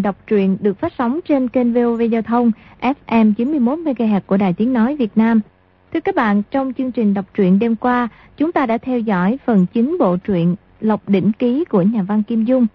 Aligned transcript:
trình 0.00 0.02
đọc 0.02 0.16
truyện 0.26 0.56
được 0.60 0.78
phát 0.78 0.92
sóng 0.98 1.20
trên 1.28 1.48
kênh 1.48 1.72
VOV 1.72 2.02
Giao 2.10 2.22
thông 2.22 2.52
FM 2.80 3.34
91MHz 3.34 4.20
của 4.26 4.36
Đài 4.36 4.52
Tiếng 4.52 4.72
Nói 4.72 4.96
Việt 4.96 5.10
Nam. 5.16 5.40
Thưa 5.92 6.00
các 6.00 6.14
bạn, 6.14 6.42
trong 6.50 6.72
chương 6.78 6.92
trình 6.92 7.14
đọc 7.14 7.24
truyện 7.34 7.58
đêm 7.58 7.76
qua, 7.76 8.08
chúng 8.36 8.52
ta 8.52 8.66
đã 8.66 8.78
theo 8.78 8.98
dõi 8.98 9.38
phần 9.46 9.66
chính 9.72 9.98
bộ 9.98 10.16
truyện 10.16 10.56
Lộc 10.80 11.08
Đỉnh 11.08 11.32
Ký 11.32 11.64
của 11.64 11.82
nhà 11.82 12.02
văn 12.02 12.22
Kim 12.22 12.44
Dung. 12.44 12.66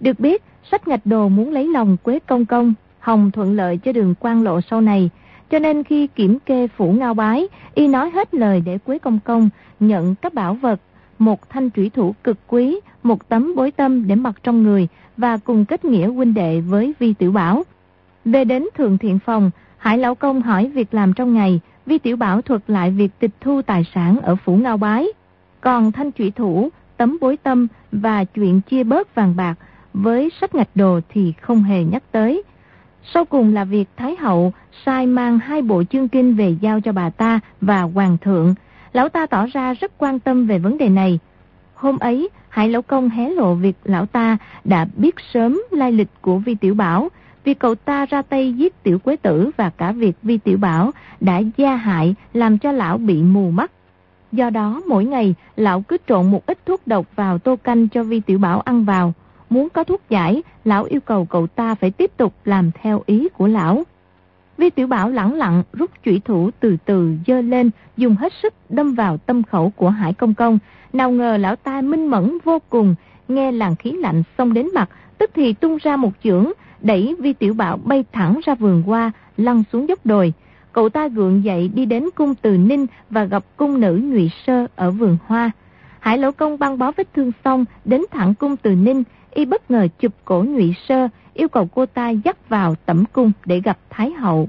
Được 0.00 0.20
biết, 0.20 0.42
sách 0.70 0.88
ngạch 0.88 1.06
đồ 1.06 1.28
muốn 1.28 1.50
lấy 1.50 1.68
lòng 1.68 1.96
Quế 2.02 2.18
Công 2.18 2.46
Công, 2.46 2.74
Hồng 2.98 3.30
thuận 3.30 3.56
lợi 3.56 3.76
cho 3.76 3.92
đường 3.92 4.14
quan 4.20 4.42
lộ 4.42 4.60
sau 4.60 4.80
này, 4.80 5.10
cho 5.50 5.58
nên 5.58 5.84
khi 5.84 6.06
kiểm 6.06 6.38
kê 6.46 6.68
phủ 6.68 6.92
ngao 6.92 7.14
bái, 7.14 7.48
y 7.74 7.88
nói 7.88 8.10
hết 8.10 8.34
lời 8.34 8.62
để 8.66 8.78
Quế 8.78 8.98
Công 8.98 9.18
Công 9.24 9.48
nhận 9.80 10.14
các 10.14 10.34
bảo 10.34 10.54
vật, 10.54 10.80
một 11.18 11.50
thanh 11.50 11.70
trủy 11.70 11.90
thủ 11.90 12.14
cực 12.24 12.38
quý, 12.46 12.80
một 13.02 13.28
tấm 13.28 13.54
bối 13.56 13.70
tâm 13.70 14.06
để 14.06 14.14
mặc 14.14 14.34
trong 14.42 14.62
người 14.62 14.88
và 15.16 15.36
cùng 15.36 15.64
kết 15.64 15.84
nghĩa 15.84 16.06
huynh 16.06 16.34
đệ 16.34 16.60
với 16.60 16.94
Vi 16.98 17.12
Tiểu 17.12 17.32
Bảo. 17.32 17.62
Về 18.24 18.44
đến 18.44 18.66
Thường 18.74 18.98
Thiện 18.98 19.18
Phòng, 19.18 19.50
Hải 19.78 19.98
Lão 19.98 20.14
Công 20.14 20.42
hỏi 20.42 20.70
việc 20.74 20.94
làm 20.94 21.12
trong 21.12 21.34
ngày, 21.34 21.60
Vi 21.86 21.98
Tiểu 21.98 22.16
Bảo 22.16 22.42
thuật 22.42 22.62
lại 22.66 22.90
việc 22.90 23.10
tịch 23.18 23.30
thu 23.40 23.62
tài 23.62 23.84
sản 23.94 24.18
ở 24.22 24.36
phủ 24.36 24.56
ngao 24.56 24.76
bái. 24.76 25.06
Còn 25.60 25.92
thanh 25.92 26.12
trụy 26.12 26.30
thủ, 26.30 26.68
tấm 26.96 27.18
bối 27.20 27.36
tâm 27.36 27.66
và 27.92 28.24
chuyện 28.24 28.60
chia 28.60 28.84
bớt 28.84 29.14
vàng 29.14 29.36
bạc 29.36 29.54
với 29.94 30.30
sách 30.40 30.54
ngạch 30.54 30.68
đồ 30.74 31.00
thì 31.08 31.32
không 31.40 31.62
hề 31.62 31.84
nhắc 31.84 32.02
tới. 32.12 32.42
Sau 33.14 33.24
cùng 33.24 33.54
là 33.54 33.64
việc 33.64 33.88
Thái 33.96 34.16
Hậu 34.16 34.52
sai 34.86 35.06
mang 35.06 35.38
hai 35.38 35.62
bộ 35.62 35.82
chương 35.84 36.08
kinh 36.08 36.34
về 36.34 36.56
giao 36.60 36.80
cho 36.80 36.92
bà 36.92 37.10
ta 37.10 37.40
và 37.60 37.82
Hoàng 37.82 38.18
thượng. 38.18 38.54
Lão 38.92 39.08
ta 39.08 39.26
tỏ 39.26 39.46
ra 39.46 39.74
rất 39.74 39.92
quan 39.98 40.20
tâm 40.20 40.46
về 40.46 40.58
vấn 40.58 40.78
đề 40.78 40.88
này. 40.88 41.18
Hôm 41.82 41.98
ấy, 41.98 42.28
Hải 42.48 42.68
Lão 42.68 42.82
Công 42.82 43.08
hé 43.08 43.30
lộ 43.30 43.54
việc 43.54 43.76
lão 43.84 44.06
ta 44.06 44.36
đã 44.64 44.86
biết 44.96 45.14
sớm 45.32 45.62
lai 45.70 45.92
lịch 45.92 46.08
của 46.20 46.38
Vi 46.38 46.54
Tiểu 46.54 46.74
Bảo, 46.74 47.08
vì 47.44 47.54
cậu 47.54 47.74
ta 47.74 48.06
ra 48.06 48.22
tay 48.22 48.52
giết 48.52 48.82
Tiểu 48.82 48.98
Quế 48.98 49.16
Tử 49.16 49.50
và 49.56 49.70
cả 49.70 49.92
việc 49.92 50.16
Vi 50.22 50.38
Tiểu 50.38 50.58
Bảo 50.58 50.90
đã 51.20 51.40
gia 51.56 51.76
hại 51.76 52.14
làm 52.32 52.58
cho 52.58 52.72
lão 52.72 52.98
bị 52.98 53.22
mù 53.22 53.50
mắt. 53.50 53.70
Do 54.32 54.50
đó 54.50 54.82
mỗi 54.86 55.04
ngày 55.04 55.34
lão 55.56 55.80
cứ 55.80 55.96
trộn 56.08 56.30
một 56.30 56.46
ít 56.46 56.58
thuốc 56.66 56.86
độc 56.86 57.06
vào 57.16 57.38
tô 57.38 57.56
canh 57.56 57.88
cho 57.88 58.02
Vi 58.02 58.20
Tiểu 58.20 58.38
Bảo 58.38 58.60
ăn 58.60 58.84
vào. 58.84 59.12
Muốn 59.50 59.68
có 59.68 59.84
thuốc 59.84 60.00
giải, 60.08 60.42
lão 60.64 60.84
yêu 60.84 61.00
cầu 61.00 61.24
cậu 61.24 61.46
ta 61.46 61.74
phải 61.74 61.90
tiếp 61.90 62.10
tục 62.16 62.34
làm 62.44 62.70
theo 62.82 63.02
ý 63.06 63.28
của 63.28 63.46
lão. 63.46 63.84
Vi 64.58 64.70
Tiểu 64.70 64.86
Bảo 64.86 65.10
lẳng 65.10 65.34
lặng 65.34 65.62
rút 65.72 65.90
chủy 66.04 66.20
thủ 66.24 66.50
từ 66.60 66.76
từ 66.84 67.14
dơ 67.26 67.40
lên, 67.40 67.70
dùng 67.96 68.16
hết 68.16 68.32
sức 68.42 68.54
đâm 68.68 68.94
vào 68.94 69.16
tâm 69.16 69.42
khẩu 69.42 69.70
của 69.70 69.90
Hải 69.90 70.12
Công 70.12 70.34
Công. 70.34 70.58
Nào 70.92 71.10
ngờ 71.10 71.36
lão 71.36 71.56
ta 71.56 71.80
minh 71.80 72.06
mẫn 72.06 72.38
vô 72.44 72.58
cùng, 72.70 72.94
nghe 73.28 73.52
làn 73.52 73.76
khí 73.76 73.92
lạnh 73.92 74.22
xông 74.38 74.52
đến 74.52 74.68
mặt, 74.74 74.90
tức 75.18 75.30
thì 75.34 75.52
tung 75.52 75.78
ra 75.82 75.96
một 75.96 76.10
chưởng, 76.24 76.52
đẩy 76.80 77.16
Vi 77.18 77.32
Tiểu 77.32 77.54
Bảo 77.54 77.76
bay 77.76 78.04
thẳng 78.12 78.40
ra 78.44 78.54
vườn 78.54 78.82
hoa, 78.82 79.12
lăn 79.36 79.62
xuống 79.72 79.88
dốc 79.88 80.06
đồi. 80.06 80.32
Cậu 80.72 80.88
ta 80.88 81.08
gượng 81.08 81.44
dậy 81.44 81.68
đi 81.74 81.86
đến 81.86 82.08
cung 82.14 82.34
Từ 82.34 82.56
Ninh 82.56 82.86
và 83.10 83.24
gặp 83.24 83.44
cung 83.56 83.80
nữ 83.80 84.00
Nhụy 84.02 84.30
Sơ 84.46 84.66
ở 84.76 84.90
vườn 84.90 85.16
hoa. 85.26 85.50
Hải 86.00 86.18
Lỗ 86.18 86.32
Công 86.32 86.58
băng 86.58 86.78
bó 86.78 86.92
vết 86.96 87.14
thương 87.14 87.32
xong, 87.44 87.64
đến 87.84 88.02
thẳng 88.10 88.34
cung 88.34 88.56
Từ 88.56 88.74
Ninh, 88.74 89.02
y 89.30 89.44
bất 89.44 89.70
ngờ 89.70 89.88
chụp 89.98 90.12
cổ 90.24 90.42
Nhụy 90.42 90.74
Sơ, 90.88 91.08
yêu 91.34 91.48
cầu 91.48 91.68
cô 91.74 91.86
ta 91.86 92.10
dắt 92.10 92.48
vào 92.48 92.74
tẩm 92.86 93.04
cung 93.12 93.32
để 93.44 93.60
gặp 93.60 93.78
Thái 93.90 94.10
Hậu. 94.10 94.48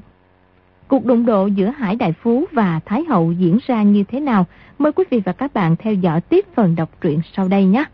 Cuộc 0.94 1.06
đụng 1.06 1.26
độ 1.26 1.48
giữa 1.48 1.70
Hải 1.70 1.96
Đại 1.96 2.14
Phú 2.14 2.46
và 2.52 2.80
Thái 2.86 3.04
Hậu 3.10 3.32
diễn 3.32 3.58
ra 3.68 3.84
như 3.84 4.04
thế 4.04 4.20
nào? 4.20 4.46
Mời 4.80 4.92
quý 4.92 5.04
vị 5.10 5.22
và 5.26 5.34
các 5.34 5.54
bạn 5.54 5.76
theo 5.76 5.94
dõi 5.94 6.22
tiếp 6.22 6.46
phần 6.56 6.76
đọc 6.76 6.90
truyện 7.02 7.20
sau 7.36 7.48
đây 7.48 7.66
nhé. 7.66 7.86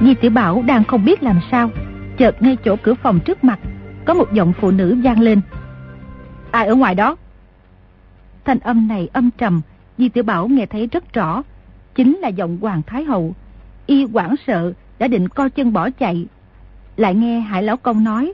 Di 0.00 0.14
Tiểu 0.14 0.30
Bảo 0.30 0.62
đang 0.66 0.84
không 0.84 1.04
biết 1.04 1.22
làm 1.22 1.40
sao, 1.50 1.70
chợt 2.18 2.42
ngay 2.42 2.56
chỗ 2.64 2.76
cửa 2.82 2.94
phòng 2.94 3.20
trước 3.20 3.44
mặt, 3.44 3.58
có 4.04 4.14
một 4.14 4.32
giọng 4.32 4.52
phụ 4.60 4.70
nữ 4.70 4.96
vang 5.02 5.20
lên. 5.20 5.40
Ai 6.50 6.66
ở 6.66 6.74
ngoài 6.74 6.94
đó? 6.94 7.16
Thanh 8.44 8.58
âm 8.58 8.88
này 8.88 9.08
âm 9.12 9.30
trầm, 9.38 9.60
Di 9.98 10.08
Tiểu 10.08 10.24
Bảo 10.24 10.48
nghe 10.48 10.66
thấy 10.66 10.86
rất 10.86 11.12
rõ, 11.12 11.42
chính 11.94 12.16
là 12.16 12.28
giọng 12.28 12.58
Hoàng 12.60 12.82
Thái 12.86 13.04
Hậu. 13.04 13.34
Y 13.86 14.04
quảng 14.04 14.34
sợ, 14.46 14.72
đã 14.98 15.08
định 15.08 15.28
co 15.28 15.48
chân 15.48 15.72
bỏ 15.72 15.90
chạy. 15.90 16.26
Lại 16.96 17.14
nghe 17.14 17.40
Hải 17.40 17.62
Lão 17.62 17.76
Công 17.76 18.04
nói. 18.04 18.32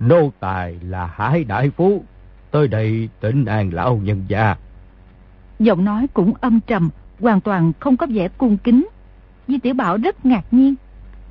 Nô 0.00 0.32
tài 0.40 0.76
là 0.82 1.06
Hải 1.06 1.44
Đại 1.44 1.70
Phú, 1.70 2.04
tới 2.50 2.68
đây 2.68 3.08
tỉnh 3.20 3.44
an 3.44 3.70
lão 3.72 3.96
nhân 3.96 4.24
gia. 4.28 4.56
Giọng 5.58 5.84
nói 5.84 6.06
cũng 6.14 6.34
âm 6.40 6.60
trầm, 6.60 6.90
hoàn 7.20 7.40
toàn 7.40 7.72
không 7.80 7.96
có 7.96 8.06
vẻ 8.10 8.28
cung 8.28 8.56
kính. 8.56 8.88
Di 9.48 9.58
Tiểu 9.58 9.74
Bảo 9.74 9.96
rất 9.96 10.26
ngạc 10.26 10.44
nhiên. 10.50 10.74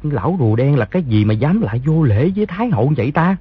Lão 0.04 0.38
rùa 0.40 0.56
đen 0.56 0.78
là 0.78 0.86
cái 0.86 1.04
gì 1.04 1.26
mà 1.26 1.34
dám 1.34 1.62
lại 1.62 1.82
vô 1.86 2.04
lễ 2.04 2.32
với 2.36 2.46
Thái 2.46 2.70
Hậu 2.70 2.94
vậy 2.98 3.12
ta? 3.12 3.38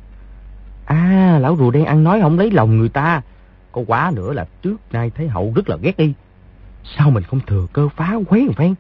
À, 0.85 1.39
lão 1.41 1.57
rùa 1.57 1.71
đen 1.71 1.85
ăn 1.85 2.05
nói 2.05 2.21
không 2.21 2.39
lấy 2.39 2.51
lòng 2.51 2.79
người 2.79 2.89
ta. 2.89 3.23
Có 3.73 3.83
quá 3.87 4.13
nữa 4.15 4.33
là 4.33 4.47
trước 4.63 4.77
nay 4.93 5.11
Thái 5.11 5.29
Hậu 5.29 5.53
rất 5.57 5.69
là 5.69 5.77
ghét 5.77 5.97
đi. 5.97 6.13
Sao 6.97 7.11
mình 7.11 7.23
không 7.23 7.41
thừa 7.47 7.67
cơ 7.73 7.89
phá 7.97 8.15
quấy 8.29 8.45
một 8.45 8.53
phen? 8.57 8.75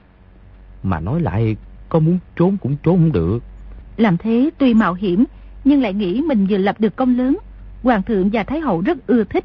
Mà 0.82 1.00
nói 1.00 1.20
lại, 1.20 1.56
có 1.88 1.98
muốn 1.98 2.18
trốn 2.36 2.56
cũng 2.62 2.76
trốn 2.82 2.96
không 2.96 3.12
được. 3.12 3.38
Làm 3.96 4.16
thế 4.18 4.50
tuy 4.58 4.74
mạo 4.74 4.94
hiểm, 4.94 5.24
nhưng 5.64 5.82
lại 5.82 5.92
nghĩ 5.94 6.22
mình 6.26 6.46
vừa 6.46 6.56
lập 6.56 6.76
được 6.80 6.96
công 6.96 7.18
lớn. 7.18 7.38
Hoàng 7.82 8.02
thượng 8.02 8.30
và 8.32 8.42
Thái 8.42 8.60
Hậu 8.60 8.80
rất 8.80 9.06
ưa 9.06 9.24
thích. 9.24 9.44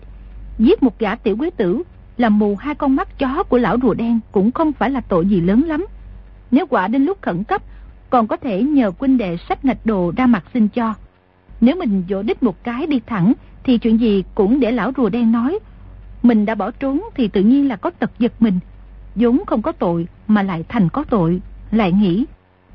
Giết 0.60 0.84
một 0.84 1.00
gã 1.00 1.16
tiểu 1.16 1.38
quế 1.38 1.50
tử, 1.50 1.84
làm 2.18 2.40
mù 2.40 2.56
hai 2.56 2.76
con 2.76 2.96
mắt 2.96 3.20
chó 3.20 3.44
của 3.44 3.58
lão 3.58 3.78
rùa 3.82 3.94
đen 3.94 4.20
cũng 4.32 4.52
không 4.52 4.74
phải 4.74 4.90
là 4.90 5.02
tội 5.02 5.26
gì 5.26 5.42
lớn 5.42 5.64
lắm. 5.68 5.86
Nếu 6.52 6.66
quả 6.68 6.88
đến 6.88 7.06
lúc 7.06 7.22
khẩn 7.22 7.44
cấp, 7.44 7.62
còn 8.10 8.28
có 8.28 8.38
thể 8.38 8.64
nhờ 8.64 8.92
huynh 9.00 9.18
đệ 9.18 9.38
sách 9.50 9.66
ngạch 9.66 9.86
đồ 9.86 10.14
ra 10.18 10.26
mặt 10.26 10.44
xin 10.54 10.68
cho. 10.68 10.94
Nếu 11.64 11.76
mình 11.76 12.04
dỗ 12.10 12.22
đích 12.22 12.44
một 12.44 12.64
cái 12.64 12.88
đi 12.88 13.02
thẳng, 13.06 13.34
thì 13.64 13.78
chuyện 13.78 14.00
gì 14.00 14.24
cũng 14.36 14.60
để 14.60 14.72
lão 14.72 14.92
rùa 14.98 15.10
đen 15.10 15.32
nói. 15.32 15.60
Mình 16.24 16.46
đã 16.46 16.56
bỏ 16.56 16.72
trốn 16.72 17.02
thì 17.16 17.28
tự 17.28 17.42
nhiên 17.42 17.68
là 17.68 17.76
có 17.76 17.90
tật 17.90 18.12
giật 18.20 18.32
mình. 18.40 18.60
vốn 19.16 19.44
không 19.48 19.62
có 19.62 19.72
tội 19.72 20.08
mà 20.28 20.44
lại 20.44 20.64
thành 20.70 20.90
có 20.90 21.04
tội, 21.10 21.42
lại 21.72 21.92
nghĩ. 21.92 22.26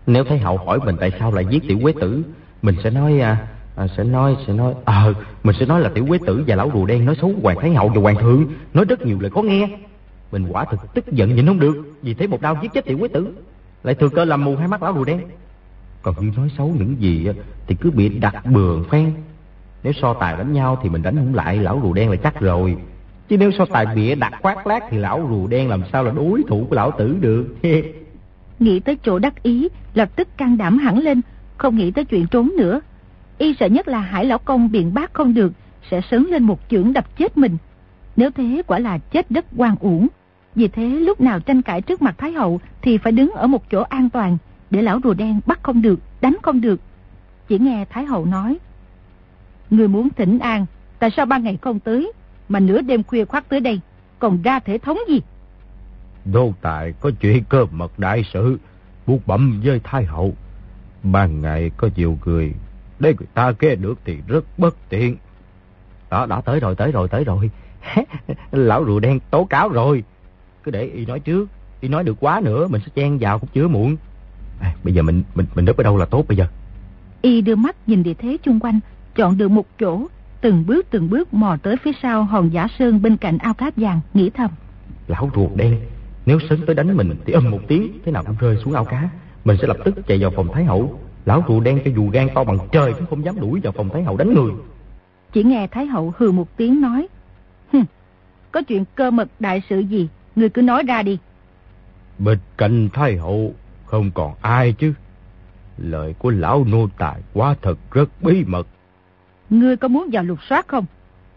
Nếu 0.07 0.25
thấy 0.25 0.39
hậu 0.39 0.57
hỏi 0.57 0.79
mình 0.85 0.97
tại 1.01 1.13
sao 1.19 1.33
lại 1.33 1.45
giết 1.51 1.63
tiểu 1.69 1.79
quế 1.83 1.93
tử, 2.01 2.23
mình 2.63 2.75
sẽ 2.85 2.91
nói 2.91 3.21
à, 3.21 3.47
à 3.77 3.87
sẽ 3.97 4.05
nói 4.05 4.37
sẽ 4.47 4.53
nói 4.53 4.75
ờ 4.85 5.15
mình 5.45 5.57
sẽ 5.61 5.67
nói 5.67 5.81
là 5.81 5.89
tiểu 5.89 6.07
quế 6.09 6.19
tử 6.27 6.45
và 6.47 6.57
lão 6.57 6.71
rùa 6.75 6.87
đen 6.87 7.05
nói 7.05 7.17
xấu 7.21 7.33
hoàng 7.43 7.57
thái 7.61 7.75
hậu 7.75 7.89
và 7.89 8.01
hoàng 8.01 8.17
thượng, 8.21 8.47
nói 8.75 8.85
rất 8.85 9.07
nhiều 9.07 9.19
lời 9.21 9.31
khó 9.31 9.43
nghe. 9.43 9.69
Mình 10.33 10.47
quả 10.51 10.65
thực 10.65 10.95
tức 10.95 11.13
giận 11.13 11.37
nhìn 11.37 11.47
không 11.47 11.61
được, 11.61 11.93
vì 12.03 12.15
thấy 12.15 12.27
một 12.29 12.41
đau 12.41 12.57
giết 12.63 12.73
chết 12.75 12.85
tiểu 12.85 12.99
quế 12.99 13.09
tử, 13.09 13.35
lại 13.83 13.95
thừa 13.95 14.09
cơ 14.09 14.25
làm 14.25 14.45
mù 14.45 14.57
hai 14.57 14.69
mắt 14.69 14.83
lão 14.83 14.95
rùa 14.95 15.05
đen. 15.05 15.21
Còn 16.03 16.15
như 16.21 16.31
nói 16.37 16.51
xấu 16.59 16.75
những 16.79 16.97
gì 17.01 17.29
thì 17.67 17.75
cứ 17.81 17.91
bị 17.91 18.09
đặt 18.09 18.47
bừa 18.47 18.83
phen. 18.91 19.13
Nếu 19.83 19.93
so 19.93 20.15
tài 20.15 20.37
đánh 20.37 20.53
nhau 20.53 20.79
thì 20.83 20.89
mình 20.89 21.03
đánh 21.03 21.17
không 21.17 21.35
lại 21.35 21.57
lão 21.57 21.81
rùa 21.83 21.93
đen 21.93 22.11
là 22.11 22.17
chắc 22.17 22.41
rồi. 22.41 22.77
Chứ 23.29 23.37
nếu 23.37 23.51
so 23.59 23.65
tài 23.65 23.87
bịa 23.87 24.15
đặt 24.15 24.33
khoác 24.43 24.67
lác 24.67 24.83
thì 24.91 24.99
lão 24.99 25.27
rùa 25.31 25.47
đen 25.47 25.69
làm 25.69 25.83
sao 25.93 26.05
là 26.05 26.11
đối 26.11 26.43
thủ 26.49 26.67
của 26.71 26.77
lão 26.77 26.91
tử 26.91 27.17
được. 27.21 27.57
nghĩ 28.59 28.81
tới 28.81 28.97
chỗ 29.03 29.19
đắc 29.19 29.43
ý, 29.43 29.69
lập 29.95 30.09
tức 30.17 30.29
can 30.37 30.57
đảm 30.57 30.79
hẳn 30.79 30.99
lên, 30.99 31.21
không 31.57 31.77
nghĩ 31.77 31.91
tới 31.91 32.05
chuyện 32.05 32.27
trốn 32.27 32.53
nữa. 32.57 32.81
Y 33.39 33.55
sợ 33.61 33.67
nhất 33.67 33.89
là 33.89 34.01
hải 34.01 34.25
lão 34.25 34.39
công 34.39 34.71
biện 34.71 34.95
bác 34.95 35.15
không 35.15 35.35
được, 35.35 35.53
sẽ 35.91 36.01
sớm 36.11 36.25
lên 36.25 36.43
một 36.43 36.61
chưởng 36.71 36.93
đập 36.93 37.19
chết 37.19 37.39
mình. 37.39 37.57
Nếu 38.17 38.31
thế 38.31 38.63
quả 38.67 38.79
là 38.79 38.99
chết 38.99 39.31
đất 39.31 39.45
quan 39.57 39.77
uổng. 39.81 40.07
Vì 40.55 40.69
thế 40.69 40.87
lúc 40.87 41.21
nào 41.21 41.41
tranh 41.41 41.63
cãi 41.63 41.83
trước 41.83 42.03
mặt 42.03 42.15
Thái 42.19 42.33
Hậu 42.33 42.61
thì 42.83 42.99
phải 42.99 43.13
đứng 43.13 43.31
ở 43.31 43.47
một 43.47 43.71
chỗ 43.71 43.83
an 43.83 44.11
toàn, 44.11 44.39
để 44.71 44.83
lão 44.83 45.01
rùa 45.05 45.15
đen 45.15 45.41
bắt 45.47 45.61
không 45.63 45.83
được, 45.83 46.01
đánh 46.21 46.37
không 46.43 46.61
được. 46.61 46.81
Chỉ 47.49 47.59
nghe 47.59 47.85
Thái 47.91 48.05
Hậu 48.05 48.25
nói, 48.25 48.59
Người 49.71 49.89
muốn 49.89 50.09
thỉnh 50.17 50.39
an, 50.39 50.67
tại 50.99 51.11
sao 51.17 51.27
ba 51.27 51.39
ngày 51.39 51.59
không 51.63 51.81
tới, 51.81 52.13
mà 52.49 52.61
nửa 52.61 52.83
đêm 52.83 53.03
khuya 53.03 53.25
khoác 53.25 53.49
tới 53.49 53.61
đây, 53.61 53.81
còn 54.19 54.43
ra 54.43 54.61
thể 54.61 54.79
thống 54.79 54.99
gì? 55.09 55.21
Đô 56.25 56.53
tài 56.61 56.93
có 57.01 57.11
chuyện 57.21 57.45
cơ 57.45 57.67
mật 57.71 57.99
đại 57.99 58.25
sự, 58.33 58.59
buộc 59.07 59.27
bẩm 59.27 59.61
với 59.65 59.81
Thái 59.85 60.05
Hậu. 60.05 60.35
Ban 61.03 61.43
ngày 61.43 61.71
có 61.77 61.89
nhiều 61.97 62.19
người, 62.25 62.55
để 62.99 63.15
người 63.19 63.27
ta 63.35 63.53
kê 63.53 63.75
được 63.75 63.99
thì 64.05 64.19
rất 64.27 64.59
bất 64.59 64.77
tiện. 64.89 65.17
Đó, 66.11 66.27
đã 66.27 66.41
tới 66.41 66.61
rồi, 66.61 66.75
tới 66.75 66.93
rồi, 66.93 67.09
tới 67.09 67.25
rồi. 67.25 67.51
Lão 68.53 68.85
rùa 68.85 69.01
đen 69.01 69.21
tố 69.31 69.45
cáo 69.45 69.69
rồi. 69.69 70.05
Cứ 70.63 70.71
để 70.71 70.85
y 70.85 71.07
nói 71.07 71.21
trước, 71.21 71.49
y 71.81 71.89
nói 71.89 72.05
được 72.05 72.17
quá 72.21 72.41
nữa, 72.45 72.69
mình 72.69 72.81
sẽ 72.85 72.93
chen 72.95 73.19
vào 73.19 73.39
cũng 73.39 73.49
chưa 73.53 73.69
muộn. 73.69 73.97
À, 74.61 74.75
bây 74.85 74.95
giờ 74.95 75.03
mình 75.03 75.23
mình 75.35 75.47
mình 75.55 75.65
núp 75.65 75.77
ở 75.77 75.83
đâu 75.83 75.97
là 75.97 76.05
tốt 76.05 76.25
bây 76.29 76.37
giờ? 76.37 76.47
Y 77.23 77.41
đưa 77.41 77.57
mắt 77.57 77.77
nhìn 77.87 78.03
địa 78.03 78.15
thế 78.15 78.37
chung 78.43 78.61
quanh, 78.61 78.81
chọn 79.15 79.39
được 79.39 79.49
một 79.49 79.67
chỗ, 79.81 80.07
từng 80.41 80.65
bước 80.67 80.87
từng 80.91 81.11
bước 81.11 81.35
mò 81.35 81.57
tới 81.63 81.77
phía 81.85 81.93
sau 82.03 82.25
hòn 82.25 82.53
giả 82.53 82.69
sơn 82.79 83.03
bên 83.03 83.17
cạnh 83.17 83.39
ao 83.39 83.55
cát 83.55 83.77
vàng, 83.77 84.01
nghĩ 84.15 84.31
thầm. 84.31 84.51
Lão 85.07 85.31
ruột 85.35 85.51
đen, 85.55 85.81
nếu 86.27 86.39
sớm 86.51 86.67
tới 86.67 86.75
đánh 86.75 86.97
mình 86.97 87.15
thì 87.25 87.33
âm 87.33 87.51
một 87.51 87.61
tiếng, 87.69 87.99
thế 88.05 88.13
nào 88.13 88.25
cũng 88.27 88.37
rơi 88.39 88.57
xuống 88.65 88.75
ao 88.75 88.85
cá. 88.85 89.09
Mình 89.45 89.57
sẽ 89.61 89.69
lập 89.69 89.77
tức 89.85 89.95
chạy 90.07 90.19
vào 90.19 90.31
phòng 90.37 90.49
Thái 90.53 90.65
Hậu. 90.65 91.01
Lão 91.25 91.45
ruột 91.49 91.65
đen 91.65 91.81
cho 91.85 91.91
dù 91.97 92.11
gan 92.11 92.29
to 92.35 92.45
bằng 92.45 92.59
trời 92.73 92.93
cũng 92.93 93.07
không 93.07 93.25
dám 93.25 93.41
đuổi 93.41 93.61
vào 93.61 93.73
phòng 93.73 93.89
Thái 93.89 94.03
Hậu 94.03 94.17
đánh 94.17 94.35
người. 94.35 94.53
Chỉ 95.33 95.43
nghe 95.43 95.67
Thái 95.67 95.87
hậu 95.87 96.15
hừ 96.19 96.31
một 96.31 96.57
tiếng 96.57 96.81
nói. 96.81 97.09
Hừm, 97.73 97.85
có 98.53 98.63
chuyện 98.63 98.85
cơ 98.95 99.11
mật 99.11 99.29
đại 99.41 99.63
sự 99.71 99.79
gì, 99.79 100.09
người 100.37 100.49
cứ 100.49 100.63
nói 100.63 100.83
ra 100.83 101.03
đi. 101.03 101.19
Bên 102.19 102.39
cạnh 102.57 102.89
Thái 102.93 103.17
hậu 103.17 103.55
không 103.91 104.11
còn 104.15 104.35
ai 104.43 104.73
chứ. 104.73 104.95
Lời 105.79 106.15
của 106.19 106.31
lão 106.31 106.65
nô 106.65 106.89
tài 106.99 107.21
quá 107.35 107.55
thật 107.63 107.79
rất 107.93 108.23
bí 108.23 108.45
mật. 108.47 108.67
Ngươi 109.51 109.77
có 109.77 109.89
muốn 109.89 110.09
vào 110.13 110.25
lục 110.25 110.39
soát 110.49 110.69
không? 110.69 110.87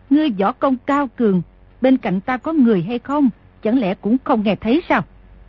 Ngươi 0.09 0.29
võ 0.29 0.51
công 0.51 0.77
cao 0.85 1.09
cường, 1.15 1.41
bên 1.81 1.97
cạnh 1.97 2.21
ta 2.21 2.37
có 2.37 2.53
người 2.53 2.81
hay 2.81 2.99
không? 2.99 3.29
Chẳng 3.63 3.79
lẽ 3.79 3.95
cũng 3.95 4.17
không 4.23 4.43
nghe 4.43 4.55
thấy 4.55 4.81
sao? 4.89 5.01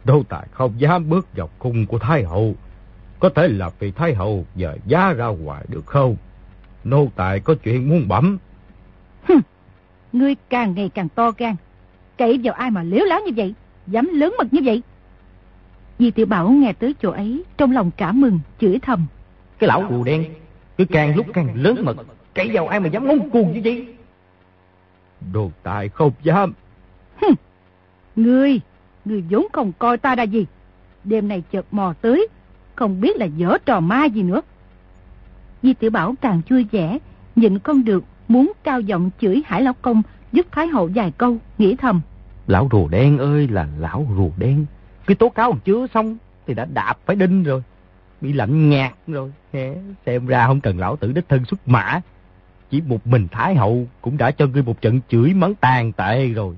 Nô 0.04 0.22
tài 0.22 0.46
không 0.52 0.74
dám 0.78 1.08
bước 1.08 1.36
vào 1.36 1.48
cung 1.58 1.86
của 1.86 1.98
Thái 1.98 2.24
hậu. 2.24 2.54
Có 3.18 3.28
thể 3.28 3.48
là 3.48 3.70
vì 3.78 3.90
Thái 3.90 4.14
hậu 4.14 4.46
giờ 4.56 4.76
giá 4.86 5.12
ra 5.12 5.26
ngoài 5.26 5.64
được 5.68 5.86
không? 5.86 6.16
Nô 6.84 7.08
tài 7.16 7.40
có 7.40 7.54
chuyện 7.54 7.88
muốn 7.88 8.08
bẩm. 8.08 8.38
Hừm, 9.28 9.40
ngươi 10.12 10.34
càng 10.50 10.74
ngày 10.74 10.90
càng 10.94 11.08
to 11.08 11.30
gan. 11.38 11.56
Cậy 12.18 12.40
vào 12.44 12.54
ai 12.54 12.70
mà 12.70 12.82
liếu 12.82 13.04
láo 13.04 13.20
như 13.26 13.32
vậy? 13.36 13.54
Dám 13.86 14.06
lớn 14.12 14.34
mật 14.38 14.52
như 14.52 14.60
vậy? 14.64 14.82
Di 15.98 16.10
tiểu 16.10 16.26
Bảo 16.26 16.50
nghe 16.50 16.72
tới 16.72 16.94
chỗ 17.02 17.10
ấy, 17.10 17.44
trong 17.56 17.72
lòng 17.72 17.90
cả 17.96 18.12
mừng, 18.12 18.40
chửi 18.60 18.78
thầm. 18.82 19.06
Cái 19.58 19.68
lão 19.68 19.84
rùa 19.90 20.04
đen, 20.04 20.24
cứ 20.78 20.84
càng 20.84 21.16
lúc 21.16 21.26
càng 21.32 21.54
lớn 21.54 21.84
mật, 21.84 21.96
cậy 22.34 22.50
vào 22.52 22.68
ai 22.68 22.80
mà 22.80 22.88
dám 22.88 23.06
ngông 23.06 23.30
cuồng 23.30 23.52
như 23.52 23.60
vậy? 23.64 23.86
Đồ 25.32 25.50
tài 25.62 25.88
không 25.88 26.12
dám. 26.22 26.52
Hừm, 27.22 27.34
ngươi, 28.16 28.60
ngươi 29.04 29.24
vốn 29.30 29.46
không 29.52 29.72
coi 29.78 29.98
ta 29.98 30.14
ra 30.14 30.22
gì. 30.22 30.46
Đêm 31.04 31.28
này 31.28 31.42
chợt 31.52 31.66
mò 31.70 31.94
tới, 32.00 32.28
không 32.74 33.00
biết 33.00 33.16
là 33.16 33.26
dở 33.26 33.58
trò 33.66 33.80
ma 33.80 34.04
gì 34.04 34.22
nữa. 34.22 34.40
Di 35.62 35.74
tiểu 35.74 35.90
Bảo 35.90 36.14
càng 36.20 36.40
vui 36.48 36.66
vẻ, 36.72 36.98
nhịn 37.36 37.58
không 37.58 37.84
được, 37.84 38.04
muốn 38.28 38.52
cao 38.64 38.80
giọng 38.80 39.10
chửi 39.20 39.42
Hải 39.46 39.62
Lão 39.62 39.74
Công 39.82 40.02
giúp 40.32 40.46
Thái 40.52 40.66
Hậu 40.66 40.90
vài 40.94 41.10
câu, 41.18 41.36
nghĩ 41.58 41.76
thầm. 41.76 42.00
Lão 42.46 42.68
rùa 42.72 42.88
đen 42.88 43.18
ơi 43.18 43.48
là 43.48 43.68
lão 43.78 44.06
rùa 44.16 44.30
đen, 44.36 44.66
cái 45.06 45.14
tố 45.14 45.28
cáo 45.28 45.50
còn 45.50 45.60
chưa 45.60 45.86
xong 45.94 46.16
thì 46.46 46.54
đã 46.54 46.64
đạp 46.64 46.98
phải 47.06 47.16
đinh 47.16 47.42
rồi. 47.42 47.62
Bị 48.20 48.32
lạnh 48.32 48.70
nhạt 48.70 48.92
rồi. 49.06 49.32
hè 49.52 49.74
Xem 50.06 50.26
ra 50.26 50.46
không 50.46 50.60
cần 50.60 50.78
lão 50.78 50.96
tử 50.96 51.12
đích 51.12 51.28
thân 51.28 51.44
xuất 51.44 51.68
mã. 51.68 52.00
Chỉ 52.70 52.80
một 52.80 53.06
mình 53.06 53.28
Thái 53.30 53.54
Hậu 53.54 53.86
cũng 54.00 54.16
đã 54.16 54.30
cho 54.30 54.46
ngươi 54.46 54.62
một 54.62 54.80
trận 54.80 55.00
chửi 55.08 55.34
mắng 55.34 55.54
tàn 55.54 55.92
tệ 55.92 56.28
rồi. 56.28 56.56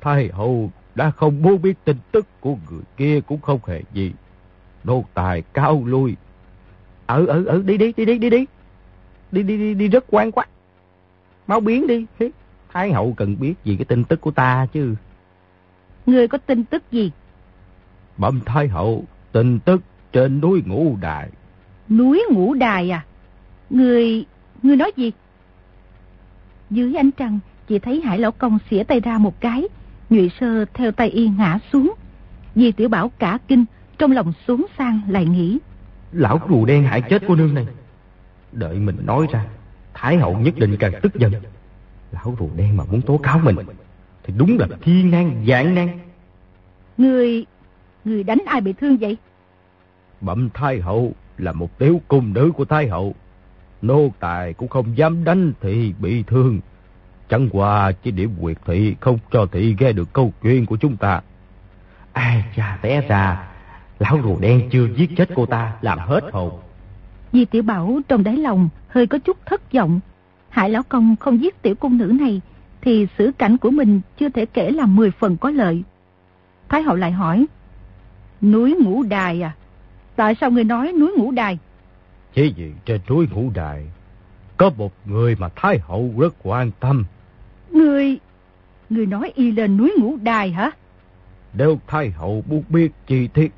Thái 0.00 0.30
Hậu 0.32 0.70
đã 0.94 1.10
không 1.10 1.42
muốn 1.42 1.62
biết 1.62 1.84
tin 1.84 1.96
tức 2.12 2.26
của 2.40 2.56
người 2.70 2.82
kia 2.96 3.20
cũng 3.20 3.40
không 3.40 3.60
hề 3.66 3.82
gì. 3.92 4.12
Nô 4.84 5.04
tài 5.14 5.42
cao 5.52 5.82
lui. 5.86 6.16
ở 7.06 7.26
ở 7.26 7.44
ở 7.44 7.62
đi 7.64 7.78
đi, 7.78 7.92
đi 7.96 8.04
đi, 8.04 8.18
đi 8.18 8.30
đi. 8.30 8.46
Đi 9.32 9.42
đi, 9.42 9.58
đi, 9.58 9.74
đi 9.74 9.88
rất 9.88 10.04
quan 10.08 10.32
quá. 10.32 10.46
Mau 11.46 11.60
biến 11.60 11.86
đi. 11.86 12.06
Thái 12.72 12.92
Hậu 12.92 13.14
cần 13.16 13.36
biết 13.40 13.54
gì 13.64 13.76
cái 13.76 13.84
tin 13.84 14.04
tức 14.04 14.20
của 14.20 14.30
ta 14.30 14.66
chứ. 14.72 14.94
Ngươi 16.06 16.28
có 16.28 16.38
tin 16.38 16.64
tức 16.64 16.82
gì? 16.92 17.10
Bẩm 18.16 18.40
Thái 18.46 18.68
Hậu, 18.68 19.04
tin 19.32 19.58
tức 19.58 19.82
trên 20.12 20.40
núi 20.40 20.62
Ngũ 20.66 20.96
Đài. 21.00 21.30
Núi 21.88 22.24
Ngũ 22.30 22.54
Đài 22.54 22.90
à? 22.90 23.04
Ngươi, 23.70 24.24
ngươi 24.62 24.76
nói 24.76 24.92
gì? 24.96 25.12
Dưới 26.70 26.94
ánh 26.94 27.10
trăng, 27.10 27.38
chỉ 27.68 27.78
thấy 27.78 28.00
Hải 28.00 28.18
Lão 28.18 28.32
Công 28.32 28.58
xỉa 28.70 28.82
tay 28.82 29.00
ra 29.00 29.18
một 29.18 29.40
cái, 29.40 29.68
nhụy 30.10 30.30
sơ 30.40 30.64
theo 30.74 30.92
tay 30.92 31.08
y 31.08 31.28
ngã 31.28 31.58
xuống. 31.72 31.94
Di 32.54 32.72
tiểu 32.72 32.88
bảo 32.88 33.10
cả 33.18 33.38
kinh, 33.48 33.64
trong 33.98 34.12
lòng 34.12 34.32
xuống 34.46 34.66
sang 34.78 35.00
lại 35.08 35.26
nghĩ. 35.26 35.58
Lão 36.12 36.40
rùa 36.48 36.64
đen 36.64 36.84
hại 36.84 37.02
chết 37.02 37.22
cô 37.28 37.34
nương 37.34 37.54
này. 37.54 37.66
Đợi 38.52 38.76
mình 38.76 38.96
nói 39.06 39.26
ra, 39.32 39.46
Thái 39.94 40.16
hậu 40.16 40.38
nhất 40.38 40.54
định 40.58 40.76
càng 40.78 40.92
tức 41.02 41.14
giận. 41.14 41.32
Lão 42.12 42.36
rùa 42.38 42.48
đen 42.56 42.76
mà 42.76 42.84
muốn 42.84 43.02
tố 43.02 43.18
cáo 43.22 43.38
mình, 43.38 43.56
thì 44.24 44.34
đúng 44.36 44.58
là 44.58 44.66
thiên 44.82 45.10
nan 45.10 45.44
dạng 45.48 45.74
nan. 45.74 45.88
Người, 46.98 47.46
người 48.04 48.22
đánh 48.22 48.38
ai 48.46 48.60
bị 48.60 48.72
thương 48.72 48.96
vậy? 48.96 49.16
Bẩm 50.20 50.48
Thái 50.54 50.80
hậu 50.80 51.12
là 51.38 51.52
một 51.52 51.78
tiểu 51.78 52.00
cung 52.08 52.32
nữ 52.32 52.52
của 52.56 52.64
Thái 52.64 52.88
hậu. 52.88 53.14
Nô 53.82 54.12
tài 54.20 54.52
cũng 54.52 54.68
không 54.68 54.96
dám 54.96 55.24
đánh 55.24 55.52
thì 55.60 55.94
bị 55.98 56.22
thương. 56.22 56.60
Chẳng 57.28 57.48
qua 57.52 57.92
chỉ 57.92 58.10
điểm 58.10 58.30
quyệt 58.40 58.58
thị 58.64 58.96
không 59.00 59.18
cho 59.30 59.46
thị 59.52 59.76
nghe 59.80 59.92
được 59.92 60.12
câu 60.12 60.32
chuyện 60.42 60.66
của 60.66 60.76
chúng 60.76 60.96
ta. 60.96 61.20
Ai 62.12 62.44
cha 62.56 62.78
té 62.82 63.00
ra, 63.08 63.48
lão 63.98 64.18
rùa 64.22 64.36
đen 64.40 64.68
chưa 64.70 64.88
giết 64.96 65.10
chết 65.16 65.28
cô 65.34 65.46
ta, 65.46 65.72
làm 65.80 65.98
hết 65.98 66.24
hồn. 66.32 66.60
Di 67.32 67.44
tiểu 67.44 67.62
Bảo 67.62 68.00
trong 68.08 68.24
đáy 68.24 68.36
lòng 68.36 68.68
hơi 68.88 69.06
có 69.06 69.18
chút 69.18 69.36
thất 69.46 69.72
vọng. 69.72 70.00
Hải 70.48 70.70
lão 70.70 70.82
công 70.82 71.16
không 71.16 71.42
giết 71.42 71.62
tiểu 71.62 71.74
cung 71.74 71.98
nữ 71.98 72.04
này, 72.20 72.40
thì 72.82 73.06
xử 73.18 73.30
cảnh 73.38 73.58
của 73.58 73.70
mình 73.70 74.00
chưa 74.18 74.28
thể 74.28 74.46
kể 74.46 74.70
là 74.70 74.86
10 74.86 75.10
phần 75.10 75.36
có 75.36 75.50
lợi. 75.50 75.82
Thái 76.68 76.82
hậu 76.82 76.96
lại 76.96 77.12
hỏi, 77.12 77.46
núi 78.42 78.76
ngũ 78.80 79.02
đài 79.02 79.42
à? 79.42 79.52
Tại 80.16 80.34
sao 80.40 80.50
người 80.50 80.64
nói 80.64 80.92
núi 80.92 81.12
ngũ 81.16 81.30
đài? 81.30 81.58
Chỉ 82.34 82.54
vì 82.56 82.72
trên 82.84 83.00
núi 83.08 83.28
ngũ 83.32 83.50
đài, 83.54 83.86
có 84.56 84.70
một 84.76 84.92
người 85.04 85.36
mà 85.38 85.48
Thái 85.56 85.78
hậu 85.78 86.14
rất 86.18 86.34
quan 86.42 86.70
tâm. 86.80 87.04
Người, 87.70 88.18
người 88.90 89.06
nói 89.06 89.32
y 89.34 89.50
lên 89.50 89.76
núi 89.76 89.94
ngũ 89.98 90.16
đài 90.16 90.50
hả? 90.50 90.70
Nếu 91.54 91.78
Thái 91.86 92.10
hậu 92.10 92.44
muốn 92.46 92.62
biết 92.68 92.92
chi 93.06 93.28
tiết, 93.28 93.52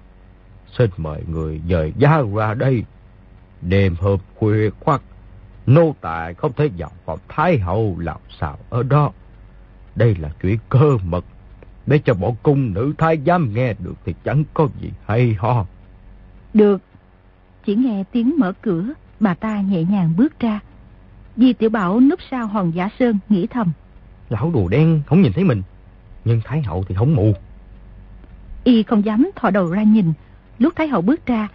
xin 0.79 0.91
mời 0.97 1.23
người 1.29 1.61
dời 1.69 1.93
giá 1.99 2.23
ra 2.35 2.55
đây. 2.55 2.85
Đêm 3.63 3.95
hôm 4.01 4.19
khuya 4.35 4.71
khoắt, 4.81 5.01
nô 5.67 5.95
tài 6.01 6.35
không 6.35 6.53
thể 6.57 6.71
vào 6.79 6.91
phòng 7.05 7.19
Thái 7.29 7.59
hậu 7.59 7.97
làm 7.99 8.21
sao 8.41 8.59
ở 8.71 8.83
đó. 8.83 9.11
Đây 9.95 10.17
là 10.21 10.31
chuyện 10.43 10.59
cơ 10.69 10.99
mật, 11.05 11.25
để 11.87 11.99
cho 12.05 12.15
bọn 12.15 12.35
cung 12.43 12.75
nữ 12.75 12.95
thái 12.99 13.19
giám 13.27 13.55
nghe 13.55 13.75
được 13.79 13.95
thì 14.05 14.15
chẳng 14.25 14.45
có 14.55 14.69
gì 14.81 14.91
hay 15.07 15.37
ho. 15.39 15.67
Được, 16.55 16.83
chỉ 17.65 17.75
nghe 17.75 18.05
tiếng 18.13 18.35
mở 18.39 18.53
cửa, 18.63 18.85
bà 19.21 19.35
ta 19.35 19.61
nhẹ 19.61 19.85
nhàng 19.85 20.13
bước 20.17 20.41
ra. 20.41 20.61
Di 21.37 21.53
tiểu 21.53 21.71
Bảo 21.71 22.01
núp 22.01 22.19
sau 22.31 22.47
hòn 22.47 22.71
giả 22.75 22.89
sơn 22.99 23.19
nghĩ 23.29 23.47
thầm. 23.47 23.73
Lão 24.29 24.51
đồ 24.55 24.69
đen 24.69 25.03
không 25.07 25.23
nhìn 25.23 25.33
thấy 25.33 25.45
mình, 25.45 25.63
nhưng 26.25 26.41
Thái 26.45 26.63
hậu 26.63 26.85
thì 26.89 26.95
không 26.95 27.15
mù. 27.15 27.33
Y 28.65 28.83
không 28.83 29.05
dám 29.05 29.31
thò 29.37 29.51
đầu 29.51 29.71
ra 29.71 29.83
nhìn, 29.83 30.13
lúc 30.59 30.73
Thái 30.77 30.89
hậu 30.89 31.03
bước 31.03 31.27
ra, 31.27 31.49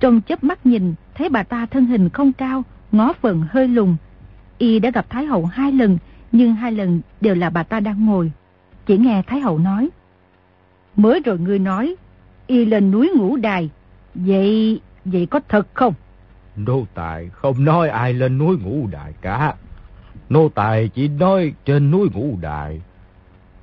trong 0.00 0.20
chớp 0.20 0.44
mắt 0.44 0.66
nhìn 0.66 0.94
thấy 1.14 1.28
bà 1.28 1.42
ta 1.42 1.66
thân 1.66 1.86
hình 1.86 2.08
không 2.08 2.32
cao, 2.32 2.62
ngó 2.92 3.12
phần 3.12 3.44
hơi 3.50 3.68
lùng. 3.68 3.96
Y 4.58 4.78
đã 4.78 4.90
gặp 4.90 5.06
Thái 5.10 5.24
hậu 5.24 5.46
hai 5.46 5.72
lần, 5.72 5.98
nhưng 6.32 6.54
hai 6.54 6.72
lần 6.72 7.00
đều 7.20 7.34
là 7.34 7.50
bà 7.50 7.62
ta 7.62 7.80
đang 7.80 8.06
ngồi. 8.06 8.32
Chỉ 8.86 8.98
nghe 8.98 9.22
Thái 9.26 9.40
hậu 9.40 9.58
nói. 9.58 9.88
Mới 10.96 11.20
rồi 11.24 11.38
ngươi 11.38 11.58
nói, 11.58 11.96
y 12.46 12.64
lên 12.64 12.90
núi 12.90 13.10
ngũ 13.16 13.36
đài. 13.36 13.70
Vậy, 14.14 14.80
vậy 15.04 15.26
có 15.26 15.40
thật 15.48 15.66
không? 15.74 15.94
Nô 16.56 16.86
tài 16.94 17.28
không 17.28 17.64
nói 17.64 17.88
ai 17.88 18.12
lên 18.12 18.38
núi 18.38 18.56
ngũ 18.62 18.86
đài 18.86 19.12
cả. 19.20 19.54
Nô 20.28 20.48
tài 20.48 20.88
chỉ 20.88 21.08
nói 21.08 21.54
trên 21.64 21.90
núi 21.90 22.08
ngũ 22.14 22.38
đài. 22.40 22.80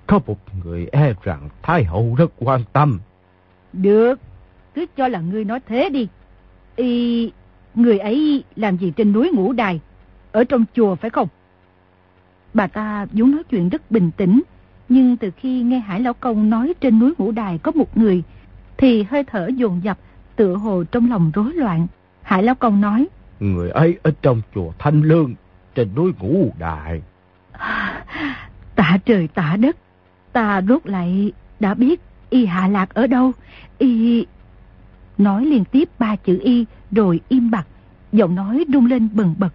Có 0.08 0.20
một 0.28 0.38
người 0.64 0.88
e 0.92 1.14
rằng 1.24 1.50
Thái 1.62 1.84
hậu 1.84 2.16
rất 2.18 2.32
quan 2.40 2.62
tâm. 2.74 3.00
Được, 3.74 4.20
cứ 4.76 4.86
cho 4.98 5.08
là 5.08 5.20
ngươi 5.20 5.44
nói 5.44 5.60
thế 5.68 5.90
đi. 5.90 6.08
Y, 6.76 7.32
người 7.78 8.00
ấy 8.00 8.44
làm 8.56 8.78
gì 8.78 8.92
trên 8.96 9.14
núi 9.14 9.32
ngũ 9.34 9.54
đài? 9.54 9.80
Ở 10.32 10.44
trong 10.44 10.66
chùa 10.74 10.96
phải 10.96 11.10
không? 11.10 11.28
Bà 12.54 12.68
ta 12.68 13.06
vốn 13.12 13.32
nói 13.32 13.44
chuyện 13.44 13.70
rất 13.70 13.92
bình 13.92 14.12
tĩnh, 14.18 14.42
nhưng 14.90 15.18
từ 15.18 15.32
khi 15.38 15.62
nghe 15.62 15.80
Hải 15.80 16.00
Lão 16.00 16.14
Công 16.14 16.50
nói 16.50 16.74
trên 16.82 17.00
núi 17.00 17.14
Ngũ 17.18 17.32
Đài 17.32 17.58
có 17.58 17.72
một 17.72 17.98
người, 17.98 18.24
thì 18.78 19.04
hơi 19.04 19.24
thở 19.24 19.50
dồn 19.56 19.84
dập, 19.84 19.98
tựa 20.36 20.56
hồ 20.56 20.84
trong 20.84 21.10
lòng 21.10 21.32
rối 21.34 21.54
loạn. 21.54 21.88
Hải 22.22 22.44
Lão 22.44 22.56
Công 22.56 22.82
nói, 22.82 23.08
Người 23.40 23.70
ấy 23.70 23.98
ở 24.04 24.12
trong 24.22 24.42
chùa 24.56 24.72
Thanh 24.80 25.02
Lương, 25.02 25.36
trên 25.76 25.96
núi 25.96 26.12
Ngũ 26.20 26.52
Đài. 26.60 27.02
Tạ 28.76 28.98
trời 29.06 29.28
tạ 29.28 29.58
đất, 29.60 29.78
ta 30.32 30.62
rốt 30.62 30.88
lại 30.88 31.32
đã 31.60 31.74
biết 31.74 32.02
y 32.30 32.46
hạ 32.46 32.68
lạc 32.68 32.94
ở 32.94 33.08
đâu, 33.08 33.32
y... 33.78 34.26
Nói 35.18 35.46
liên 35.46 35.66
tiếp 35.66 35.90
ba 36.00 36.16
chữ 36.16 36.40
y 36.44 36.66
rồi 36.92 37.20
im 37.30 37.52
bặt, 37.52 37.68
giọng 38.12 38.36
nói 38.36 38.66
rung 38.74 38.86
lên 38.86 39.10
bần 39.14 39.36
bật. 39.38 39.54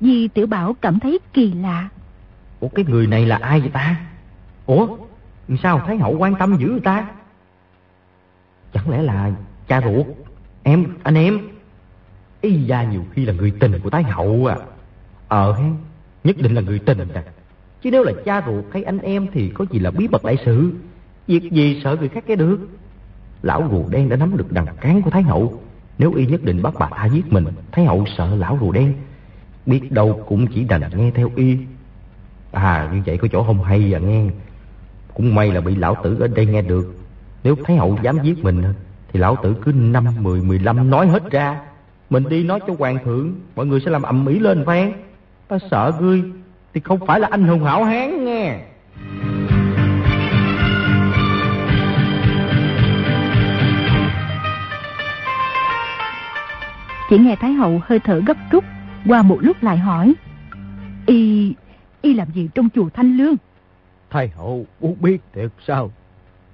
Di 0.00 0.28
Tiểu 0.28 0.46
Bảo 0.46 0.76
cảm 0.80 1.00
thấy 1.00 1.18
kỳ 1.32 1.52
lạ. 1.52 1.88
Ủa 2.60 2.68
cái 2.68 2.84
người 2.84 3.06
này 3.06 3.26
là 3.26 3.38
ai 3.42 3.60
vậy 3.60 3.70
ta? 3.70 4.00
Ủa 4.66 4.96
sao 5.62 5.82
Thái 5.86 5.96
Hậu 5.96 6.18
quan 6.18 6.34
tâm 6.34 6.56
dữ 6.58 6.80
ta? 6.84 7.06
Chẳng 8.72 8.90
lẽ 8.90 9.02
là 9.02 9.32
cha 9.68 9.80
ruột? 9.80 10.06
Em, 10.62 10.86
anh 11.02 11.14
em? 11.14 11.40
Ý 12.40 12.62
da 12.64 12.84
nhiều 12.84 13.04
khi 13.12 13.24
là 13.24 13.32
người 13.32 13.52
tình 13.60 13.80
của 13.82 13.90
Thái 13.90 14.02
Hậu 14.02 14.46
à. 14.46 14.56
Ờ 15.28 15.58
nhất 16.24 16.36
định 16.38 16.54
là 16.54 16.60
người 16.60 16.78
tình 16.78 16.98
à. 17.14 17.22
Chứ 17.82 17.90
nếu 17.90 18.02
là 18.02 18.12
cha 18.24 18.42
ruột 18.46 18.64
hay 18.72 18.82
anh 18.82 18.98
em 18.98 19.26
thì 19.32 19.48
có 19.48 19.64
gì 19.70 19.78
là 19.78 19.90
bí 19.90 20.08
mật 20.08 20.24
đại 20.24 20.36
sự. 20.44 20.72
Việc 21.26 21.52
gì 21.52 21.80
sợ 21.84 21.96
người 22.00 22.08
khác 22.08 22.24
cái 22.26 22.36
được. 22.36 22.68
Lão 23.42 23.68
rùa 23.70 23.88
đen 23.90 24.08
đã 24.08 24.16
nắm 24.16 24.36
được 24.36 24.52
đằng 24.52 24.66
cán 24.80 25.02
của 25.02 25.10
Thái 25.10 25.22
Hậu. 25.22 25.62
Nếu 25.98 26.12
y 26.12 26.26
nhất 26.26 26.44
định 26.44 26.62
bắt 26.62 26.74
bà 26.78 26.86
ta 26.86 27.06
giết 27.06 27.32
mình, 27.32 27.44
Thái 27.72 27.84
Hậu 27.84 28.04
sợ 28.16 28.34
lão 28.36 28.58
rùa 28.60 28.72
đen. 28.72 28.94
Biết 29.66 29.92
đâu 29.92 30.24
cũng 30.28 30.46
chỉ 30.46 30.64
đành 30.64 30.82
nghe 30.96 31.10
theo 31.10 31.30
y. 31.36 31.58
À 32.52 32.90
như 32.92 33.02
vậy 33.06 33.18
có 33.18 33.28
chỗ 33.32 33.42
không 33.42 33.62
hay 33.62 33.94
à 33.94 33.98
nghe. 33.98 34.24
Cũng 35.14 35.34
may 35.34 35.52
là 35.52 35.60
bị 35.60 35.76
lão 35.76 35.96
tử 36.02 36.16
ở 36.20 36.28
đây 36.28 36.46
nghe 36.46 36.62
được. 36.62 36.96
Nếu 37.44 37.56
Thái 37.64 37.76
Hậu 37.76 37.98
dám 38.02 38.18
giết 38.22 38.44
mình 38.44 38.62
thì 39.12 39.20
lão 39.20 39.36
tử 39.42 39.54
cứ 39.64 39.72
năm, 39.72 40.06
mười, 40.20 40.42
mười 40.42 40.58
lăm 40.58 40.90
nói 40.90 41.06
hết 41.06 41.30
ra. 41.30 41.60
Mình 42.10 42.28
đi 42.28 42.44
nói 42.44 42.60
cho 42.66 42.74
hoàng 42.78 42.98
thượng, 43.04 43.34
mọi 43.56 43.66
người 43.66 43.80
sẽ 43.84 43.90
làm 43.90 44.02
ầm 44.02 44.26
ĩ 44.26 44.38
lên 44.38 44.64
phen. 44.66 44.92
Ta 45.48 45.58
sợ 45.70 45.92
ngươi 46.00 46.22
thì 46.74 46.80
không 46.80 47.06
phải 47.06 47.20
là 47.20 47.28
anh 47.30 47.44
hùng 47.48 47.64
hảo 47.64 47.84
hán 47.84 48.24
nghe. 48.24 48.60
Chỉ 57.10 57.18
nghe 57.18 57.36
Thái 57.36 57.52
Hậu 57.52 57.80
hơi 57.84 57.98
thở 57.98 58.22
gấp 58.26 58.36
rút, 58.50 58.64
qua 59.06 59.22
một 59.22 59.38
lúc 59.40 59.62
lại 59.62 59.78
hỏi. 59.78 60.14
Y, 61.06 61.54
y 62.02 62.14
làm 62.14 62.28
gì 62.32 62.48
trong 62.54 62.68
chùa 62.74 62.88
Thanh 62.94 63.16
Lương? 63.16 63.34
Thái 64.10 64.28
Hậu 64.28 64.66
muốn 64.80 64.96
biết 65.00 65.18
thiệt 65.32 65.50
sao? 65.66 65.90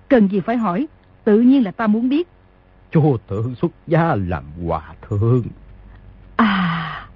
Cần 0.09 0.29
gì 0.29 0.41
phải 0.41 0.57
hỏi, 0.57 0.87
tự 1.25 1.41
nhiên 1.41 1.65
là 1.65 1.71
ta 1.71 1.87
muốn 1.87 2.09
biết. 2.09 2.29
Chúa 2.91 3.17
thượng 3.29 3.55
xuất 3.55 3.73
gia 3.87 4.15
làm 4.15 4.45
hòa 4.67 4.95
thượng. 5.09 5.43
À, 6.37 7.09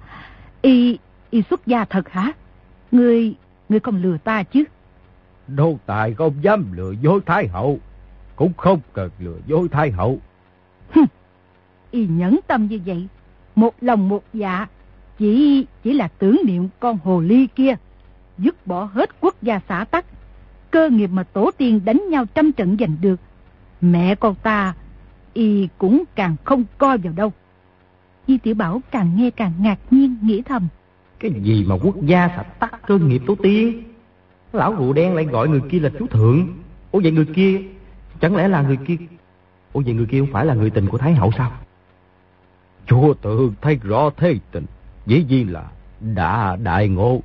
y, 0.61 0.97
y 1.29 1.41
xuất 1.49 1.67
gia 1.67 1.85
thật 1.85 2.09
hả? 2.09 2.31
Ngươi, 2.91 3.35
ngươi 3.69 3.79
không 3.79 4.01
lừa 4.01 4.17
ta 4.17 4.43
chứ? 4.43 4.63
Đô 5.47 5.77
tài 5.85 6.13
không 6.13 6.33
dám 6.41 6.71
lừa 6.71 6.91
dối 6.91 7.19
Thái 7.25 7.47
Hậu, 7.47 7.79
cũng 8.35 8.53
không 8.57 8.79
cần 8.93 9.09
lừa 9.19 9.37
dối 9.47 9.67
Thái 9.71 9.91
Hậu. 9.91 10.19
Hừm, 10.89 11.05
y 11.91 12.07
nhẫn 12.07 12.39
tâm 12.47 12.67
như 12.67 12.79
vậy, 12.85 13.07
một 13.57 13.75
lòng 13.81 14.09
một 14.09 14.23
dạ, 14.33 14.67
chỉ 15.17 15.65
chỉ 15.83 15.93
là 15.93 16.07
tưởng 16.07 16.39
niệm 16.45 16.67
con 16.79 16.97
hồ 17.03 17.19
ly 17.19 17.47
kia, 17.47 17.75
dứt 18.37 18.67
bỏ 18.67 18.83
hết 18.83 19.21
quốc 19.21 19.35
gia 19.41 19.59
xã 19.69 19.83
tắc, 19.83 20.05
cơ 20.71 20.89
nghiệp 20.89 21.07
mà 21.07 21.23
tổ 21.23 21.51
tiên 21.57 21.81
đánh 21.85 22.01
nhau 22.09 22.25
trăm 22.35 22.51
trận 22.51 22.77
giành 22.79 22.95
được. 23.01 23.19
Mẹ 23.81 24.15
con 24.15 24.35
ta, 24.35 24.73
y 25.33 25.67
cũng 25.77 26.03
càng 26.15 26.35
không 26.43 26.63
coi 26.77 26.97
vào 26.97 27.13
đâu. 27.13 27.33
Di 28.27 28.37
Tiểu 28.37 28.55
Bảo 28.55 28.81
càng 28.91 29.11
nghe 29.15 29.29
càng 29.29 29.53
ngạc 29.59 29.79
nhiên, 29.91 30.17
nghĩ 30.21 30.41
thầm. 30.41 30.67
Cái 31.19 31.31
gì 31.41 31.65
mà 31.67 31.75
quốc 31.83 31.95
gia 32.01 32.27
xã 32.27 32.43
tắc 32.43 32.87
cơ 32.87 32.97
nghiệp 32.97 33.21
tổ 33.27 33.35
tiên? 33.35 33.83
Lão 34.53 34.75
rùa 34.77 34.93
đen 34.93 35.15
lại 35.15 35.25
gọi 35.25 35.47
người 35.47 35.61
kia 35.69 35.79
là 35.79 35.89
chú 35.99 36.07
thượng. 36.07 36.47
Ủa 36.91 36.99
vậy 37.03 37.11
người 37.11 37.27
kia, 37.35 37.61
chẳng 38.21 38.35
lẽ 38.35 38.47
là 38.47 38.61
người 38.61 38.77
kia... 38.77 38.97
Ủa 39.73 39.81
vậy 39.85 39.93
người 39.93 40.05
kia 40.05 40.19
không 40.19 40.31
phải 40.33 40.45
là 40.45 40.53
người 40.53 40.69
tình 40.69 40.87
của 40.87 40.97
Thái 40.97 41.13
Hậu 41.13 41.31
sao? 41.37 41.51
Chúa 42.87 43.13
tự 43.13 43.51
thấy 43.61 43.79
rõ 43.83 44.09
thế 44.17 44.35
tình, 44.51 44.65
dĩ 45.05 45.25
nhiên 45.29 45.53
là 45.53 45.63
đã 46.15 46.57
đại 46.63 46.87
ngộ. 46.87 47.21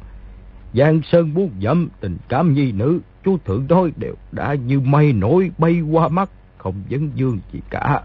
Giang 0.75 1.00
Sơn 1.12 1.35
buông 1.35 1.50
dẫm 1.59 1.88
tình 2.00 2.19
cảm 2.28 2.54
nhi 2.54 2.73
nữ, 2.73 3.00
chú 3.25 3.38
thượng 3.45 3.66
nói 3.69 3.92
đều 3.97 4.14
đã 4.33 4.54
như 4.54 4.81
mây 4.81 5.12
nổi 5.12 5.50
bay 5.59 5.81
qua 5.81 6.09
mắt, 6.09 6.31
không 6.59 6.75
vấn 6.90 7.11
dương 7.14 7.38
gì 7.52 7.61
cả. 7.71 8.02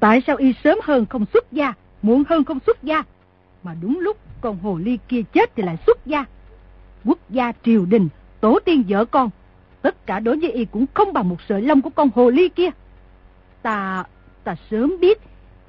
Tại 0.00 0.22
sao 0.26 0.36
y 0.36 0.54
sớm 0.64 0.78
hơn 0.82 1.06
không 1.06 1.24
xuất 1.32 1.52
gia, 1.52 1.72
muộn 2.02 2.22
hơn 2.28 2.44
không 2.44 2.58
xuất 2.66 2.82
gia? 2.82 3.02
Mà 3.62 3.74
đúng 3.82 4.00
lúc 4.00 4.16
con 4.40 4.58
hồ 4.58 4.78
ly 4.78 4.98
kia 5.08 5.22
chết 5.32 5.50
thì 5.56 5.62
lại 5.62 5.76
xuất 5.86 6.06
gia. 6.06 6.24
Quốc 7.04 7.18
gia 7.30 7.52
triều 7.64 7.86
đình, 7.86 8.08
tổ 8.40 8.58
tiên 8.64 8.84
vợ 8.88 9.04
con, 9.04 9.30
tất 9.82 10.06
cả 10.06 10.20
đối 10.20 10.40
với 10.40 10.52
y 10.52 10.64
cũng 10.64 10.86
không 10.94 11.12
bằng 11.12 11.28
một 11.28 11.36
sợi 11.48 11.62
lông 11.62 11.82
của 11.82 11.90
con 11.90 12.08
hồ 12.14 12.30
ly 12.30 12.48
kia. 12.48 12.70
Ta, 13.62 14.04
ta 14.44 14.56
sớm 14.70 14.96
biết, 15.00 15.20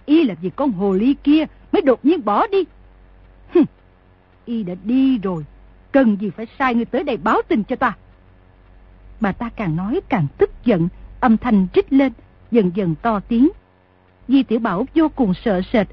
y 0.05 0.23
là 0.23 0.35
vì 0.41 0.49
con 0.49 0.71
hồ 0.71 0.93
ly 0.93 1.15
kia 1.23 1.45
mới 1.71 1.81
đột 1.81 2.05
nhiên 2.05 2.25
bỏ 2.25 2.47
đi. 2.47 2.63
Hừ, 3.53 3.61
y 4.45 4.63
đã 4.63 4.73
đi 4.83 5.17
rồi, 5.17 5.45
cần 5.91 6.17
gì 6.21 6.29
phải 6.29 6.47
sai 6.59 6.75
người 6.75 6.85
tới 6.85 7.03
đây 7.03 7.17
báo 7.17 7.41
tin 7.47 7.63
cho 7.63 7.75
ta. 7.75 7.93
Bà 9.19 9.31
ta 9.31 9.49
càng 9.49 9.75
nói 9.75 10.01
càng 10.09 10.27
tức 10.37 10.51
giận, 10.65 10.87
âm 11.19 11.37
thanh 11.37 11.67
trích 11.73 11.93
lên, 11.93 12.13
dần 12.51 12.71
dần 12.75 12.95
to 13.01 13.19
tiếng. 13.19 13.49
Di 14.27 14.43
Tiểu 14.43 14.59
Bảo 14.59 14.85
vô 14.95 15.09
cùng 15.15 15.33
sợ 15.33 15.61
sệt, 15.73 15.87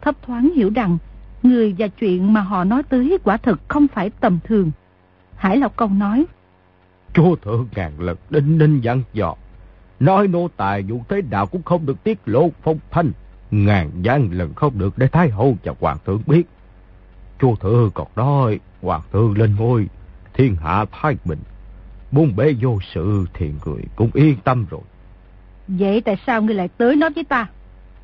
thấp 0.00 0.16
thoáng 0.22 0.50
hiểu 0.54 0.70
rằng 0.74 0.98
người 1.42 1.74
và 1.78 1.88
chuyện 1.88 2.32
mà 2.32 2.40
họ 2.40 2.64
nói 2.64 2.82
tới 2.82 3.18
quả 3.24 3.36
thực 3.36 3.60
không 3.68 3.88
phải 3.88 4.10
tầm 4.10 4.38
thường. 4.44 4.70
Hải 5.36 5.56
Lộc 5.56 5.76
Công 5.76 5.98
nói, 5.98 6.26
Chúa 7.14 7.36
thượng 7.36 7.68
ngàn 7.76 7.92
lần 7.98 8.16
đinh 8.30 8.58
ninh 8.58 8.80
dặn 8.80 9.02
dò, 9.12 9.34
nói 10.00 10.28
nô 10.28 10.48
tài 10.56 10.82
vụ 10.82 11.02
thế 11.08 11.22
nào 11.30 11.46
cũng 11.46 11.62
không 11.62 11.86
được 11.86 12.04
tiết 12.04 12.18
lộ 12.26 12.50
phong 12.62 12.78
thanh, 12.90 13.10
ngàn 13.50 13.90
gian 14.02 14.28
lần 14.32 14.54
không 14.54 14.78
được 14.78 14.98
để 14.98 15.08
Thái 15.08 15.30
Hậu 15.30 15.56
và 15.64 15.74
Hoàng 15.80 15.98
thượng 16.06 16.22
biết. 16.26 16.42
Chúa 17.40 17.56
thượng 17.56 17.90
còn 17.94 18.06
nói, 18.16 18.60
Hoàng 18.82 19.02
thượng 19.12 19.38
lên 19.38 19.56
ngôi, 19.58 19.86
thiên 20.34 20.56
hạ 20.56 20.84
thái 20.92 21.16
bình, 21.24 21.38
muốn 22.10 22.36
bế 22.36 22.54
vô 22.60 22.78
sự 22.94 23.24
thì 23.34 23.50
người 23.66 23.82
cũng 23.96 24.10
yên 24.14 24.36
tâm 24.44 24.66
rồi. 24.70 24.80
Vậy 25.68 26.00
tại 26.00 26.16
sao 26.26 26.42
ngươi 26.42 26.54
lại 26.54 26.68
tới 26.68 26.96
nói 26.96 27.10
với 27.10 27.24
ta? 27.24 27.46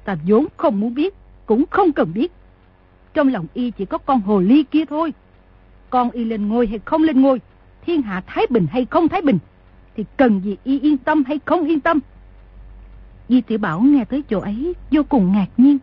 Ta 0.05 0.17
vốn 0.27 0.47
không 0.57 0.81
muốn 0.81 0.95
biết, 0.95 1.15
cũng 1.47 1.65
không 1.71 1.93
cần 1.93 2.13
biết. 2.15 2.33
Trong 3.15 3.29
lòng 3.29 3.47
y 3.55 3.71
chỉ 3.71 3.85
có 3.85 3.99
con 3.99 4.21
hồ 4.21 4.41
ly 4.41 4.65
kia 4.71 4.85
thôi. 4.85 5.13
Con 5.91 6.11
y 6.11 6.25
lên 6.25 6.49
ngôi 6.49 6.67
hay 6.67 6.81
không 6.85 7.03
lên 7.03 7.21
ngôi, 7.21 7.41
thiên 7.87 8.03
hạ 8.03 8.23
thái 8.27 8.47
bình 8.51 8.67
hay 8.71 8.87
không 8.91 9.09
thái 9.09 9.23
bình, 9.23 9.39
thì 9.97 10.05
cần 10.17 10.41
gì 10.41 10.57
y 10.65 10.81
yên 10.81 10.99
tâm 10.99 11.25
hay 11.27 11.41
không 11.45 11.65
yên 11.69 11.81
tâm. 11.81 11.99
Di 13.29 13.41
Tiểu 13.41 13.59
Bảo 13.59 13.81
nghe 13.81 14.05
tới 14.05 14.23
chỗ 14.31 14.41
ấy 14.41 14.73
vô 14.91 15.03
cùng 15.09 15.33
ngạc 15.33 15.47
nhiên. 15.57 15.79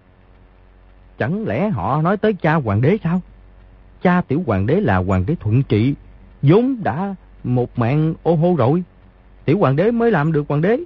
Chẳng 1.18 1.48
lẽ 1.48 1.70
họ 1.70 2.02
nói 2.02 2.18
tới 2.18 2.34
cha 2.34 2.54
hoàng 2.54 2.82
đế 2.82 2.98
sao? 3.04 3.22
Cha 4.02 4.22
tiểu 4.22 4.44
hoàng 4.48 4.66
đế 4.66 4.82
là 4.82 4.98
hoàng 4.98 5.24
đế 5.28 5.36
thuận 5.36 5.64
trị, 5.64 5.94
vốn 6.42 6.84
đã 6.84 7.16
một 7.44 7.80
mạng 7.80 8.14
ô 8.24 8.36
hô 8.36 8.56
rồi. 8.56 8.84
Tiểu 9.46 9.58
hoàng 9.58 9.76
đế 9.76 9.92
mới 9.92 10.12
làm 10.12 10.32
được 10.32 10.46
hoàng 10.48 10.62
đế. 10.62 10.78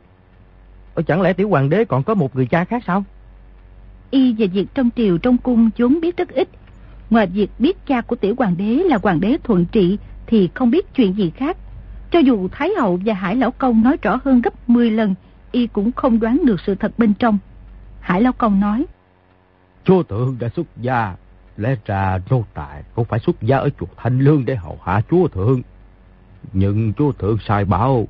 Ở 0.93 1.01
chẳng 1.01 1.21
lẽ 1.21 1.33
tiểu 1.33 1.49
hoàng 1.49 1.69
đế 1.69 1.85
còn 1.85 2.03
có 2.03 2.13
một 2.13 2.35
người 2.35 2.45
cha 2.45 2.65
khác 2.65 2.83
sao? 2.87 3.03
Y 4.11 4.33
về 4.33 4.47
việc 4.47 4.67
trong 4.73 4.89
triều 4.95 5.17
trong 5.17 5.37
cung 5.37 5.69
vốn 5.77 5.99
biết 6.01 6.17
rất 6.17 6.29
ít. 6.29 6.49
Ngoài 7.09 7.27
việc 7.27 7.51
biết 7.59 7.85
cha 7.87 8.01
của 8.01 8.15
tiểu 8.15 8.35
hoàng 8.37 8.55
đế 8.57 8.65
là 8.65 8.99
hoàng 9.03 9.19
đế 9.21 9.37
thuận 9.43 9.65
trị 9.65 9.97
thì 10.27 10.49
không 10.53 10.71
biết 10.71 10.93
chuyện 10.95 11.13
gì 11.13 11.29
khác. 11.29 11.57
Cho 12.11 12.19
dù 12.19 12.47
Thái 12.51 12.69
Hậu 12.77 12.99
và 13.05 13.13
Hải 13.13 13.35
Lão 13.35 13.51
Công 13.51 13.83
nói 13.83 13.97
rõ 14.01 14.19
hơn 14.23 14.41
gấp 14.41 14.69
10 14.69 14.91
lần, 14.91 15.15
y 15.55 15.67
cũng 15.67 15.91
không 15.91 16.19
đoán 16.19 16.41
được 16.45 16.59
sự 16.65 16.75
thật 16.75 16.91
bên 16.97 17.13
trong. 17.13 17.37
Hải 17.99 18.21
Lão 18.21 18.33
Công 18.33 18.59
nói. 18.59 18.85
Chúa 19.83 20.03
thượng 20.03 20.35
đã 20.39 20.49
xuất 20.49 20.67
gia, 20.81 21.15
lẽ 21.57 21.75
ra 21.85 22.19
nô 22.29 22.43
tài 22.53 22.83
không 22.95 23.05
phải 23.05 23.19
xuất 23.19 23.41
gia 23.41 23.57
ở 23.57 23.69
chùa 23.79 23.85
Thanh 23.97 24.19
Lương 24.19 24.45
để 24.45 24.55
hầu 24.55 24.79
hạ 24.83 25.01
chúa 25.09 25.27
thượng. 25.27 25.61
Nhưng 26.53 26.93
chúa 26.93 27.11
thượng 27.11 27.37
sai 27.47 27.65
bảo, 27.65 28.07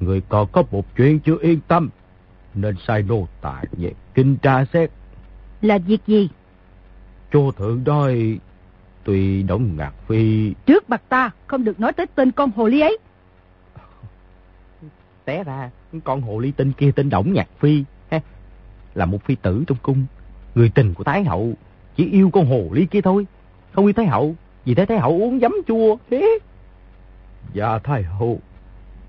người 0.00 0.20
còn 0.28 0.48
có 0.52 0.62
một 0.70 0.96
chuyện 0.96 1.20
chưa 1.20 1.36
yên 1.40 1.60
tâm, 1.68 1.90
nên 2.54 2.76
sai 2.86 3.02
nô 3.02 3.26
tài 3.40 3.66
về 3.72 3.92
kinh 4.14 4.36
tra 4.36 4.64
xét. 4.64 4.90
Là 5.62 5.78
việc 5.78 6.00
gì? 6.06 6.28
Chúa 7.32 7.52
thượng 7.52 7.84
nói, 7.84 8.38
tuy 9.04 9.42
Đổng 9.42 9.76
Ngạc 9.76 9.92
Phi... 10.06 10.54
Trước 10.66 10.90
mặt 10.90 11.02
ta 11.08 11.30
không 11.46 11.64
được 11.64 11.80
nói 11.80 11.92
tới 11.92 12.06
tên 12.14 12.32
con 12.32 12.50
hồ 12.56 12.66
ly 12.66 12.80
ấy. 12.80 12.98
Té 15.24 15.44
ra, 15.44 15.70
con 16.00 16.20
hồ 16.20 16.38
ly 16.38 16.50
tinh 16.50 16.72
kia 16.72 16.90
tên 16.96 17.10
Đổng 17.10 17.32
Nhạc 17.32 17.48
Phi, 17.58 17.84
ha, 18.10 18.20
là 18.94 19.06
một 19.06 19.24
phi 19.24 19.34
tử 19.34 19.64
trong 19.66 19.78
cung. 19.82 20.06
Người 20.54 20.70
tình 20.74 20.94
của 20.94 21.04
Thái 21.04 21.24
Hậu 21.24 21.54
chỉ 21.96 22.10
yêu 22.10 22.30
con 22.30 22.46
hồ 22.46 22.68
ly 22.72 22.86
kia 22.86 23.00
thôi. 23.00 23.26
Không 23.72 23.86
yêu 23.86 23.92
Thái 23.92 24.06
Hậu, 24.06 24.34
vì 24.64 24.74
thế 24.74 24.86
Thái 24.86 24.98
Hậu 24.98 25.10
uống 25.10 25.40
giấm 25.40 25.54
chua. 25.66 25.96
Thế. 26.10 26.38
Dạ 27.52 27.78
Thái 27.78 28.02
Hậu, 28.02 28.40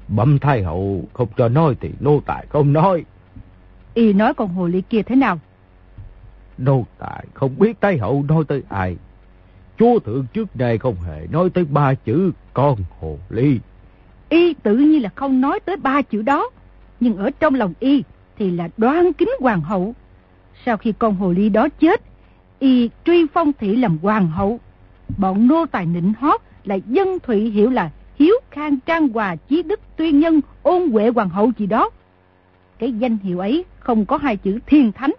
bẩm 0.07 0.39
Thái 0.39 0.63
Hậu 0.63 1.03
không 1.13 1.27
cho 1.37 1.49
nói 1.49 1.75
thì 1.81 1.89
nô 1.99 2.21
tài 2.25 2.45
không 2.49 2.73
nói. 2.73 3.05
Y 3.93 4.13
nói 4.13 4.33
con 4.33 4.47
hồ 4.47 4.67
ly 4.67 4.81
kia 4.81 5.01
thế 5.03 5.15
nào? 5.15 5.39
Nô 6.57 6.85
tài 6.97 7.25
không 7.33 7.59
biết 7.59 7.81
Thái 7.81 7.97
Hậu 7.97 8.25
nói 8.27 8.43
tới 8.47 8.63
ai. 8.69 8.97
Chúa 9.77 9.99
thượng 9.99 10.25
trước 10.33 10.55
đây 10.55 10.77
không 10.77 10.95
hề 11.01 11.27
nói 11.31 11.49
tới 11.49 11.65
ba 11.65 11.93
chữ 11.93 12.31
con 12.53 12.79
hồ 12.99 13.17
ly. 13.29 13.59
Y 14.29 14.53
tự 14.53 14.77
nhiên 14.77 15.03
là 15.03 15.09
không 15.15 15.41
nói 15.41 15.59
tới 15.65 15.77
ba 15.77 16.01
chữ 16.01 16.21
đó. 16.21 16.49
Nhưng 17.05 17.17
ở 17.17 17.29
trong 17.39 17.55
lòng 17.55 17.73
Y 17.79 18.03
thì 18.37 18.51
là 18.51 18.69
đoan 18.77 19.13
kính 19.13 19.29
hoàng 19.39 19.61
hậu. 19.61 19.95
Sau 20.65 20.77
khi 20.77 20.93
con 20.99 21.15
hồ 21.15 21.31
ly 21.31 21.49
đó 21.49 21.67
chết, 21.69 22.01
Y 22.59 22.89
truy 23.05 23.25
phong 23.33 23.53
thị 23.53 23.75
làm 23.75 23.97
hoàng 23.97 24.27
hậu. 24.27 24.59
Bọn 25.17 25.47
nô 25.47 25.65
tài 25.65 25.85
nịnh 25.85 26.13
hót 26.19 26.41
lại 26.63 26.81
dân 26.87 27.19
thụy 27.19 27.49
hiểu 27.49 27.69
là 27.69 27.91
hiếu 28.15 28.35
khang 28.51 28.79
trang 28.79 29.07
hòa 29.09 29.35
chí 29.35 29.63
đức 29.63 29.79
tuyên 29.95 30.19
nhân 30.19 30.41
ôn 30.63 30.89
huệ 30.91 31.09
hoàng 31.09 31.29
hậu 31.29 31.51
gì 31.57 31.65
đó. 31.65 31.89
Cái 32.79 32.93
danh 32.93 33.17
hiệu 33.17 33.39
ấy 33.39 33.65
không 33.79 34.05
có 34.05 34.17
hai 34.17 34.37
chữ 34.37 34.59
thiên 34.65 34.91
thánh. 34.91 35.11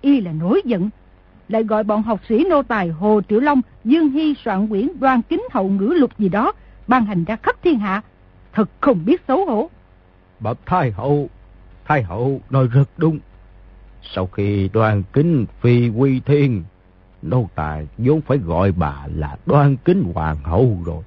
Y 0.00 0.20
là 0.20 0.32
nổi 0.32 0.62
giận, 0.64 0.90
lại 1.48 1.64
gọi 1.64 1.84
bọn 1.84 2.02
học 2.02 2.20
sĩ 2.28 2.44
nô 2.50 2.62
tài 2.62 2.88
Hồ 2.88 3.20
Triệu 3.28 3.40
Long, 3.40 3.60
Dương 3.84 4.10
Hy 4.10 4.34
soạn 4.44 4.68
quyển 4.68 4.88
đoan 5.00 5.22
kính 5.22 5.42
hậu 5.50 5.68
ngữ 5.68 5.86
lục 5.86 6.18
gì 6.18 6.28
đó, 6.28 6.52
ban 6.86 7.06
hành 7.06 7.24
ra 7.24 7.36
khắp 7.36 7.62
thiên 7.62 7.78
hạ. 7.78 8.02
Thật 8.52 8.70
không 8.80 9.04
biết 9.04 9.22
xấu 9.28 9.46
hổ. 9.46 9.70
Bậc 10.44 10.58
Thái 10.66 10.90
Hậu, 10.90 11.28
Thái 11.84 12.02
Hậu 12.02 12.40
nói 12.50 12.66
rất 12.66 12.88
đúng. 12.96 13.18
Sau 14.02 14.26
khi 14.26 14.70
đoàn 14.72 15.02
kính 15.12 15.46
phi 15.60 15.88
quy 15.88 16.20
thiên, 16.20 16.62
nô 17.22 17.48
tài 17.54 17.88
vốn 17.98 18.20
phải 18.20 18.38
gọi 18.38 18.72
bà 18.72 19.06
là 19.14 19.36
đoan 19.46 19.76
kính 19.76 20.12
hoàng 20.14 20.36
hậu 20.42 20.78
rồi. 20.86 21.02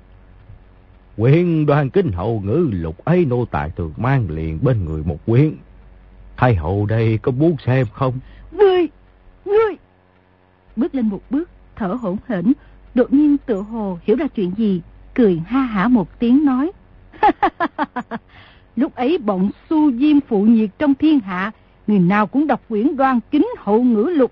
Quyển 1.17 1.65
đoan 1.65 1.89
kính 1.89 2.11
hậu 2.11 2.41
ngữ 2.45 2.69
lục 2.71 3.05
ấy 3.05 3.25
nô 3.25 3.45
tài 3.45 3.69
thường 3.69 3.93
mang 3.97 4.29
liền 4.29 4.59
bên 4.61 4.85
người 4.85 5.03
một 5.03 5.25
quyển. 5.25 5.55
Thái 6.37 6.55
hậu 6.55 6.85
đây 6.85 7.17
có 7.17 7.31
muốn 7.31 7.55
xem 7.65 7.85
không? 7.93 8.19
Ngươi! 8.51 8.87
Ngươi! 9.45 9.75
Bước 10.75 10.95
lên 10.95 11.05
một 11.05 11.21
bước, 11.29 11.49
thở 11.75 11.87
hổn 11.87 12.17
hển, 12.27 12.53
đột 12.95 13.13
nhiên 13.13 13.37
tự 13.45 13.61
hồ 13.61 13.99
hiểu 14.03 14.15
ra 14.15 14.27
chuyện 14.27 14.51
gì, 14.57 14.81
cười 15.13 15.41
ha 15.47 15.59
hả 15.59 15.87
một 15.87 16.19
tiếng 16.19 16.45
nói. 16.45 16.71
Lúc 18.77 18.95
ấy 18.95 19.17
bọn 19.17 19.49
su 19.69 19.91
diêm 19.91 20.19
phụ 20.21 20.41
nhiệt 20.41 20.69
trong 20.79 20.95
thiên 20.95 21.19
hạ, 21.19 21.51
người 21.87 21.99
nào 21.99 22.27
cũng 22.27 22.47
đọc 22.47 22.61
quyển 22.69 22.95
đoan 22.95 23.19
kính 23.31 23.47
hậu 23.57 23.83
ngữ 23.83 24.03
lục. 24.03 24.31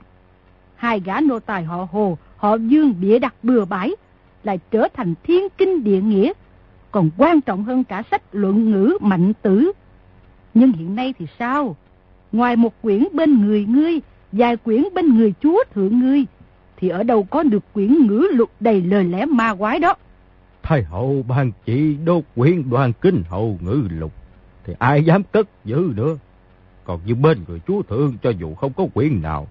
Hai 0.76 1.00
gã 1.00 1.20
nô 1.20 1.40
tài 1.40 1.64
họ 1.64 1.88
hồ, 1.92 2.18
họ 2.38 2.56
dương 2.56 2.94
bịa 3.02 3.20
đặt 3.20 3.36
bừa 3.44 3.66
bãi, 3.66 3.92
lại 4.44 4.60
trở 4.72 4.88
thành 4.94 5.14
thiên 5.24 5.48
kinh 5.58 5.84
địa 5.84 6.02
nghĩa, 6.02 6.34
còn 6.92 7.10
quan 7.18 7.42
trọng 7.42 7.64
hơn 7.64 7.84
cả 7.84 8.04
sách 8.12 8.22
luận 8.32 8.72
ngữ 8.72 8.98
mạnh 9.02 9.34
tử. 9.42 9.72
Nhưng 10.54 10.72
hiện 10.72 10.96
nay 10.96 11.14
thì 11.20 11.28
sao? 11.40 11.76
Ngoài 12.32 12.56
một 12.56 12.82
quyển 12.82 13.04
bên 13.14 13.46
người 13.46 13.66
ngươi, 13.66 14.02
vài 14.32 14.58
quyển 14.58 14.84
bên 14.94 15.18
người 15.18 15.34
chúa 15.42 15.64
thượng 15.74 16.00
ngươi, 16.00 16.26
thì 16.78 16.90
ở 16.90 17.04
đâu 17.04 17.24
có 17.24 17.44
được 17.44 17.64
quyển 17.74 18.08
ngữ 18.08 18.28
lục 18.32 18.52
đầy 18.60 18.82
lời 18.82 19.04
lẽ 19.04 19.26
ma 19.26 19.56
quái 19.56 19.80
đó. 19.80 19.96
Thái 20.64 20.84
hậu 20.84 21.26
ban 21.28 21.52
chỉ 21.66 21.96
đốt 22.06 22.24
quyển 22.36 22.70
đoàn 22.70 22.94
kinh 23.02 23.24
hậu 23.30 23.58
ngữ 23.62 23.88
lục, 24.00 24.12
thì 24.66 24.74
ai 24.80 25.04
dám 25.04 25.24
cất 25.24 25.48
giữ 25.66 25.94
nữa. 25.96 26.18
Còn 26.84 27.00
như 27.06 27.16
bên 27.16 27.40
người 27.48 27.60
chúa 27.68 27.82
thượng 27.82 28.18
cho 28.24 28.30
dù 28.30 28.56
không 28.56 28.74
có 28.74 28.88
quyển 28.94 29.22
nào, 29.22 29.48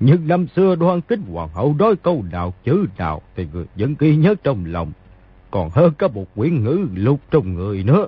nhưng 0.00 0.28
năm 0.28 0.46
xưa 0.56 0.74
đoan 0.74 1.00
kính 1.00 1.22
hoàng 1.32 1.48
hậu 1.54 1.74
nói 1.78 1.96
câu 2.02 2.24
nào 2.32 2.54
chữ 2.64 2.86
nào 2.98 3.22
thì 3.36 3.46
người 3.52 3.64
vẫn 3.76 3.94
ghi 3.98 4.16
nhớ 4.16 4.34
trong 4.42 4.64
lòng. 4.66 4.92
Còn 5.50 5.70
hơn 5.70 5.92
cả 5.98 6.08
một 6.08 6.24
quyển 6.34 6.64
ngữ 6.64 6.86
lục 6.94 7.20
trong 7.30 7.54
người 7.54 7.82
nữa. 7.84 8.06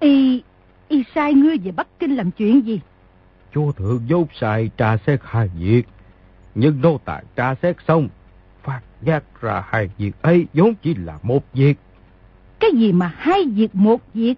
Y, 0.00 0.42
y 0.88 1.04
sai 1.14 1.34
ngươi 1.34 1.58
về 1.58 1.70
Bắc 1.70 1.88
Kinh 1.98 2.16
làm 2.16 2.30
chuyện 2.30 2.66
gì? 2.66 2.80
Chúa 3.54 3.72
thượng 3.72 4.00
dốt 4.06 4.28
sai 4.40 4.70
tra 4.76 4.96
xét 4.96 5.20
hai 5.24 5.48
việc. 5.58 5.82
Nhưng 6.54 6.80
nô 6.80 7.00
tài 7.04 7.24
tra 7.36 7.54
xét 7.62 7.76
xong, 7.88 8.08
phát 8.62 8.80
giác 9.02 9.24
ra 9.40 9.64
hai 9.66 9.90
việc 9.98 10.12
ấy 10.22 10.46
vốn 10.54 10.74
chỉ 10.82 10.94
là 10.94 11.18
một 11.22 11.44
việc. 11.52 11.74
Cái 12.60 12.70
gì 12.74 12.92
mà 12.92 13.12
hai 13.16 13.44
việc 13.44 13.74
một 13.74 14.00
việc? 14.14 14.34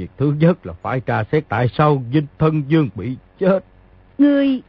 Việc 0.00 0.10
thứ 0.16 0.34
nhất 0.40 0.66
là 0.66 0.72
phải 0.72 1.00
tra 1.00 1.24
xét 1.32 1.48
tại 1.48 1.68
sao 1.78 2.02
dinh 2.12 2.26
thân 2.38 2.62
dương 2.68 2.88
bị 2.94 3.16
chết. 3.40 3.64
Ngươi, 4.18 4.62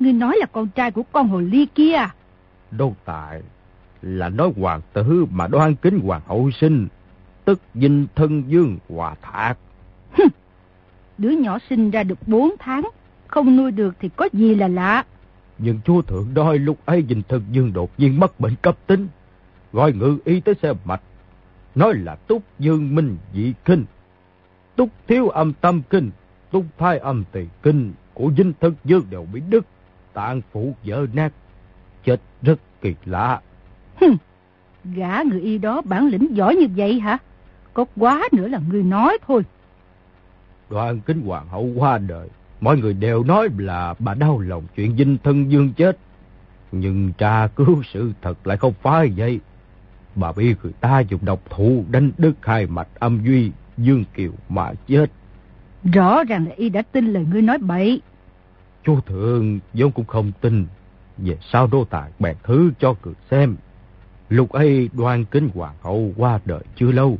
ngươi 0.00 0.12
nói 0.12 0.36
là 0.40 0.46
con 0.46 0.68
trai 0.68 0.90
của 0.90 1.02
con 1.12 1.28
hồ 1.28 1.40
ly 1.40 1.66
kia 1.74 1.94
à? 1.94 2.14
Đâu 2.70 2.96
tại 3.04 3.42
là 4.02 4.28
nói 4.28 4.52
hoàng 4.56 4.80
tử 4.92 5.26
mà 5.30 5.46
đoan 5.46 5.74
kính 5.74 6.00
hoàng 6.00 6.20
hậu 6.26 6.50
sinh, 6.50 6.88
tức 7.44 7.60
dinh 7.74 8.06
thân 8.14 8.42
dương 8.46 8.78
hòa 8.88 9.14
thạc. 9.22 9.58
Đứa 11.18 11.30
nhỏ 11.30 11.58
sinh 11.70 11.90
ra 11.90 12.02
được 12.02 12.18
bốn 12.28 12.50
tháng, 12.58 12.88
không 13.28 13.56
nuôi 13.56 13.70
được 13.70 13.94
thì 14.00 14.08
có 14.16 14.28
gì 14.32 14.54
là 14.54 14.68
lạ. 14.68 15.04
Nhưng 15.58 15.80
chúa 15.84 16.02
thượng 16.02 16.26
đôi 16.34 16.58
lúc 16.58 16.78
ấy 16.84 17.04
dinh 17.08 17.22
thân 17.28 17.42
dương 17.50 17.72
đột 17.72 17.90
nhiên 17.98 18.20
mất 18.20 18.40
bệnh 18.40 18.54
cấp 18.62 18.76
tính, 18.86 19.08
gọi 19.72 19.92
ngự 19.92 20.18
y 20.24 20.40
tới 20.40 20.54
xem 20.62 20.76
mạch, 20.84 21.02
nói 21.74 21.94
là 21.94 22.14
túc 22.14 22.42
dương 22.58 22.94
minh 22.94 23.16
dị 23.34 23.52
kinh, 23.64 23.84
túc 24.76 24.88
thiếu 25.06 25.28
âm 25.28 25.52
tâm 25.52 25.82
kinh, 25.90 26.10
túc 26.50 26.64
thai 26.78 26.98
âm 26.98 27.24
tỳ 27.32 27.46
kinh 27.62 27.92
của 28.14 28.32
dinh 28.36 28.52
thân 28.60 28.74
dương 28.84 29.02
đều 29.10 29.26
bị 29.32 29.42
đứt, 29.48 29.66
tạng 30.12 30.40
phủ 30.52 30.74
vỡ 30.84 31.06
nát, 31.12 31.32
chết 32.04 32.20
rất 32.42 32.60
kỳ 32.80 32.94
lạ. 33.04 33.40
Hừm, 34.00 34.16
gã 34.84 35.22
người 35.22 35.40
y 35.40 35.58
đó 35.58 35.82
bản 35.84 36.06
lĩnh 36.08 36.36
giỏi 36.36 36.56
như 36.56 36.66
vậy 36.76 37.00
hả? 37.00 37.18
Có 37.74 37.84
quá 37.96 38.28
nữa 38.32 38.48
là 38.48 38.60
người 38.70 38.82
nói 38.82 39.18
thôi. 39.26 39.42
Đoàn 40.70 41.00
kính 41.00 41.20
hoàng 41.20 41.48
hậu 41.48 41.70
qua 41.76 41.98
đời, 41.98 42.28
mọi 42.60 42.76
người 42.78 42.94
đều 42.94 43.24
nói 43.24 43.48
là 43.58 43.94
bà 43.98 44.14
đau 44.14 44.38
lòng 44.38 44.62
chuyện 44.76 44.96
dinh 44.96 45.18
thân 45.24 45.50
dương 45.50 45.72
chết. 45.72 45.98
Nhưng 46.72 47.12
tra 47.18 47.46
cứu 47.46 47.82
sự 47.92 48.12
thật 48.22 48.46
lại 48.46 48.56
không 48.56 48.72
phải 48.82 49.12
vậy. 49.16 49.40
Bà 50.14 50.32
bị 50.32 50.54
người 50.62 50.72
ta 50.80 51.00
dùng 51.00 51.24
độc 51.24 51.50
thủ 51.50 51.84
đánh 51.90 52.10
đứt 52.18 52.32
hai 52.42 52.66
mạch 52.66 52.88
âm 52.98 53.24
duy, 53.24 53.50
dương 53.78 54.04
kiều 54.14 54.32
mà 54.48 54.72
chết. 54.88 55.10
Rõ 55.92 56.24
ràng 56.24 56.46
là 56.46 56.54
y 56.56 56.68
đã 56.68 56.82
tin 56.82 57.12
lời 57.12 57.26
ngươi 57.32 57.42
nói 57.42 57.58
bậy. 57.58 58.00
Chú 58.84 59.00
thượng 59.00 59.60
vốn 59.74 59.92
cũng 59.92 60.04
không 60.04 60.32
tin. 60.40 60.66
Về 61.18 61.38
sau 61.40 61.66
đô 61.66 61.84
tài 61.84 62.10
bèn 62.18 62.36
thứ 62.42 62.70
cho 62.78 62.94
người 63.04 63.14
xem. 63.30 63.56
Lúc 64.28 64.52
ấy 64.52 64.90
đoan 64.92 65.24
kính 65.24 65.48
hoàng 65.54 65.74
hậu 65.82 66.12
qua 66.16 66.40
đời 66.44 66.64
chưa 66.76 66.92
lâu. 66.92 67.18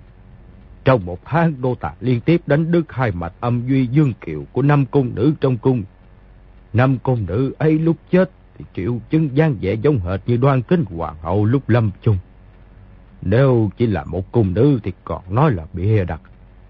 Trong 0.85 1.07
một 1.07 1.19
tháng 1.25 1.55
đô 1.63 1.75
tài 1.75 1.95
liên 2.01 2.21
tiếp 2.21 2.41
đánh 2.47 2.71
đứt 2.73 2.93
hai 2.93 3.11
mạch 3.11 3.33
âm 3.41 3.69
duy 3.69 3.87
dương 3.87 4.13
kiều 4.21 4.45
của 4.53 4.63
năm 4.63 4.87
cung 4.87 5.15
nữ 5.15 5.35
trong 5.41 5.59
cung. 5.59 5.83
Năm 6.73 6.99
cung 6.99 7.27
nữ 7.27 7.53
ấy 7.59 7.79
lúc 7.79 7.97
chết 8.11 8.31
thì 8.59 8.65
triệu 8.75 8.99
chứng 9.11 9.37
gian 9.37 9.57
vẻ 9.61 9.75
giống 9.75 9.99
hệt 9.99 10.21
như 10.27 10.37
đoan 10.37 10.63
kính 10.63 10.85
hoàng 10.85 11.17
hậu 11.23 11.45
lúc 11.45 11.69
lâm 11.69 11.91
chung. 12.03 12.19
Nếu 13.23 13.71
chỉ 13.77 13.87
là 13.87 14.05
một 14.05 14.33
cung 14.33 14.55
nữ 14.55 14.81
thì 14.83 14.93
còn 15.05 15.35
nói 15.35 15.51
là 15.53 15.67
bịa 15.73 16.05
đặt. 16.05 16.21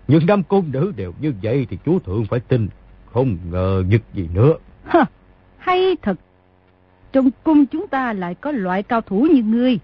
Nhưng 0.08 0.26
năm 0.26 0.42
cung 0.42 0.72
nữ 0.72 0.92
đều 0.96 1.12
như 1.20 1.34
vậy 1.42 1.66
thì 1.70 1.78
chú 1.84 1.98
thượng 1.98 2.24
phải 2.24 2.40
tin. 2.40 2.68
Không 3.12 3.36
ngờ 3.50 3.84
giật 3.88 4.02
gì 4.14 4.28
nữa. 4.34 4.54
Hả, 4.84 5.04
hay 5.58 5.96
thật. 6.02 6.16
Trong 7.12 7.30
cung 7.44 7.66
chúng 7.66 7.88
ta 7.88 8.12
lại 8.12 8.34
có 8.34 8.50
loại 8.50 8.82
cao 8.82 9.00
thủ 9.00 9.26
như 9.32 9.42
ngươi. 9.42 9.78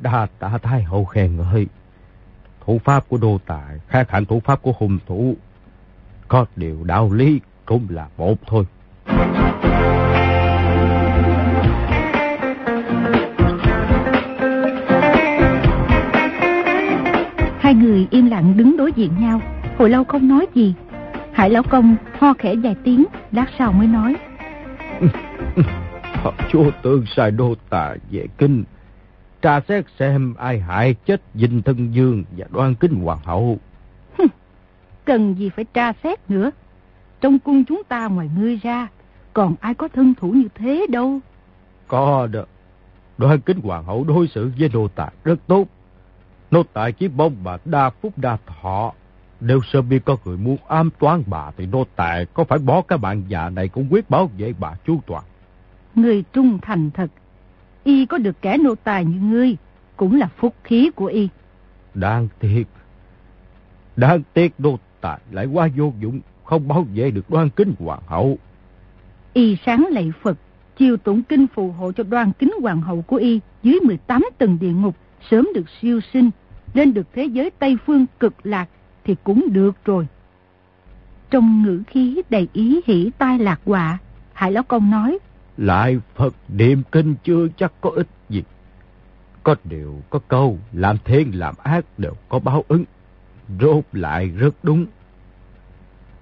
Đa 0.00 0.26
tạ 0.38 0.58
thái 0.62 0.82
hậu 0.82 1.04
khen 1.04 1.36
ngợi. 1.36 1.66
Thủ 2.66 2.80
pháp 2.84 3.08
của 3.08 3.16
đô 3.16 3.38
tài 3.46 3.78
khác 3.88 4.10
hẳn 4.10 4.24
thủ 4.24 4.40
pháp 4.40 4.62
của 4.62 4.72
hùng 4.78 4.98
thủ. 5.06 5.36
Có 6.28 6.46
điều 6.56 6.84
đạo 6.84 7.12
lý 7.12 7.40
cũng 7.66 7.86
là 7.90 8.08
một 8.16 8.34
thôi. 8.46 8.64
Hai 17.60 17.74
người 17.74 18.06
im 18.10 18.26
lặng 18.30 18.56
đứng 18.56 18.76
đối 18.76 18.92
diện 18.92 19.10
nhau, 19.20 19.40
hồi 19.80 19.90
lâu 19.90 20.04
không 20.04 20.28
nói 20.28 20.46
gì. 20.54 20.74
Hải 21.32 21.50
lão 21.50 21.62
công 21.62 21.96
ho 22.18 22.34
khẽ 22.38 22.56
vài 22.56 22.74
tiếng, 22.84 23.04
lát 23.32 23.46
sau 23.58 23.72
mới 23.72 23.86
nói. 23.86 24.16
Chúa 26.50 26.70
tương 26.82 27.04
sai 27.16 27.30
đô 27.30 27.54
tài 27.70 27.98
về 28.10 28.26
kinh, 28.38 28.64
tra 29.42 29.60
xét 29.68 29.84
xem 29.98 30.34
ai 30.38 30.60
hại 30.60 30.94
chết 31.06 31.22
dinh 31.34 31.62
thân 31.62 31.92
dương 31.92 32.24
và 32.36 32.46
đoan 32.50 32.74
kính 32.74 32.94
hoàng 32.94 33.18
hậu. 33.24 33.58
Cần 35.04 35.34
gì 35.34 35.50
phải 35.56 35.64
tra 35.64 35.92
xét 36.02 36.30
nữa. 36.30 36.50
Trong 37.20 37.38
cung 37.38 37.64
chúng 37.64 37.82
ta 37.84 38.06
ngoài 38.06 38.30
ngươi 38.38 38.56
ra, 38.56 38.88
còn 39.32 39.54
ai 39.60 39.74
có 39.74 39.88
thân 39.88 40.14
thủ 40.20 40.30
như 40.30 40.48
thế 40.54 40.86
đâu. 40.90 41.18
Có 41.88 42.28
đó. 42.32 42.42
Đoan 43.18 43.40
kính 43.40 43.60
hoàng 43.60 43.84
hậu 43.84 44.04
đối 44.04 44.28
xử 44.28 44.50
với 44.58 44.70
nô 44.72 44.88
tài 44.88 45.12
rất 45.24 45.38
tốt. 45.46 45.64
Nô 46.50 46.62
tài 46.72 46.92
chỉ 46.92 47.08
mong 47.08 47.36
bà 47.44 47.56
đa 47.64 47.90
phúc 47.90 48.12
đa 48.16 48.38
thọ. 48.46 48.92
Nếu 49.40 49.60
sơ 49.72 49.82
biết 49.82 50.04
có 50.04 50.16
người 50.24 50.36
muốn 50.36 50.56
ám 50.68 50.90
toán 50.98 51.22
bà 51.26 51.50
thì 51.56 51.66
nô 51.66 51.86
tài 51.96 52.26
có 52.26 52.44
phải 52.44 52.58
bỏ 52.58 52.82
cái 52.82 52.98
bạn 52.98 53.22
già 53.28 53.50
này 53.50 53.68
cũng 53.68 53.86
quyết 53.90 54.10
bảo 54.10 54.30
vệ 54.38 54.54
bà 54.58 54.74
chu 54.86 55.00
toàn. 55.06 55.24
Người 55.94 56.24
trung 56.32 56.58
thành 56.62 56.90
thật. 56.90 57.10
Y 57.84 58.06
có 58.06 58.18
được 58.18 58.42
kẻ 58.42 58.58
nô 58.58 58.74
tài 58.74 59.04
như 59.04 59.20
ngươi, 59.20 59.56
cũng 59.96 60.18
là 60.18 60.28
phúc 60.36 60.54
khí 60.64 60.90
của 60.94 61.06
Y. 61.06 61.28
Đáng 61.94 62.28
tiếc. 62.38 62.64
Đáng 63.96 64.22
tiếc 64.34 64.54
nô 64.58 64.78
tài 65.00 65.18
lại 65.30 65.46
quá 65.46 65.68
vô 65.76 65.92
dụng, 66.00 66.20
không 66.44 66.68
bảo 66.68 66.86
vệ 66.94 67.10
được 67.10 67.30
đoan 67.30 67.50
kính 67.50 67.74
hoàng 67.78 68.02
hậu. 68.06 68.38
Y 69.32 69.56
sáng 69.66 69.86
lạy 69.90 70.12
Phật, 70.22 70.38
chiều 70.76 70.96
tụng 70.96 71.22
kinh 71.22 71.46
phù 71.54 71.70
hộ 71.70 71.92
cho 71.92 72.04
đoan 72.04 72.32
kính 72.32 72.52
hoàng 72.62 72.80
hậu 72.80 73.02
của 73.02 73.16
Y 73.16 73.40
dưới 73.62 73.80
18 73.80 74.24
tầng 74.38 74.58
địa 74.60 74.72
ngục, 74.72 74.96
sớm 75.30 75.48
được 75.54 75.66
siêu 75.80 76.00
sinh, 76.12 76.30
lên 76.74 76.94
được 76.94 77.06
thế 77.12 77.24
giới 77.24 77.50
Tây 77.50 77.76
Phương 77.86 78.06
cực 78.20 78.34
lạc 78.46 78.68
thì 79.10 79.16
cũng 79.24 79.52
được 79.52 79.84
rồi. 79.84 80.06
Trong 81.30 81.62
ngữ 81.62 81.82
khí 81.86 82.22
đầy 82.30 82.48
ý 82.52 82.80
hỷ 82.86 83.10
tai 83.18 83.38
lạc 83.38 83.60
họa, 83.66 83.98
Hải 84.32 84.52
Lão 84.52 84.62
Công 84.62 84.90
nói, 84.90 85.18
Lại 85.56 85.98
Phật 86.14 86.34
niệm 86.48 86.82
kinh 86.92 87.14
chưa 87.24 87.48
chắc 87.56 87.72
có 87.80 87.90
ích 87.90 88.06
gì. 88.28 88.42
Có 89.42 89.54
điều 89.64 90.00
có 90.10 90.18
câu, 90.28 90.58
làm 90.72 90.96
thiên 91.04 91.38
làm 91.38 91.54
ác 91.62 91.84
đều 91.98 92.14
có 92.28 92.38
báo 92.38 92.64
ứng. 92.68 92.84
Rốt 93.60 93.84
lại 93.92 94.26
rất 94.26 94.54
đúng. 94.62 94.86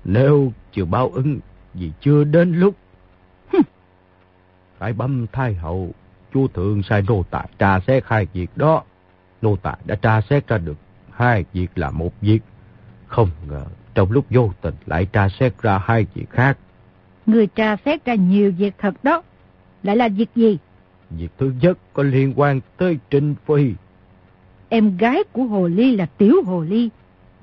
Nếu 0.04 0.52
chưa 0.72 0.84
báo 0.84 1.08
ứng, 1.08 1.38
vì 1.74 1.92
chưa 2.00 2.24
đến 2.24 2.52
lúc. 2.52 2.74
Phải 4.78 4.92
bấm 4.92 5.26
thai 5.32 5.54
hậu, 5.54 5.90
chú 6.32 6.48
thượng 6.48 6.82
sai 6.82 7.02
nô 7.08 7.22
tài 7.30 7.48
tra 7.58 7.80
xét 7.80 8.04
hai 8.06 8.26
việc 8.32 8.50
đó. 8.56 8.82
Nô 9.42 9.56
tài 9.56 9.78
đã 9.84 9.94
tra 9.94 10.20
xét 10.20 10.46
ra 10.46 10.58
được 10.58 10.76
hai 11.10 11.44
việc 11.52 11.78
là 11.78 11.90
một 11.90 12.12
việc. 12.20 12.40
Không 13.08 13.30
ngờ 13.48 13.64
trong 13.94 14.12
lúc 14.12 14.26
vô 14.30 14.50
tình 14.60 14.74
lại 14.86 15.06
tra 15.12 15.28
xét 15.28 15.62
ra 15.62 15.78
hai 15.84 16.06
việc 16.14 16.30
khác. 16.30 16.58
Người 17.26 17.46
tra 17.46 17.76
xét 17.84 18.04
ra 18.04 18.14
nhiều 18.14 18.52
việc 18.58 18.74
thật 18.78 18.94
đó. 19.02 19.22
Lại 19.82 19.96
là 19.96 20.08
việc 20.08 20.28
gì? 20.34 20.58
Việc 21.10 21.28
thứ 21.38 21.52
nhất 21.60 21.78
có 21.92 22.02
liên 22.02 22.32
quan 22.36 22.60
tới 22.76 22.98
Trinh 23.10 23.34
Phi. 23.46 23.72
Em 24.68 24.96
gái 24.96 25.24
của 25.32 25.42
Hồ 25.42 25.66
Ly 25.66 25.96
là 25.96 26.06
Tiểu 26.06 26.34
Hồ 26.46 26.60
Ly. 26.60 26.90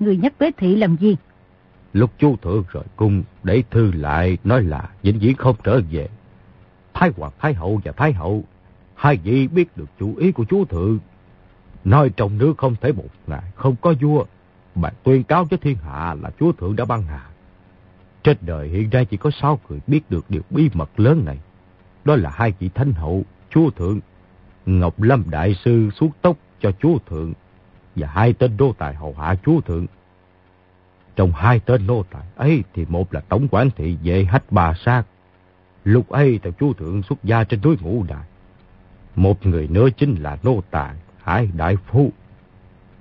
Người 0.00 0.16
nhắc 0.16 0.32
tới 0.38 0.52
thị 0.56 0.76
làm 0.76 0.96
gì? 0.96 1.16
Lúc 1.92 2.10
chú 2.18 2.36
thượng 2.36 2.64
rời 2.72 2.84
cung, 2.96 3.22
để 3.42 3.62
thư 3.70 3.92
lại 3.92 4.38
nói 4.44 4.62
là 4.62 4.90
vĩnh 5.02 5.18
viễn 5.18 5.36
không 5.36 5.56
trở 5.64 5.80
về. 5.90 6.08
Thái 6.94 7.10
Hoàng 7.16 7.32
Thái 7.38 7.54
Hậu 7.54 7.80
và 7.84 7.92
Thái 7.92 8.12
Hậu, 8.12 8.44
hai 8.94 9.16
vị 9.16 9.48
biết 9.48 9.76
được 9.76 9.88
chủ 9.98 10.16
ý 10.16 10.32
của 10.32 10.44
chú 10.44 10.64
thượng. 10.64 10.98
Nói 11.84 12.10
trong 12.16 12.38
nước 12.38 12.54
không 12.58 12.74
thể 12.80 12.92
một 12.92 13.08
ngày 13.26 13.52
không 13.54 13.76
có 13.80 13.94
vua, 14.00 14.24
mà 14.76 14.90
tuyên 14.90 15.24
cáo 15.24 15.46
cho 15.50 15.56
thiên 15.56 15.76
hạ 15.76 16.16
là 16.22 16.30
chúa 16.40 16.52
thượng 16.52 16.76
đã 16.76 16.84
ban 16.84 17.02
hạ 17.02 17.26
Trên 18.22 18.36
đời 18.40 18.68
hiện 18.68 18.90
nay 18.92 19.04
chỉ 19.04 19.16
có 19.16 19.30
sáu 19.30 19.60
người 19.68 19.80
biết 19.86 20.10
được 20.10 20.24
điều 20.28 20.42
bí 20.50 20.70
mật 20.74 21.00
lớn 21.00 21.24
này. 21.24 21.38
Đó 22.04 22.16
là 22.16 22.30
hai 22.30 22.52
vị 22.58 22.68
thánh 22.74 22.92
hậu, 22.92 23.22
chúa 23.50 23.70
thượng, 23.70 24.00
Ngọc 24.66 25.02
Lâm 25.02 25.24
Đại 25.30 25.54
Sư 25.64 25.90
xuống 25.90 26.10
tốc 26.22 26.36
cho 26.60 26.72
chúa 26.72 26.98
thượng, 27.06 27.32
và 27.96 28.08
hai 28.08 28.32
tên 28.32 28.56
đô 28.56 28.72
tài 28.78 28.94
hầu 28.94 29.14
hạ 29.18 29.34
chúa 29.44 29.60
thượng. 29.60 29.86
Trong 31.16 31.32
hai 31.32 31.60
tên 31.60 31.86
lô 31.86 32.02
tài 32.02 32.22
ấy 32.36 32.64
thì 32.74 32.86
một 32.88 33.14
là 33.14 33.20
tổng 33.20 33.48
quản 33.48 33.70
thị 33.76 33.96
vệ 34.02 34.24
hách 34.24 34.52
bà 34.52 34.74
sát. 34.74 35.02
Lúc 35.84 36.08
ấy 36.08 36.40
thì 36.42 36.50
chúa 36.60 36.72
thượng 36.72 37.02
xuất 37.02 37.24
gia 37.24 37.44
trên 37.44 37.60
núi 37.62 37.76
ngũ 37.80 38.04
đại. 38.08 38.26
Một 39.16 39.46
người 39.46 39.68
nữa 39.68 39.88
chính 39.96 40.14
là 40.14 40.38
nô 40.42 40.62
tài 40.70 40.96
Hải 41.22 41.48
Đại 41.56 41.76
Phu. 41.76 42.12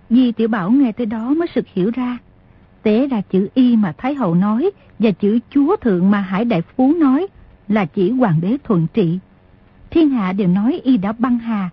Di 0.09 0.31
Tiểu 0.31 0.47
Bảo 0.47 0.71
nghe 0.71 0.91
tới 0.91 1.05
đó 1.05 1.33
mới 1.33 1.47
sực 1.55 1.65
hiểu 1.73 1.91
ra. 1.95 2.17
Tế 2.83 3.07
ra 3.07 3.21
chữ 3.21 3.47
Y 3.53 3.75
mà 3.75 3.93
Thái 3.97 4.15
Hậu 4.15 4.35
nói 4.35 4.71
và 4.99 5.11
chữ 5.11 5.39
Chúa 5.49 5.75
Thượng 5.75 6.11
mà 6.11 6.21
Hải 6.21 6.45
Đại 6.45 6.61
Phú 6.61 6.93
nói 6.93 7.27
là 7.67 7.85
chỉ 7.85 8.11
Hoàng 8.11 8.41
đế 8.41 8.57
thuận 8.63 8.87
trị. 8.93 9.19
Thiên 9.89 10.09
hạ 10.09 10.33
đều 10.33 10.47
nói 10.47 10.81
Y 10.83 10.97
đã 10.97 11.11
băng 11.11 11.39
hà, 11.39 11.69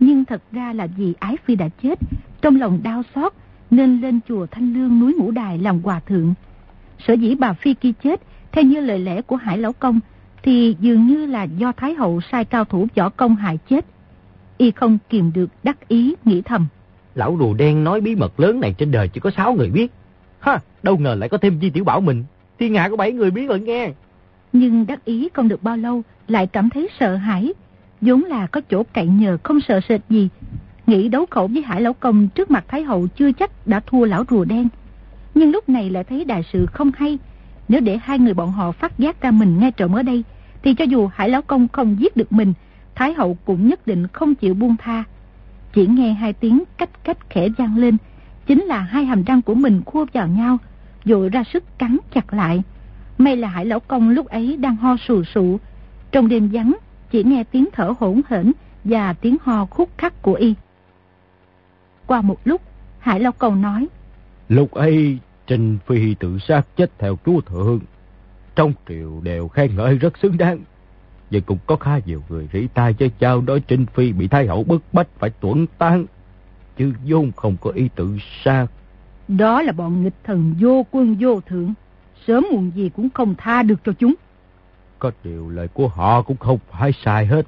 nhưng 0.00 0.24
thật 0.24 0.42
ra 0.52 0.72
là 0.72 0.86
vì 0.86 1.14
Ái 1.18 1.36
Phi 1.44 1.56
đã 1.56 1.68
chết, 1.82 1.98
trong 2.40 2.56
lòng 2.60 2.80
đau 2.82 3.02
xót 3.14 3.32
nên 3.70 4.00
lên 4.00 4.20
chùa 4.28 4.46
Thanh 4.46 4.74
Lương 4.74 5.00
núi 5.00 5.14
Ngũ 5.18 5.30
Đài 5.30 5.58
làm 5.58 5.80
hòa 5.82 6.00
thượng. 6.00 6.34
Sở 6.98 7.14
dĩ 7.14 7.34
bà 7.34 7.52
Phi 7.52 7.74
kia 7.74 7.92
chết, 8.04 8.20
theo 8.52 8.64
như 8.64 8.80
lời 8.80 8.98
lẽ 8.98 9.22
của 9.22 9.36
Hải 9.36 9.58
Lão 9.58 9.72
Công, 9.72 10.00
thì 10.42 10.76
dường 10.80 11.06
như 11.06 11.26
là 11.26 11.42
do 11.42 11.72
Thái 11.72 11.94
Hậu 11.94 12.20
sai 12.20 12.44
cao 12.44 12.64
thủ 12.64 12.86
võ 12.96 13.08
công 13.08 13.36
hại 13.36 13.58
chết. 13.70 13.86
Y 14.58 14.70
không 14.70 14.98
kìm 15.08 15.32
được 15.32 15.50
đắc 15.62 15.88
ý 15.88 16.14
nghĩ 16.24 16.42
thầm. 16.42 16.66
Lão 17.14 17.36
rùa 17.40 17.54
đen 17.54 17.84
nói 17.84 18.00
bí 18.00 18.14
mật 18.14 18.40
lớn 18.40 18.60
này 18.60 18.74
trên 18.78 18.90
đời 18.90 19.08
chỉ 19.08 19.20
có 19.20 19.30
6 19.30 19.54
người 19.54 19.70
biết. 19.70 19.92
Ha, 20.40 20.58
đâu 20.82 20.96
ngờ 20.96 21.14
lại 21.14 21.28
có 21.28 21.38
thêm 21.38 21.58
Di 21.60 21.70
Tiểu 21.70 21.84
Bảo 21.84 22.00
mình. 22.00 22.24
Thiên 22.58 22.74
hạ 22.74 22.88
có 22.88 22.96
7 22.96 23.12
người 23.12 23.30
biết 23.30 23.48
rồi 23.48 23.60
nghe. 23.60 23.90
Nhưng 24.52 24.86
đắc 24.86 25.04
ý 25.04 25.28
không 25.34 25.48
được 25.48 25.62
bao 25.62 25.76
lâu, 25.76 26.02
lại 26.28 26.46
cảm 26.46 26.70
thấy 26.70 26.88
sợ 27.00 27.16
hãi. 27.16 27.52
vốn 28.00 28.24
là 28.24 28.46
có 28.46 28.60
chỗ 28.70 28.82
cậy 28.92 29.06
nhờ 29.06 29.38
không 29.42 29.60
sợ 29.60 29.80
sệt 29.88 30.00
gì. 30.10 30.28
Nghĩ 30.86 31.08
đấu 31.08 31.26
khẩu 31.30 31.46
với 31.46 31.62
Hải 31.62 31.80
Lão 31.80 31.92
Công 31.92 32.28
trước 32.28 32.50
mặt 32.50 32.64
Thái 32.68 32.82
Hậu 32.82 33.06
chưa 33.06 33.32
chắc 33.32 33.66
đã 33.66 33.80
thua 33.80 34.04
lão 34.04 34.24
rùa 34.30 34.44
đen. 34.44 34.68
Nhưng 35.34 35.50
lúc 35.50 35.68
này 35.68 35.90
lại 35.90 36.04
thấy 36.04 36.24
đại 36.24 36.44
sự 36.52 36.66
không 36.66 36.90
hay. 36.96 37.18
Nếu 37.68 37.80
để 37.80 37.98
hai 38.02 38.18
người 38.18 38.34
bọn 38.34 38.52
họ 38.52 38.72
phát 38.72 38.98
giác 38.98 39.22
ra 39.22 39.30
mình 39.30 39.58
nghe 39.58 39.70
trộm 39.70 39.92
ở 39.92 40.02
đây, 40.02 40.24
thì 40.62 40.74
cho 40.74 40.84
dù 40.84 41.08
Hải 41.14 41.28
Lão 41.28 41.42
Công 41.42 41.68
không 41.68 41.96
giết 42.00 42.16
được 42.16 42.32
mình, 42.32 42.52
Thái 42.94 43.14
Hậu 43.14 43.36
cũng 43.44 43.68
nhất 43.68 43.86
định 43.86 44.06
không 44.06 44.34
chịu 44.34 44.54
buông 44.54 44.76
tha. 44.76 45.04
Chỉ 45.74 45.86
nghe 45.86 46.12
hai 46.12 46.32
tiếng 46.32 46.62
cách 46.78 47.04
cách 47.04 47.30
khẽ 47.30 47.48
vang 47.58 47.76
lên, 47.76 47.96
chính 48.46 48.64
là 48.64 48.80
hai 48.80 49.04
hàm 49.04 49.22
răng 49.22 49.42
của 49.42 49.54
mình 49.54 49.82
khua 49.86 50.06
vào 50.12 50.28
nhau, 50.28 50.58
rồi 51.04 51.28
ra 51.28 51.44
sức 51.52 51.78
cắn 51.78 51.96
chặt 52.14 52.34
lại. 52.34 52.62
May 53.18 53.36
là 53.36 53.48
Hải 53.48 53.64
Lão 53.64 53.80
Công 53.80 54.10
lúc 54.10 54.26
ấy 54.26 54.56
đang 54.56 54.76
ho 54.76 54.96
sù 54.96 55.24
sụ. 55.24 55.58
Trong 56.12 56.28
đêm 56.28 56.48
vắng, 56.52 56.76
chỉ 57.10 57.24
nghe 57.24 57.44
tiếng 57.44 57.68
thở 57.72 57.94
hỗn 57.98 58.20
hển 58.28 58.52
và 58.84 59.12
tiếng 59.12 59.36
ho 59.42 59.66
khúc 59.66 59.90
khắc 59.98 60.22
của 60.22 60.34
y. 60.34 60.54
Qua 62.06 62.20
một 62.20 62.38
lúc, 62.44 62.60
Hải 62.98 63.20
Lão 63.20 63.32
Công 63.32 63.62
nói. 63.62 63.86
Lúc 64.48 64.70
ấy, 64.70 65.18
Trình 65.46 65.78
Phi 65.86 66.14
tự 66.14 66.38
sát 66.38 66.62
chết 66.76 66.90
theo 66.98 67.18
chúa 67.26 67.40
thượng. 67.40 67.80
Trong 68.56 68.72
triều 68.88 69.20
đều 69.22 69.48
khen 69.48 69.76
ngợi 69.76 69.98
rất 69.98 70.18
xứng 70.18 70.38
đáng. 70.38 70.58
Và 71.34 71.40
cũng 71.46 71.58
có 71.66 71.76
khá 71.76 71.98
nhiều 72.06 72.22
người 72.28 72.48
rỉ 72.52 72.66
tai 72.74 72.94
cho 72.94 73.06
chào 73.18 73.42
nói 73.42 73.60
Trinh 73.60 73.86
Phi 73.86 74.12
bị 74.12 74.28
Thái 74.28 74.46
Hậu 74.46 74.64
bức 74.64 74.82
bách 74.92 75.06
phải 75.18 75.30
tuẩn 75.30 75.66
tan. 75.78 76.06
Chứ 76.78 76.92
vốn 77.06 77.32
không 77.36 77.56
có 77.60 77.70
ý 77.70 77.88
tự 77.96 78.18
sát. 78.44 78.66
Đó 79.28 79.62
là 79.62 79.72
bọn 79.72 80.02
nghịch 80.02 80.24
thần 80.24 80.54
vô 80.60 80.86
quân 80.90 81.16
vô 81.20 81.40
thượng. 81.40 81.74
Sớm 82.26 82.46
muộn 82.52 82.70
gì 82.74 82.90
cũng 82.96 83.08
không 83.14 83.34
tha 83.38 83.62
được 83.62 83.80
cho 83.84 83.92
chúng. 83.98 84.14
Có 84.98 85.10
điều 85.24 85.50
lời 85.50 85.68
của 85.68 85.88
họ 85.88 86.22
cũng 86.22 86.36
không 86.36 86.58
phải 86.70 86.92
sai 87.04 87.26
hết. 87.26 87.46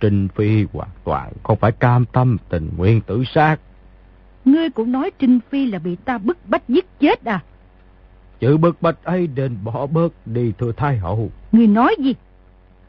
Trinh 0.00 0.28
Phi 0.28 0.66
hoàn 0.72 0.88
toàn 1.04 1.32
không 1.42 1.58
phải 1.58 1.72
cam 1.72 2.04
tâm 2.06 2.36
tình 2.48 2.70
nguyện 2.76 3.00
tự 3.00 3.24
sát. 3.34 3.56
Ngươi 4.44 4.70
cũng 4.70 4.92
nói 4.92 5.10
Trinh 5.18 5.38
Phi 5.50 5.66
là 5.66 5.78
bị 5.78 5.96
ta 5.96 6.18
bức 6.18 6.38
bách 6.48 6.68
giết 6.68 7.00
chết 7.00 7.24
à? 7.24 7.40
Chữ 8.40 8.56
bức 8.56 8.82
bách 8.82 9.04
ấy 9.04 9.28
nên 9.34 9.56
bỏ 9.64 9.86
bớt 9.86 10.26
đi 10.26 10.52
thưa 10.58 10.72
Thái 10.72 10.98
Hậu. 10.98 11.30
Ngươi 11.52 11.66
nói 11.66 11.96
gì? 11.98 12.14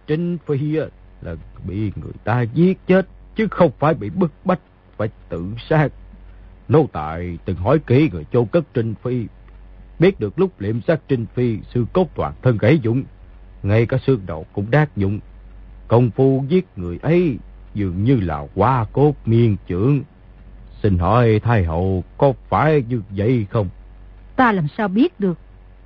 Trinh 0.07 0.37
Phi 0.45 0.77
là 1.21 1.35
bị 1.67 1.91
người 1.95 2.13
ta 2.23 2.41
giết 2.41 2.77
chết, 2.87 3.07
chứ 3.35 3.47
không 3.51 3.71
phải 3.79 3.93
bị 3.93 4.09
bức 4.09 4.31
bách, 4.45 4.59
phải 4.97 5.09
tự 5.29 5.45
sát. 5.69 5.89
Nô 6.67 6.87
tài 6.91 7.37
từng 7.45 7.55
hỏi 7.55 7.79
kỹ 7.79 8.09
người 8.13 8.25
châu 8.33 8.45
cất 8.45 8.63
Trinh 8.73 8.93
Phi, 9.03 9.25
biết 9.99 10.19
được 10.19 10.39
lúc 10.39 10.61
liệm 10.61 10.81
xác 10.81 10.99
Trinh 11.07 11.25
Phi, 11.33 11.57
sư 11.73 11.85
cốt 11.93 12.09
toàn 12.15 12.33
thân 12.41 12.57
gãy 12.57 12.79
dụng, 12.79 13.03
ngay 13.63 13.85
cả 13.85 13.97
xương 13.97 14.21
đầu 14.25 14.45
cũng 14.53 14.71
đát 14.71 14.97
dụng. 14.97 15.19
Công 15.87 16.11
phu 16.11 16.45
giết 16.49 16.65
người 16.75 16.99
ấy 17.01 17.37
dường 17.73 18.03
như 18.03 18.15
là 18.15 18.47
hoa 18.55 18.85
cốt 18.93 19.13
miên 19.25 19.57
trưởng. 19.67 20.01
Xin 20.83 20.97
hỏi 20.97 21.39
Thái 21.43 21.63
Hậu 21.63 22.03
có 22.17 22.33
phải 22.49 22.83
như 22.89 23.01
vậy 23.09 23.45
không? 23.49 23.69
Ta 24.35 24.51
làm 24.51 24.67
sao 24.77 24.87
biết 24.87 25.19
được? 25.19 25.37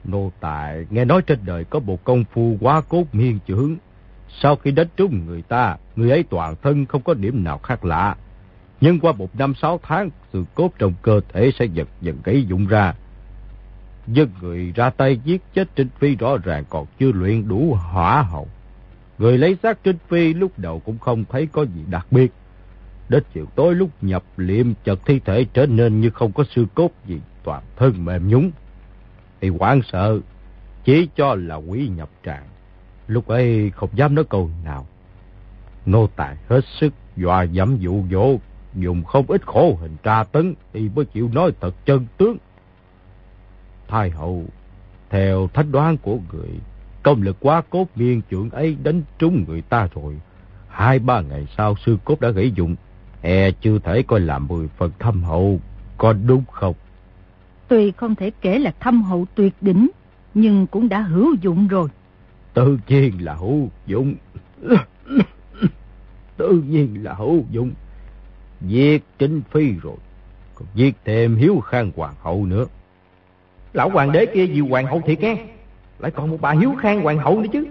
Nô 0.04 0.32
tài 0.40 0.86
nghe 0.90 1.06
nói 1.06 1.22
trên 1.22 1.40
đời 1.46 1.64
có 1.64 1.80
một 1.80 2.04
công 2.04 2.24
phu 2.34 2.58
quá 2.62 2.82
cốt 2.82 3.04
miên 3.14 3.40
trưởng. 3.46 3.78
Sau 4.42 4.56
khi 4.56 4.72
đánh 4.72 4.88
trúng 4.98 5.26
người 5.26 5.42
ta, 5.42 5.78
người 5.96 6.10
ấy 6.10 6.24
toàn 6.30 6.56
thân 6.62 6.86
không 6.86 7.02
có 7.02 7.14
điểm 7.14 7.44
nào 7.44 7.58
khác 7.58 7.86
lạ. 7.86 8.16
Nhưng 8.82 9.00
qua 9.00 9.12
một 9.12 9.36
năm 9.36 9.54
sáu 9.56 9.80
tháng, 9.84 10.10
sự 10.34 10.44
cốt 10.56 10.72
trong 10.80 10.94
cơ 11.02 11.22
thể 11.34 11.52
sẽ 11.60 11.66
dần 11.66 11.88
dần 12.02 12.18
gãy 12.24 12.46
dụng 12.46 12.68
ra. 12.68 12.94
Nhưng 14.08 14.30
người 14.42 14.72
ra 14.76 14.90
tay 14.90 15.20
giết 15.26 15.42
chết 15.54 15.68
Trinh 15.76 15.90
Phi 16.00 16.16
rõ 16.16 16.38
ràng 16.38 16.64
còn 16.70 16.86
chưa 17.00 17.12
luyện 17.12 17.48
đủ 17.48 17.74
hỏa 17.74 18.22
hậu. 18.22 18.48
Người 19.18 19.38
lấy 19.38 19.58
xác 19.64 19.84
Trinh 19.84 19.98
Phi 20.08 20.34
lúc 20.34 20.52
đầu 20.58 20.80
cũng 20.80 20.98
không 20.98 21.26
thấy 21.30 21.48
có 21.52 21.66
gì 21.66 21.82
đặc 21.90 22.08
biệt. 22.12 22.32
Đến 23.10 23.24
chiều 23.34 23.46
tối 23.56 23.76
lúc 23.76 23.90
nhập 24.02 24.24
liệm 24.38 24.74
chật 24.84 25.00
thi 25.06 25.20
thể 25.26 25.46
trở 25.54 25.66
nên 25.66 26.02
như 26.02 26.10
không 26.10 26.32
có 26.32 26.44
xương 26.56 26.68
cốt 26.76 26.92
gì, 27.06 27.22
toàn 27.44 27.64
thân 27.78 28.06
mềm 28.06 28.28
nhúng. 28.28 28.52
Thì 29.42 29.50
quảng 29.50 29.82
sợ, 29.92 30.20
chỉ 30.84 31.10
cho 31.16 31.36
là 31.36 31.56
quỷ 31.56 31.88
nhập 31.88 32.10
trạng. 32.24 32.44
Lúc 33.08 33.28
ấy 33.28 33.72
không 33.76 33.90
dám 33.96 34.16
nói 34.16 34.26
câu 34.30 34.50
nào. 34.66 34.86
Nô 35.86 36.08
tài 36.08 36.36
hết 36.50 36.66
sức 36.80 36.94
dọa 37.18 37.44
dẫm 37.44 37.78
dụ 37.78 38.04
dỗ, 38.12 38.38
dùng 38.76 39.04
không 39.04 39.26
ít 39.28 39.46
khổ 39.46 39.78
hình 39.82 39.96
tra 40.04 40.24
tấn 40.24 40.54
thì 40.74 40.90
mới 40.96 41.06
chịu 41.06 41.30
nói 41.34 41.52
thật 41.62 41.76
chân 41.86 42.06
tướng. 42.18 42.38
Thái 43.88 44.10
hậu, 44.10 44.44
theo 45.10 45.50
thách 45.54 45.66
đoán 45.72 45.98
của 45.98 46.18
người, 46.32 46.50
công 47.04 47.22
lực 47.22 47.38
quá 47.40 47.62
cốt 47.70 47.88
miên 47.96 48.22
trưởng 48.30 48.50
ấy 48.50 48.78
đánh 48.84 49.02
trúng 49.20 49.46
người 49.48 49.62
ta 49.62 49.88
rồi. 49.96 50.20
Hai 50.68 51.00
ba 51.00 51.22
ngày 51.22 51.48
sau 51.58 51.76
sư 51.86 51.98
cốt 52.06 52.20
đã 52.22 52.30
gãy 52.30 52.52
dụng, 52.52 52.76
e 53.22 53.52
chưa 53.52 53.80
thể 53.80 54.04
coi 54.04 54.20
làm 54.20 54.48
mười 54.48 54.68
phần 54.68 54.92
thâm 55.00 55.24
hậu, 55.24 55.60
có 55.98 56.14
đúng 56.14 56.44
không? 56.52 56.74
Tuy 57.68 57.92
không 57.92 58.16
thể 58.16 58.32
kể 58.42 58.60
là 58.60 58.74
thâm 58.80 59.04
hậu 59.04 59.26
tuyệt 59.36 59.54
đỉnh, 59.62 59.88
nhưng 60.34 60.68
cũng 60.68 60.90
đã 60.90 61.02
hữu 61.02 61.36
dụng 61.42 61.68
rồi. 61.68 61.90
Tự 62.58 62.78
nhiên 62.88 63.26
là 63.26 63.34
hữu 63.34 63.70
dụng. 63.86 64.16
Tự 66.38 66.64
nhiên 66.70 67.04
là 67.04 67.14
hữu 67.14 67.46
dụng. 67.52 67.72
Giết 68.62 69.04
chính 69.20 69.42
phi 69.52 69.74
rồi. 69.84 69.96
Còn 70.56 70.68
giết 70.76 70.96
thêm 71.06 71.36
hiếu 71.36 71.60
khang 71.60 71.92
hoàng 71.96 72.14
hậu 72.22 72.46
nữa. 72.46 72.66
Lão 73.74 73.90
hoàng 73.90 74.12
đế 74.12 74.26
kia 74.26 74.46
vì 74.46 74.60
hoàng 74.60 74.86
hậu 74.86 75.02
thiệt 75.02 75.20
nghe. 75.20 75.38
Lại 76.00 76.12
còn 76.12 76.30
một 76.30 76.38
bà 76.42 76.52
hiếu 76.52 76.76
khang 76.80 77.02
hoàng 77.02 77.18
hậu 77.18 77.42
nữa 77.42 77.50
chứ. 77.54 77.66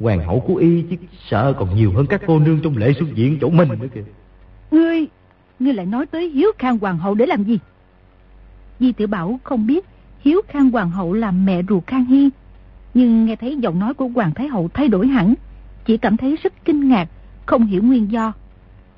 Hoàng 0.00 0.26
hậu 0.26 0.40
của 0.40 0.54
y 0.54 0.82
chứ 0.82 0.96
sợ 1.28 1.54
còn 1.58 1.76
nhiều 1.76 1.92
hơn 1.96 2.06
các 2.06 2.20
cô 2.26 2.38
nương 2.38 2.60
trong 2.62 2.76
lễ 2.76 2.92
xuất 2.92 3.14
diện 3.14 3.38
chỗ 3.40 3.50
mình 3.50 3.68
nữa 3.68 3.88
kìa. 3.94 4.04
Ngươi, 4.70 5.06
ngươi 5.58 5.74
lại 5.74 5.86
nói 5.86 6.06
tới 6.06 6.28
hiếu 6.28 6.48
khang 6.58 6.78
hoàng 6.78 6.98
hậu 6.98 7.14
để 7.14 7.26
làm 7.26 7.44
gì? 7.44 7.58
Di 8.80 8.92
tiểu 8.92 9.08
Bảo 9.08 9.40
không 9.44 9.66
biết 9.66 9.84
hiếu 10.20 10.40
khang 10.48 10.70
hoàng 10.70 10.90
hậu 10.90 11.12
là 11.12 11.30
mẹ 11.30 11.62
ruột 11.68 11.86
khang 11.86 12.04
hy 12.04 12.30
nhưng 12.94 13.24
nghe 13.24 13.36
thấy 13.36 13.56
giọng 13.56 13.78
nói 13.78 13.94
của 13.94 14.08
Hoàng 14.08 14.34
Thái 14.34 14.48
Hậu 14.48 14.68
thay 14.74 14.88
đổi 14.88 15.06
hẳn, 15.06 15.34
chỉ 15.84 15.96
cảm 15.96 16.16
thấy 16.16 16.36
rất 16.42 16.52
kinh 16.64 16.88
ngạc, 16.88 17.08
không 17.46 17.66
hiểu 17.66 17.82
nguyên 17.82 18.10
do. 18.10 18.32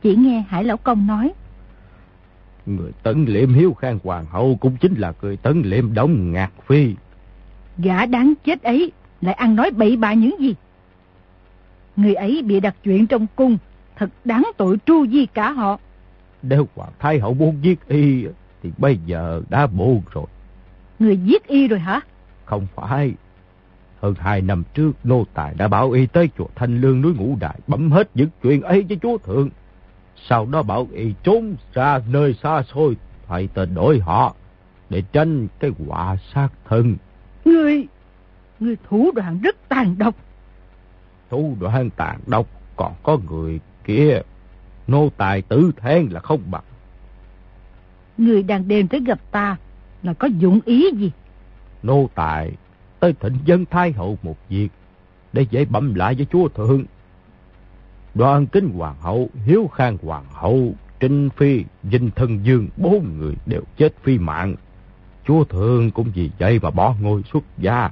Chỉ 0.02 0.16
nghe 0.16 0.44
Hải 0.48 0.64
Lão 0.64 0.76
Công 0.76 1.06
nói. 1.06 1.32
Người 2.66 2.92
tấn 3.02 3.24
liệm 3.24 3.54
hiếu 3.54 3.74
khang 3.74 3.98
hoàng 4.04 4.26
hậu 4.30 4.56
cũng 4.60 4.76
chính 4.76 4.94
là 4.94 5.12
người 5.22 5.36
tấn 5.36 5.62
liệm 5.62 5.94
đống 5.94 6.32
ngạc 6.32 6.50
phi. 6.66 6.94
Gã 7.78 8.06
đáng 8.06 8.34
chết 8.44 8.62
ấy 8.62 8.92
lại 9.20 9.34
ăn 9.34 9.56
nói 9.56 9.70
bậy 9.70 9.96
bạ 9.96 10.12
những 10.12 10.36
gì? 10.40 10.54
Người 11.96 12.14
ấy 12.14 12.42
bị 12.42 12.60
đặt 12.60 12.76
chuyện 12.84 13.06
trong 13.06 13.26
cung, 13.36 13.58
thật 13.96 14.10
đáng 14.24 14.50
tội 14.56 14.76
tru 14.86 15.06
di 15.06 15.26
cả 15.26 15.50
họ. 15.50 15.78
Nếu 16.42 16.68
Hoàng 16.74 16.92
Thái 16.98 17.18
Hậu 17.18 17.34
muốn 17.34 17.58
giết 17.62 17.88
y 17.88 18.24
thì 18.62 18.70
bây 18.78 18.98
giờ 19.06 19.42
đã 19.48 19.66
buồn 19.66 20.02
rồi. 20.12 20.26
Người 20.98 21.16
giết 21.16 21.46
y 21.46 21.68
rồi 21.68 21.78
hả? 21.78 22.00
Không 22.44 22.66
phải. 22.74 23.14
Hơn 24.02 24.14
hai 24.18 24.40
năm 24.40 24.62
trước, 24.74 24.92
nô 25.04 25.24
tài 25.34 25.54
đã 25.54 25.68
bảo 25.68 25.90
y 25.90 26.06
tới 26.06 26.28
chùa 26.38 26.46
Thanh 26.54 26.80
Lương 26.80 27.00
núi 27.00 27.14
Ngũ 27.14 27.36
Đại 27.40 27.58
bấm 27.66 27.90
hết 27.90 28.10
những 28.14 28.28
chuyện 28.42 28.62
ấy 28.62 28.82
với 28.88 28.98
chúa 29.02 29.18
thượng. 29.18 29.48
Sau 30.28 30.46
đó 30.46 30.62
bảo 30.62 30.88
y 30.92 31.14
trốn 31.22 31.56
ra 31.72 32.00
nơi 32.08 32.34
xa 32.42 32.62
xôi, 32.62 32.96
thay 33.28 33.48
tên 33.54 33.74
đổi 33.74 33.98
họ, 33.98 34.34
để 34.90 35.02
tránh 35.12 35.48
cái 35.60 35.70
quả 35.86 36.16
sát 36.34 36.48
thân. 36.68 36.96
Người, 37.44 37.86
người 38.60 38.76
thủ 38.88 39.10
đoạn 39.14 39.40
rất 39.42 39.68
tàn 39.68 39.98
độc. 39.98 40.14
Thủ 41.30 41.56
đoạn 41.60 41.90
tàn 41.90 42.18
độc, 42.26 42.46
còn 42.76 42.94
có 43.02 43.18
người 43.30 43.60
kia, 43.84 44.20
nô 44.86 45.08
tài 45.16 45.42
tử 45.42 45.72
than 45.76 46.08
là 46.12 46.20
không 46.20 46.40
bằng. 46.50 46.64
Người 48.18 48.42
đang 48.42 48.68
đêm 48.68 48.88
tới 48.88 49.00
gặp 49.00 49.18
ta 49.30 49.56
là 50.02 50.14
có 50.14 50.26
dụng 50.26 50.60
ý 50.64 50.90
gì? 50.96 51.10
Nô 51.82 52.08
tài 52.14 52.52
tới 53.02 53.14
thịnh 53.20 53.38
dân 53.44 53.64
thái 53.66 53.92
hậu 53.92 54.18
một 54.22 54.36
việc 54.48 54.68
để 55.32 55.46
dễ 55.50 55.64
bẩm 55.64 55.94
lại 55.94 56.14
với 56.14 56.26
chúa 56.32 56.48
thượng. 56.48 56.84
Đoàn 58.14 58.46
kính 58.46 58.68
hoàng 58.68 58.96
hậu, 59.00 59.30
hiếu 59.44 59.70
khang 59.74 59.98
hoàng 60.02 60.24
hậu, 60.32 60.74
trinh 61.00 61.30
phi, 61.30 61.64
dinh 61.82 62.10
thân 62.10 62.44
dương, 62.44 62.68
bốn 62.76 63.18
người 63.18 63.34
đều 63.46 63.62
chết 63.76 63.94
phi 64.02 64.18
mạng. 64.18 64.54
Chúa 65.26 65.44
thượng 65.44 65.90
cũng 65.90 66.10
vì 66.14 66.30
vậy 66.38 66.58
mà 66.62 66.70
bỏ 66.70 66.94
ngôi 67.00 67.22
xuất 67.32 67.44
gia. 67.58 67.90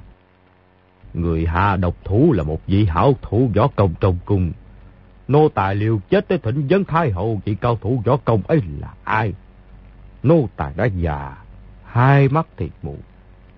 Người 1.13 1.45
hạ 1.45 1.75
độc 1.75 1.95
thủ 2.03 2.33
là 2.33 2.43
một 2.43 2.61
vị 2.67 2.85
hảo 2.85 3.13
thủ 3.21 3.49
võ 3.55 3.67
công 3.67 3.93
trong 3.99 4.17
cung. 4.25 4.51
Nô 5.27 5.49
tài 5.49 5.75
liều 5.75 5.99
chết 6.09 6.27
tới 6.27 6.37
thịnh 6.37 6.69
dân 6.69 6.85
thái 6.85 7.11
hậu 7.11 7.41
vị 7.45 7.55
cao 7.61 7.77
thủ 7.81 8.01
võ 8.05 8.17
công 8.17 8.41
ấy 8.47 8.61
là 8.79 8.93
ai? 9.03 9.33
Nô 10.23 10.49
tài 10.55 10.73
đã 10.75 10.85
già, 10.85 10.91
dạ, 11.01 11.37
hai 11.85 12.29
mắt 12.29 12.47
thiệt 12.57 12.71
mù, 12.81 12.97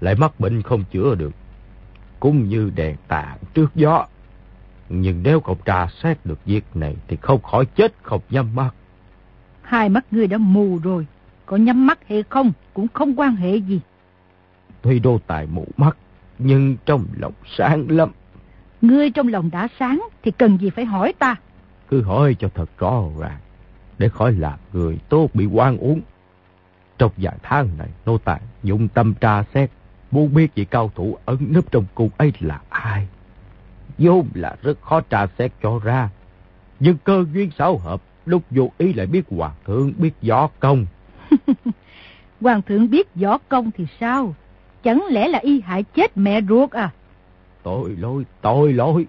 lại 0.01 0.15
mắc 0.15 0.39
bệnh 0.39 0.61
không 0.61 0.83
chữa 0.91 1.15
được. 1.15 1.31
Cũng 2.23 2.49
như 2.49 2.71
đèn 2.75 2.95
tàn 3.07 3.37
trước 3.53 3.75
gió. 3.75 4.05
Nhưng 4.89 5.23
nếu 5.23 5.39
cậu 5.39 5.57
trà 5.65 5.87
xét 5.87 6.25
được 6.25 6.45
việc 6.45 6.63
này 6.73 6.95
thì 7.07 7.17
không 7.21 7.41
khỏi 7.41 7.65
chết 7.65 7.93
không 8.01 8.21
nhắm 8.29 8.55
mắt. 8.55 8.75
Hai 9.61 9.89
mắt 9.89 10.05
ngươi 10.11 10.27
đã 10.27 10.37
mù 10.37 10.79
rồi, 10.83 11.07
có 11.45 11.57
nhắm 11.57 11.87
mắt 11.87 11.99
hay 12.09 12.23
không 12.29 12.51
cũng 12.73 12.87
không 12.93 13.19
quan 13.19 13.35
hệ 13.35 13.55
gì. 13.55 13.79
Tuy 14.81 14.99
đô 14.99 15.19
tài 15.27 15.47
mù 15.47 15.67
mắt, 15.77 15.97
nhưng 16.39 16.77
trong 16.85 17.05
lòng 17.17 17.33
sáng 17.57 17.85
lắm. 17.89 18.11
Ngươi 18.81 19.09
trong 19.09 19.27
lòng 19.27 19.49
đã 19.51 19.67
sáng 19.79 20.07
thì 20.23 20.31
cần 20.31 20.57
gì 20.57 20.69
phải 20.69 20.85
hỏi 20.85 21.13
ta. 21.19 21.35
Cứ 21.89 22.01
hỏi 22.01 22.35
cho 22.39 22.49
thật 22.55 22.69
rõ 22.77 23.01
ràng, 23.19 23.39
để 23.97 24.09
khỏi 24.09 24.31
làm 24.31 24.59
người 24.73 24.99
tốt 25.09 25.29
bị 25.33 25.45
quan 25.45 25.77
uống. 25.77 26.01
Trong 26.97 27.11
vài 27.17 27.35
tháng 27.43 27.69
này, 27.77 27.89
nô 28.05 28.17
tài 28.17 28.41
dụng 28.63 28.87
tâm 28.87 29.13
tra 29.13 29.43
xét, 29.53 29.69
muốn 30.13 30.33
biết 30.33 30.55
vị 30.55 30.65
cao 30.65 30.91
thủ 30.95 31.17
ẩn 31.25 31.37
nấp 31.39 31.71
trong 31.71 31.85
cung 31.95 32.09
ấy 32.17 32.33
là 32.39 32.61
ai. 32.69 33.07
vốn 33.97 34.27
là 34.33 34.55
rất 34.61 34.81
khó 34.81 35.01
tra 35.01 35.27
xét 35.37 35.51
cho 35.63 35.79
ra. 35.83 36.09
Nhưng 36.79 36.97
cơ 37.03 37.25
duyên 37.33 37.51
xảo 37.57 37.77
hợp, 37.77 38.01
lúc 38.25 38.41
vô 38.51 38.71
ý 38.77 38.93
lại 38.93 39.05
biết 39.05 39.21
hoàng 39.29 39.53
thượng 39.65 39.93
biết 39.97 40.11
võ 40.21 40.49
công. 40.59 40.85
hoàng 42.41 42.61
thượng 42.61 42.89
biết 42.89 43.15
võ 43.15 43.37
công 43.37 43.71
thì 43.71 43.85
sao? 43.99 44.35
Chẳng 44.83 45.03
lẽ 45.09 45.27
là 45.27 45.39
y 45.39 45.61
hại 45.61 45.83
chết 45.83 46.17
mẹ 46.17 46.41
ruột 46.49 46.71
à? 46.71 46.89
Tội 47.63 47.89
lỗi, 47.89 48.25
tội 48.41 48.73
lỗi. 48.73 49.05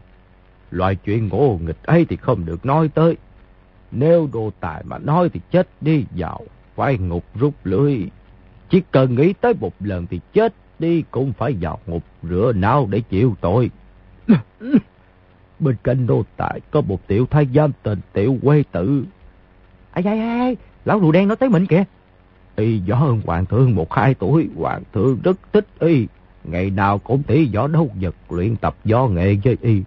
Loại 0.71 0.95
chuyện 0.95 1.29
ngộ 1.29 1.59
nghịch 1.63 1.83
ấy 1.83 2.05
thì 2.05 2.17
không 2.17 2.45
được 2.45 2.67
nói 2.67 2.89
tới. 2.89 3.17
Nếu 3.91 4.29
đồ 4.33 4.51
tài 4.61 4.83
mà 4.85 4.99
nói 4.99 5.29
thì 5.29 5.41
chết 5.51 5.69
đi 5.81 6.05
vào, 6.17 6.41
phải 6.75 6.99
ngục 6.99 7.25
rút 7.35 7.55
lưới. 7.65 7.99
Chỉ 8.71 8.83
cần 8.91 9.15
nghĩ 9.15 9.33
tới 9.33 9.55
một 9.61 9.73
lần 9.81 10.07
thì 10.07 10.21
chết 10.33 10.55
đi 10.85 11.05
cũng 11.11 11.33
phải 11.33 11.57
vào 11.61 11.79
ngục 11.87 12.03
rửa 12.23 12.53
não 12.57 12.89
để 12.91 13.01
chịu 13.01 13.35
tội. 13.41 13.71
Bên 15.61 15.77
cạnh 15.85 16.07
đô 16.07 16.25
tài 16.37 16.61
có 16.71 16.81
một 16.81 17.07
tiểu 17.07 17.27
thái 17.31 17.47
giám 17.55 17.73
tên 17.83 17.99
tiểu 18.13 18.37
quê 18.43 18.65
tử. 18.73 19.05
Ai 19.93 20.05
ai 20.05 20.19
ai, 20.19 20.57
lão 20.85 21.01
rùa 21.01 21.13
đen 21.13 21.29
nó 21.29 21.35
tới 21.35 21.49
mình 21.49 21.67
kìa. 21.67 21.85
Y 22.57 22.81
võ 22.89 22.97
hơn 22.97 23.21
hoàng 23.27 23.47
thượng 23.47 23.75
một 23.75 23.93
hai 23.93 24.15
tuổi, 24.15 24.49
hoàng 24.57 24.83
thượng 24.93 25.19
rất 25.25 25.37
thích 25.53 25.67
y. 25.79 26.07
Ngày 26.45 26.71
nào 26.71 26.99
cũng 26.99 27.23
tỉ 27.23 27.49
võ 27.55 27.67
đấu 27.67 27.91
vật 28.01 28.15
luyện 28.29 28.57
tập 28.57 28.77
võ 28.85 29.07
nghệ 29.09 29.37
với 29.45 29.57
y. 29.61 29.83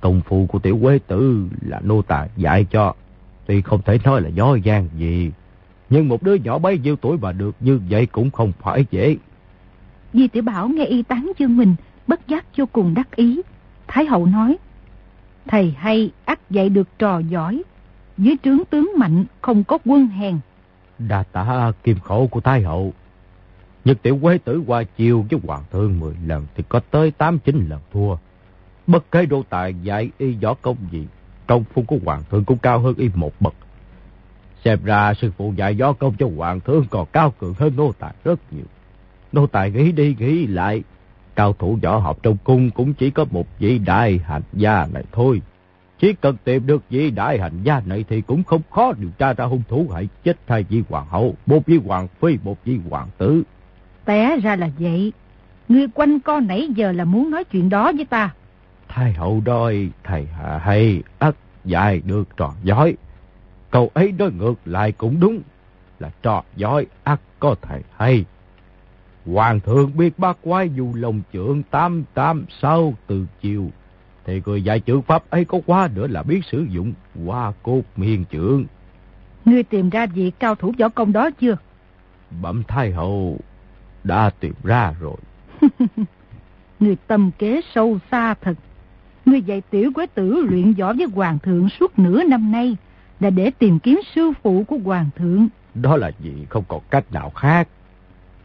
Công 0.00 0.20
phu 0.20 0.46
của 0.46 0.58
tiểu 0.58 0.78
quê 0.82 0.98
tử 1.06 1.48
là 1.60 1.80
nô 1.84 2.02
tài 2.02 2.28
dạy 2.36 2.66
cho. 2.70 2.94
Tuy 3.46 3.62
không 3.62 3.82
thể 3.82 3.98
nói 4.04 4.20
là 4.20 4.28
gió 4.28 4.54
gian 4.54 4.88
gì. 4.96 5.30
Nhưng 5.90 6.08
một 6.08 6.22
đứa 6.22 6.34
nhỏ 6.34 6.58
bấy 6.58 6.78
nhiêu 6.78 6.96
tuổi 6.96 7.18
mà 7.18 7.32
được 7.32 7.56
như 7.60 7.80
vậy 7.90 8.06
cũng 8.06 8.30
không 8.30 8.52
phải 8.62 8.84
dễ. 8.90 9.16
Di 10.12 10.28
tiểu 10.28 10.42
Bảo 10.42 10.68
nghe 10.68 10.84
y 10.84 11.02
tán 11.02 11.32
chương 11.38 11.56
mình, 11.56 11.74
bất 12.06 12.28
giác 12.28 12.44
vô 12.56 12.66
cùng 12.72 12.94
đắc 12.94 13.16
ý. 13.16 13.40
Thái 13.86 14.04
hậu 14.04 14.26
nói, 14.26 14.56
thầy 15.46 15.74
hay 15.78 16.10
ắt 16.24 16.50
dạy 16.50 16.68
được 16.68 16.88
trò 16.98 17.18
giỏi. 17.18 17.62
Dưới 18.18 18.36
trướng 18.42 18.64
tướng 18.70 18.92
mạnh 18.96 19.24
không 19.40 19.64
có 19.64 19.78
quân 19.84 20.06
hèn. 20.06 20.38
Đà 20.98 21.22
tả 21.22 21.72
kim 21.84 21.98
khổ 21.98 22.26
của 22.26 22.40
Thái 22.40 22.62
hậu. 22.62 22.92
Nhật 23.84 24.02
tiểu 24.02 24.18
quế 24.22 24.38
tử 24.38 24.62
qua 24.66 24.82
chiều 24.96 25.26
với 25.30 25.40
hoàng 25.46 25.64
thương 25.70 26.00
10 26.00 26.14
lần 26.26 26.46
thì 26.54 26.64
có 26.68 26.80
tới 26.90 27.12
8-9 27.18 27.68
lần 27.68 27.80
thua. 27.92 28.16
Bất 28.86 29.10
kể 29.10 29.26
đô 29.26 29.42
tài 29.50 29.74
dạy 29.82 30.10
y 30.18 30.32
võ 30.32 30.54
công 30.54 30.76
gì, 30.90 31.06
công 31.46 31.64
phu 31.64 31.82
của 31.82 31.98
hoàng 32.04 32.22
thương 32.30 32.44
cũng 32.44 32.58
cao 32.58 32.78
hơn 32.78 32.94
y 32.96 33.10
một 33.14 33.32
bậc. 33.40 33.54
Xem 34.64 34.78
ra 34.84 35.14
sư 35.14 35.32
phụ 35.36 35.52
dạy 35.56 35.74
võ 35.74 35.92
công 35.92 36.14
cho 36.18 36.28
hoàng 36.36 36.60
thương 36.60 36.86
còn 36.90 37.06
cao 37.12 37.34
cường 37.38 37.54
hơn 37.54 37.72
nô 37.76 37.92
tài 37.98 38.14
rất 38.24 38.52
nhiều. 38.52 38.64
Nô 39.32 39.46
tài 39.46 39.70
nghĩ 39.70 39.92
đi 39.92 40.16
nghĩ 40.18 40.46
lại, 40.46 40.82
cao 41.34 41.52
thủ 41.52 41.78
võ 41.82 41.96
học 41.96 42.18
trong 42.22 42.36
cung 42.44 42.70
cũng 42.70 42.94
chỉ 42.94 43.10
có 43.10 43.24
một 43.30 43.46
vị 43.58 43.78
đại 43.78 44.20
hành 44.24 44.42
gia 44.52 44.86
này 44.92 45.04
thôi. 45.12 45.42
Chỉ 45.98 46.12
cần 46.12 46.36
tìm 46.44 46.66
được 46.66 46.82
vị 46.90 47.10
đại 47.10 47.38
hành 47.40 47.62
gia 47.62 47.80
này 47.86 48.04
thì 48.08 48.20
cũng 48.20 48.44
không 48.44 48.62
khó 48.70 48.92
điều 48.92 49.10
tra 49.18 49.32
ra 49.32 49.44
hung 49.44 49.62
thủ 49.68 49.88
hại 49.94 50.08
chết 50.24 50.36
hai 50.46 50.62
vị 50.62 50.82
hoàng 50.88 51.06
hậu, 51.06 51.34
một 51.46 51.66
vị 51.66 51.80
hoàng 51.84 52.08
phi, 52.20 52.38
một 52.44 52.56
vị 52.64 52.78
hoàng 52.90 53.08
tử. 53.18 53.42
Té 54.04 54.36
ra 54.42 54.56
là 54.56 54.70
vậy. 54.78 55.12
Ngươi 55.68 55.86
quanh 55.94 56.20
co 56.20 56.40
nãy 56.40 56.68
giờ 56.74 56.92
là 56.92 57.04
muốn 57.04 57.30
nói 57.30 57.44
chuyện 57.44 57.68
đó 57.68 57.92
với 57.96 58.04
ta. 58.04 58.34
Thái 58.88 59.12
hậu 59.12 59.42
đôi, 59.44 59.90
thầy 60.04 60.26
hạ 60.26 60.58
hay, 60.58 61.02
ắt 61.18 61.34
dài 61.64 62.02
được 62.04 62.36
trò 62.36 62.52
giỏi. 62.62 62.96
Câu 63.70 63.90
ấy 63.94 64.12
nói 64.12 64.30
ngược 64.38 64.54
lại 64.64 64.92
cũng 64.92 65.20
đúng, 65.20 65.40
là 65.98 66.10
trò 66.22 66.42
giỏi 66.56 66.86
ắt 67.04 67.20
có 67.38 67.54
thầy 67.62 67.80
hay. 67.96 68.24
Hoàng 69.26 69.60
thượng 69.60 69.96
biết 69.96 70.18
bác 70.18 70.36
quái 70.42 70.70
dù 70.76 70.94
lòng 70.94 71.22
trưởng 71.32 71.62
tam 71.62 72.04
tam 72.14 72.44
sau 72.62 72.94
từ 73.06 73.26
chiều. 73.40 73.70
Thì 74.24 74.42
người 74.46 74.62
dạy 74.62 74.80
chữ 74.80 75.00
pháp 75.00 75.30
ấy 75.30 75.44
có 75.44 75.60
quá 75.66 75.88
nữa 75.94 76.06
là 76.06 76.22
biết 76.22 76.40
sử 76.44 76.66
dụng 76.70 76.92
hoa 77.26 77.52
cốt 77.62 77.82
miền 77.96 78.24
trưởng. 78.30 78.64
Ngươi 79.44 79.62
tìm 79.62 79.90
ra 79.90 80.06
vị 80.06 80.32
cao 80.38 80.54
thủ 80.54 80.72
võ 80.78 80.88
công 80.88 81.12
đó 81.12 81.30
chưa? 81.30 81.56
Bẩm 82.42 82.62
thái 82.68 82.92
hậu 82.92 83.38
đã 84.04 84.30
tìm 84.40 84.54
ra 84.64 84.94
rồi. 85.00 85.16
Ngươi 86.80 86.96
tâm 87.06 87.30
kế 87.38 87.60
sâu 87.74 87.98
xa 88.10 88.34
thật. 88.34 88.54
Ngươi 89.26 89.42
dạy 89.42 89.60
tiểu 89.70 89.90
quế 89.94 90.06
tử 90.06 90.46
luyện 90.50 90.72
võ 90.72 90.92
với 90.92 91.06
hoàng 91.14 91.38
thượng 91.38 91.68
suốt 91.68 91.98
nửa 91.98 92.22
năm 92.24 92.52
nay 92.52 92.76
là 93.20 93.30
để 93.30 93.50
tìm 93.58 93.78
kiếm 93.78 94.00
sư 94.14 94.32
phụ 94.42 94.64
của 94.64 94.78
hoàng 94.84 95.10
thượng. 95.16 95.48
Đó 95.74 95.96
là 95.96 96.10
gì 96.20 96.46
không 96.48 96.64
còn 96.68 96.80
cách 96.90 97.12
nào 97.12 97.30
khác. 97.30 97.68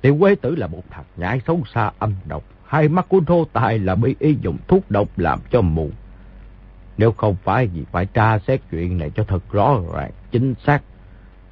Tiểu 0.06 0.18
quế 0.20 0.36
tử 0.36 0.56
là 0.56 0.68
một 0.68 0.84
thằng 0.90 1.04
nhãi 1.18 1.42
xấu 1.48 1.64
xa 1.74 1.92
âm 2.00 2.14
độc. 2.26 2.44
Hai 2.66 2.88
mắt 2.88 3.06
của 3.10 3.20
nô 3.28 3.46
tài 3.54 3.80
là 3.80 3.96
bị 3.96 4.16
y 4.20 4.36
dùng 4.42 4.58
thuốc 4.68 4.92
độc 4.92 5.08
làm 5.18 5.40
cho 5.52 5.62
mù. 5.62 5.90
Nếu 6.98 7.12
không 7.12 7.36
phải 7.44 7.68
vì 7.68 7.84
phải 7.92 8.06
tra 8.06 8.40
xét 8.40 8.62
chuyện 8.72 8.98
này 8.98 9.12
cho 9.16 9.24
thật 9.24 9.52
rõ 9.52 9.80
ràng, 9.94 10.12
chính 10.32 10.54
xác, 10.66 10.82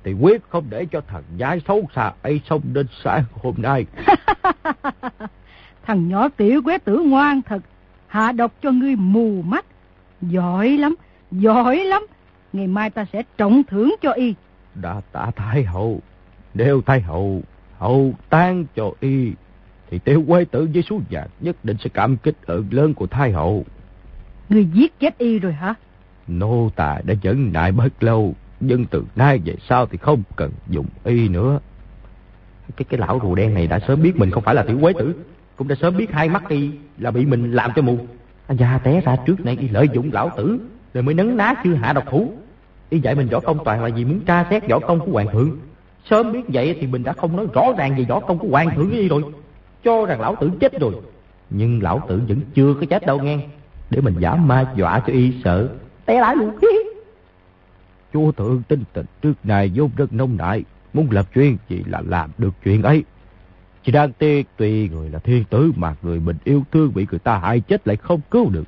thì 0.03 0.13
quyết 0.13 0.41
không 0.49 0.65
để 0.69 0.85
cho 0.91 1.01
thằng 1.07 1.23
nhãi 1.37 1.61
xấu 1.67 1.83
xa 1.95 2.11
ấy 2.21 2.41
sống 2.49 2.61
đến 2.73 2.87
sáng 3.03 3.23
hôm 3.41 3.55
nay. 3.57 3.85
thằng 5.85 6.09
nhỏ 6.09 6.29
tiểu 6.29 6.61
quế 6.63 6.77
tử 6.77 7.03
ngoan 7.05 7.41
thật, 7.41 7.61
hạ 8.07 8.31
độc 8.31 8.51
cho 8.61 8.71
ngươi 8.71 8.95
mù 8.95 9.41
mắt. 9.41 9.65
Giỏi 10.21 10.69
lắm, 10.69 10.95
giỏi 11.31 11.77
lắm. 11.77 12.07
Ngày 12.53 12.67
mai 12.67 12.89
ta 12.89 13.05
sẽ 13.13 13.23
trọng 13.37 13.63
thưởng 13.63 13.95
cho 14.01 14.11
y. 14.11 14.33
Đã 14.75 15.01
tạ 15.11 15.31
Thái 15.35 15.63
Hậu, 15.63 15.99
nếu 16.53 16.81
Thái 16.81 17.01
Hậu 17.01 17.41
hậu 17.83 18.13
tan 18.29 18.65
cho 18.75 18.91
y, 18.99 19.31
thì 19.89 19.99
tiểu 19.99 20.23
quế 20.27 20.45
tử 20.45 20.69
với 20.73 20.83
số 20.89 20.99
già 21.09 21.25
nhất 21.39 21.55
định 21.63 21.77
sẽ 21.79 21.89
cảm 21.93 22.17
kích 22.17 22.35
ơn 22.45 22.65
lớn 22.71 22.93
của 22.93 23.07
Thái 23.07 23.31
Hậu. 23.31 23.65
Người 24.49 24.65
giết 24.65 24.99
chết 24.99 25.17
y 25.17 25.39
rồi 25.39 25.53
hả? 25.53 25.73
Nô 26.27 26.69
tài 26.75 27.03
đã 27.05 27.13
dẫn 27.21 27.53
nại 27.53 27.71
bất 27.71 28.03
lâu, 28.03 28.35
nhưng 28.59 28.85
từ 28.85 29.05
nay 29.15 29.39
về 29.45 29.55
sau 29.69 29.85
thì 29.85 29.97
không 29.97 30.23
cần 30.35 30.51
dùng 30.69 30.85
y 31.03 31.27
nữa. 31.27 31.59
Cái 32.77 32.85
cái 32.89 32.99
lão 32.99 33.19
rùa 33.23 33.35
đen 33.35 33.53
này 33.53 33.67
đã 33.67 33.79
sớm 33.87 34.01
biết 34.01 34.15
mình 34.15 34.31
không 34.31 34.43
phải 34.43 34.55
là 34.55 34.63
tiểu 34.63 34.79
quế 34.81 34.93
tử, 34.93 35.15
cũng 35.55 35.67
đã 35.67 35.75
sớm 35.81 35.97
biết 35.97 36.11
hai 36.11 36.29
mắt 36.29 36.49
y 36.49 36.71
là 36.97 37.11
bị 37.11 37.25
mình 37.25 37.51
làm 37.51 37.71
cho 37.75 37.81
mù. 37.81 37.97
Anh 38.47 38.57
già 38.57 38.77
té 38.77 39.01
ra 39.01 39.15
trước 39.25 39.45
này 39.45 39.57
y 39.59 39.67
lợi 39.67 39.89
dụng 39.93 40.09
lão 40.13 40.29
tử, 40.37 40.59
rồi 40.93 41.03
mới 41.03 41.13
nấn 41.13 41.37
ná 41.37 41.53
chưa 41.63 41.73
hạ 41.73 41.93
độc 41.93 42.03
thủ. 42.11 42.33
Y 42.89 42.99
dạy 42.99 43.15
mình 43.15 43.27
võ 43.27 43.39
công 43.39 43.65
toàn 43.65 43.83
là 43.83 43.89
vì 43.95 44.05
muốn 44.05 44.19
tra 44.19 44.45
xét 44.49 44.69
võ 44.69 44.79
công 44.79 44.99
của 44.99 45.11
hoàng 45.11 45.27
thượng. 45.31 45.57
Sớm 46.09 46.31
biết 46.31 46.41
vậy 46.47 46.77
thì 46.81 46.87
mình 46.87 47.03
đã 47.03 47.13
không 47.13 47.35
nói 47.35 47.47
rõ 47.53 47.63
ràng 47.77 47.95
về 47.97 48.03
võ 48.03 48.19
công 48.19 48.37
của 48.39 48.47
hoàng 48.47 48.75
thượng 48.75 48.91
đi 48.91 49.07
rồi. 49.07 49.23
Cho 49.83 50.05
rằng 50.05 50.21
lão 50.21 50.35
tử 50.35 50.51
chết 50.59 50.79
rồi. 50.79 50.93
Nhưng 51.49 51.83
lão 51.83 52.01
tử 52.07 52.21
vẫn 52.27 52.41
chưa 52.53 52.73
có 52.73 52.85
chết 52.89 53.05
đâu 53.05 53.19
nghe. 53.19 53.39
Để 53.89 54.01
mình 54.01 54.15
giả 54.19 54.35
ma 54.35 54.73
dọa 54.75 54.99
cho 55.07 55.13
y 55.13 55.33
sợ. 55.43 55.69
Té 56.05 56.21
lại 56.21 56.35
luôn. 56.35 56.57
Chúa 58.13 58.31
thượng 58.31 58.61
tinh 58.67 58.83
tình 58.93 59.05
trước 59.21 59.33
này 59.43 59.71
vốn 59.75 59.89
rất 59.97 60.13
nông 60.13 60.37
nại. 60.37 60.63
Muốn 60.93 61.11
lập 61.11 61.25
chuyện 61.33 61.57
chỉ 61.69 61.83
là 61.85 62.01
làm 62.07 62.29
được 62.37 62.53
chuyện 62.63 62.83
ấy. 62.83 63.03
Chỉ 63.83 63.91
đang 63.91 64.13
tiếc 64.13 64.47
tuy 64.57 64.89
người 64.89 65.09
là 65.09 65.19
thiên 65.19 65.43
tử 65.43 65.71
mà 65.75 65.95
người 66.01 66.19
mình 66.19 66.37
yêu 66.43 66.63
thương 66.71 66.93
bị 66.93 67.07
người 67.11 67.19
ta 67.19 67.37
hại 67.37 67.59
chết 67.59 67.87
lại 67.87 67.97
không 67.97 68.21
cứu 68.31 68.49
được. 68.49 68.63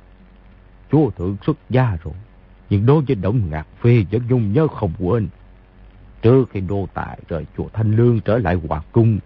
Chúa 0.92 1.10
thượng 1.10 1.36
xuất 1.46 1.56
gia 1.70 1.96
rồi. 2.04 2.14
Nhưng 2.70 2.86
đối 2.86 3.02
với 3.02 3.16
Động 3.16 3.40
Ngạc 3.50 3.66
Phi 3.80 4.04
vẫn 4.10 4.22
nhung 4.28 4.52
nhớ 4.52 4.66
không 4.68 4.92
quên. 4.98 5.28
Trước 6.26 6.50
khi 6.50 6.60
đô 6.60 6.88
tài 6.94 7.18
rời 7.28 7.46
chùa 7.56 7.68
Thanh 7.72 7.96
Lương 7.96 8.20
trở 8.20 8.38
lại 8.38 8.54
Hoàng 8.68 8.82
Cung, 8.92 9.18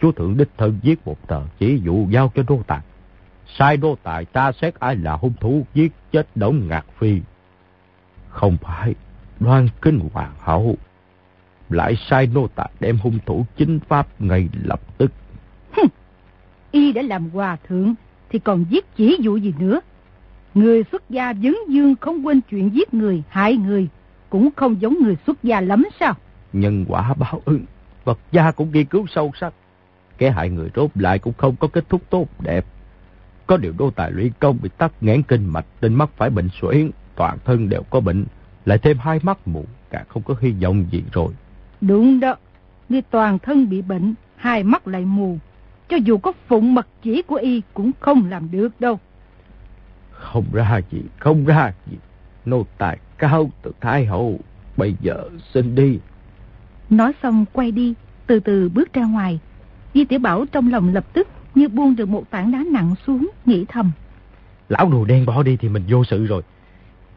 chúa 0.00 0.12
thượng 0.12 0.36
đích 0.36 0.48
thân 0.56 0.78
viết 0.82 1.06
một 1.06 1.28
tờ 1.28 1.42
chỉ 1.58 1.80
dụ 1.84 2.06
giao 2.10 2.32
cho 2.34 2.42
đô 2.48 2.62
tài. 2.66 2.80
Sai 3.58 3.76
đô 3.76 3.96
tài 4.02 4.24
tra 4.24 4.52
xét 4.52 4.74
ai 4.74 4.96
là 4.96 5.12
hung 5.12 5.32
thủ 5.40 5.66
giết 5.74 5.92
chết 6.12 6.28
Đổng 6.34 6.68
Ngạc 6.68 6.86
Phi. 6.98 7.20
Không 8.28 8.56
phải 8.62 8.94
đoan 9.40 9.68
kinh 9.82 10.00
hoàng 10.12 10.32
hậu. 10.40 10.76
Lại 11.70 11.96
sai 12.10 12.26
nô 12.26 12.48
tài 12.54 12.70
đem 12.80 12.98
hung 12.98 13.18
thủ 13.26 13.46
chính 13.56 13.80
pháp 13.88 14.06
ngay 14.18 14.48
lập 14.64 14.80
tức. 14.98 15.12
Y 16.70 16.92
đã 16.92 17.02
làm 17.02 17.30
hòa 17.30 17.56
thượng 17.68 17.94
thì 18.30 18.38
còn 18.38 18.64
giết 18.70 18.96
chỉ 18.96 19.16
dụ 19.20 19.36
gì 19.36 19.54
nữa. 19.58 19.80
Người 20.54 20.84
xuất 20.92 21.10
gia 21.10 21.34
dấn 21.34 21.54
dương 21.68 21.94
không 22.00 22.26
quên 22.26 22.40
chuyện 22.40 22.70
giết 22.74 22.94
người, 22.94 23.22
hại 23.28 23.56
người, 23.56 23.88
cũng 24.30 24.48
không 24.56 24.80
giống 24.80 24.94
người 25.02 25.16
xuất 25.26 25.42
gia 25.42 25.60
lắm 25.60 25.84
sao? 26.00 26.14
Nhân 26.54 26.84
quả 26.88 27.14
báo 27.14 27.40
ứng, 27.44 27.64
Phật 28.04 28.18
gia 28.32 28.50
cũng 28.50 28.72
nghiên 28.72 28.86
cứu 28.86 29.06
sâu 29.14 29.32
sắc. 29.40 29.54
Kẻ 30.18 30.30
hại 30.30 30.50
người 30.50 30.70
rốt 30.76 30.90
lại 30.94 31.18
cũng 31.18 31.34
không 31.38 31.56
có 31.56 31.68
kết 31.68 31.84
thúc 31.88 32.02
tốt 32.10 32.26
đẹp. 32.40 32.66
Có 33.46 33.56
điều 33.56 33.72
đô 33.78 33.90
tài 33.90 34.10
lũy 34.10 34.32
công 34.38 34.58
bị 34.62 34.68
tắc 34.78 34.92
nghẽn 35.00 35.22
kinh 35.22 35.46
mạch, 35.46 35.66
tên 35.80 35.94
mắt 35.94 36.10
phải 36.16 36.30
bệnh 36.30 36.48
suyễn, 36.60 36.90
toàn 37.16 37.38
thân 37.44 37.68
đều 37.68 37.82
có 37.90 38.00
bệnh, 38.00 38.24
lại 38.64 38.78
thêm 38.78 38.98
hai 38.98 39.20
mắt 39.22 39.48
mù, 39.48 39.64
càng 39.90 40.04
không 40.08 40.22
có 40.22 40.34
hy 40.40 40.50
vọng 40.50 40.84
gì 40.90 41.02
rồi. 41.12 41.32
Đúng 41.80 42.20
đó, 42.20 42.36
người 42.88 43.02
toàn 43.02 43.38
thân 43.38 43.68
bị 43.68 43.82
bệnh, 43.82 44.14
hai 44.36 44.62
mắt 44.62 44.88
lại 44.88 45.04
mù. 45.04 45.38
Cho 45.88 45.96
dù 45.96 46.18
có 46.18 46.32
phụng 46.46 46.74
mật 46.74 46.86
chỉ 47.02 47.22
của 47.22 47.36
y 47.36 47.62
cũng 47.74 47.90
không 48.00 48.30
làm 48.30 48.50
được 48.50 48.80
đâu. 48.80 48.98
Không 50.10 50.44
ra 50.52 50.80
gì, 50.90 51.02
không 51.18 51.44
ra 51.44 51.72
gì. 51.90 51.96
Nô 52.44 52.66
tài 52.78 52.98
cao 53.18 53.50
từ 53.62 53.72
Thái 53.80 54.06
Hậu, 54.06 54.38
bây 54.76 54.94
giờ 55.00 55.28
xin 55.54 55.74
đi. 55.74 55.98
Nói 56.90 57.12
xong 57.22 57.44
quay 57.52 57.70
đi, 57.70 57.94
từ 58.26 58.40
từ 58.40 58.68
bước 58.68 58.92
ra 58.92 59.04
ngoài. 59.04 59.38
Di 59.94 60.04
Tiểu 60.04 60.18
Bảo 60.18 60.44
trong 60.52 60.70
lòng 60.70 60.94
lập 60.94 61.04
tức 61.12 61.28
như 61.54 61.68
buông 61.68 61.96
được 61.96 62.08
một 62.08 62.30
tảng 62.30 62.52
đá 62.52 62.64
nặng 62.72 62.94
xuống, 63.06 63.30
nghĩ 63.46 63.64
thầm. 63.68 63.92
Lão 64.68 64.88
đồ 64.90 65.04
đen 65.04 65.26
bỏ 65.26 65.42
đi 65.42 65.56
thì 65.56 65.68
mình 65.68 65.82
vô 65.88 66.04
sự 66.04 66.26
rồi. 66.26 66.42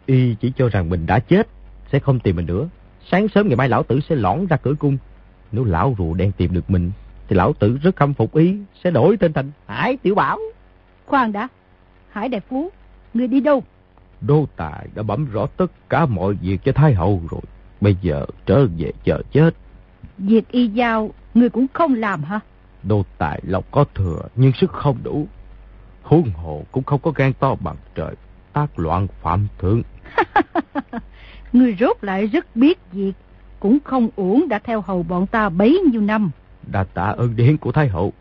Y 0.06 0.36
chỉ 0.36 0.52
cho 0.56 0.70
rằng 0.70 0.90
mình 0.90 1.06
đã 1.06 1.20
chết, 1.20 1.48
sẽ 1.92 2.00
không 2.00 2.20
tìm 2.20 2.36
mình 2.36 2.46
nữa. 2.46 2.70
Sáng 3.12 3.28
sớm 3.28 3.48
ngày 3.48 3.56
mai 3.56 3.70
lão 3.70 3.84
tử 3.84 4.00
sẽ 4.10 4.16
lõn 4.16 4.46
ra 4.46 4.58
cửa 4.58 4.74
cung. 4.80 4.98
Nếu 5.52 5.64
lão 5.64 5.96
rùa 5.98 6.14
đen 6.14 6.32
tìm 6.38 6.54
được 6.54 6.70
mình, 6.70 6.92
thì 7.28 7.36
lão 7.36 7.54
tử 7.54 7.78
rất 7.84 7.96
khâm 7.96 8.14
phục 8.14 8.36
ý, 8.36 8.58
sẽ 8.84 8.92
đổi 8.92 9.18
tên 9.18 9.34
thành 9.34 9.52
Hải 9.68 9.98
Tiểu 9.98 10.16
Bảo. 10.16 10.40
Khoan 11.06 11.32
đã, 11.32 11.48
Hải 12.10 12.30
Đại 12.30 12.42
Phú, 12.50 12.72
người 13.14 13.28
đi 13.28 13.40
đâu? 13.40 13.64
Đô 14.22 14.48
Tài 14.56 14.88
đã 14.96 15.04
bấm 15.04 15.32
rõ 15.32 15.46
tất 15.58 15.72
cả 15.90 16.06
mọi 16.06 16.34
việc 16.34 16.58
cho 16.64 16.72
Thái 16.72 16.94
Hậu 16.94 17.22
rồi. 17.32 17.42
Bây 17.82 17.96
giờ 18.02 18.26
trở 18.46 18.68
về 18.78 18.92
chờ 19.04 19.22
chết. 19.32 19.56
Việc 20.18 20.52
y 20.52 20.68
giao, 20.68 21.12
người 21.34 21.50
cũng 21.50 21.66
không 21.74 21.94
làm 21.94 22.24
hả? 22.24 22.40
Đô 22.84 23.04
Tài 23.18 23.42
lộc 23.44 23.72
có 23.72 23.86
thừa, 23.96 24.22
nhưng 24.36 24.52
sức 24.54 24.72
không 24.72 24.98
đủ. 25.04 25.28
Huống 26.04 26.32
hồ 26.32 26.64
cũng 26.72 26.84
không 26.84 27.02
có 27.02 27.12
gan 27.16 27.34
to 27.34 27.56
bằng 27.56 27.76
trời, 27.96 28.16
tác 28.54 28.80
loạn 28.80 29.08
phạm 29.22 29.48
thượng. 29.60 29.82
người 31.54 31.76
rốt 31.80 31.98
lại 32.02 32.28
rất 32.28 32.56
biết 32.56 32.80
việc, 32.92 33.14
cũng 33.60 33.78
không 33.84 34.10
uổng 34.16 34.48
đã 34.48 34.60
theo 34.60 34.82
hầu 34.82 35.04
bọn 35.04 35.28
ta 35.28 35.50
bấy 35.50 35.82
nhiêu 35.92 36.02
năm. 36.02 36.32
Đã 36.72 36.84
tạ 36.84 37.14
ơn 37.18 37.36
điển 37.36 37.58
của 37.58 37.72
Thái 37.72 37.88
Hậu. 37.88 38.14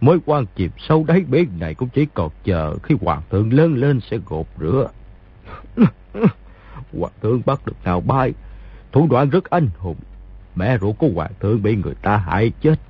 Mối 0.00 0.18
quan 0.26 0.44
chìm 0.56 0.70
sâu 0.78 1.04
đáy 1.04 1.20
bể 1.20 1.44
này 1.58 1.74
cũng 1.74 1.88
chỉ 1.88 2.06
còn 2.14 2.30
chờ 2.44 2.74
khi 2.82 2.94
hoàng 3.00 3.22
thượng 3.30 3.52
lớn 3.52 3.74
lên 3.74 4.00
sẽ 4.10 4.18
gột 4.26 4.46
rửa. 4.60 4.88
hoàng 6.98 7.12
thượng 7.22 7.42
bắt 7.46 7.66
được 7.66 7.76
nào 7.84 8.00
bay, 8.00 8.32
thủ 8.92 9.06
đoạn 9.10 9.30
rất 9.30 9.50
anh 9.50 9.68
hùng. 9.78 9.96
Mẹ 10.54 10.78
ruột 10.78 10.98
của 10.98 11.08
hoàng 11.14 11.32
thượng 11.40 11.62
bị 11.62 11.76
người 11.76 11.94
ta 11.94 12.16
hại 12.16 12.52
chết. 12.60 12.80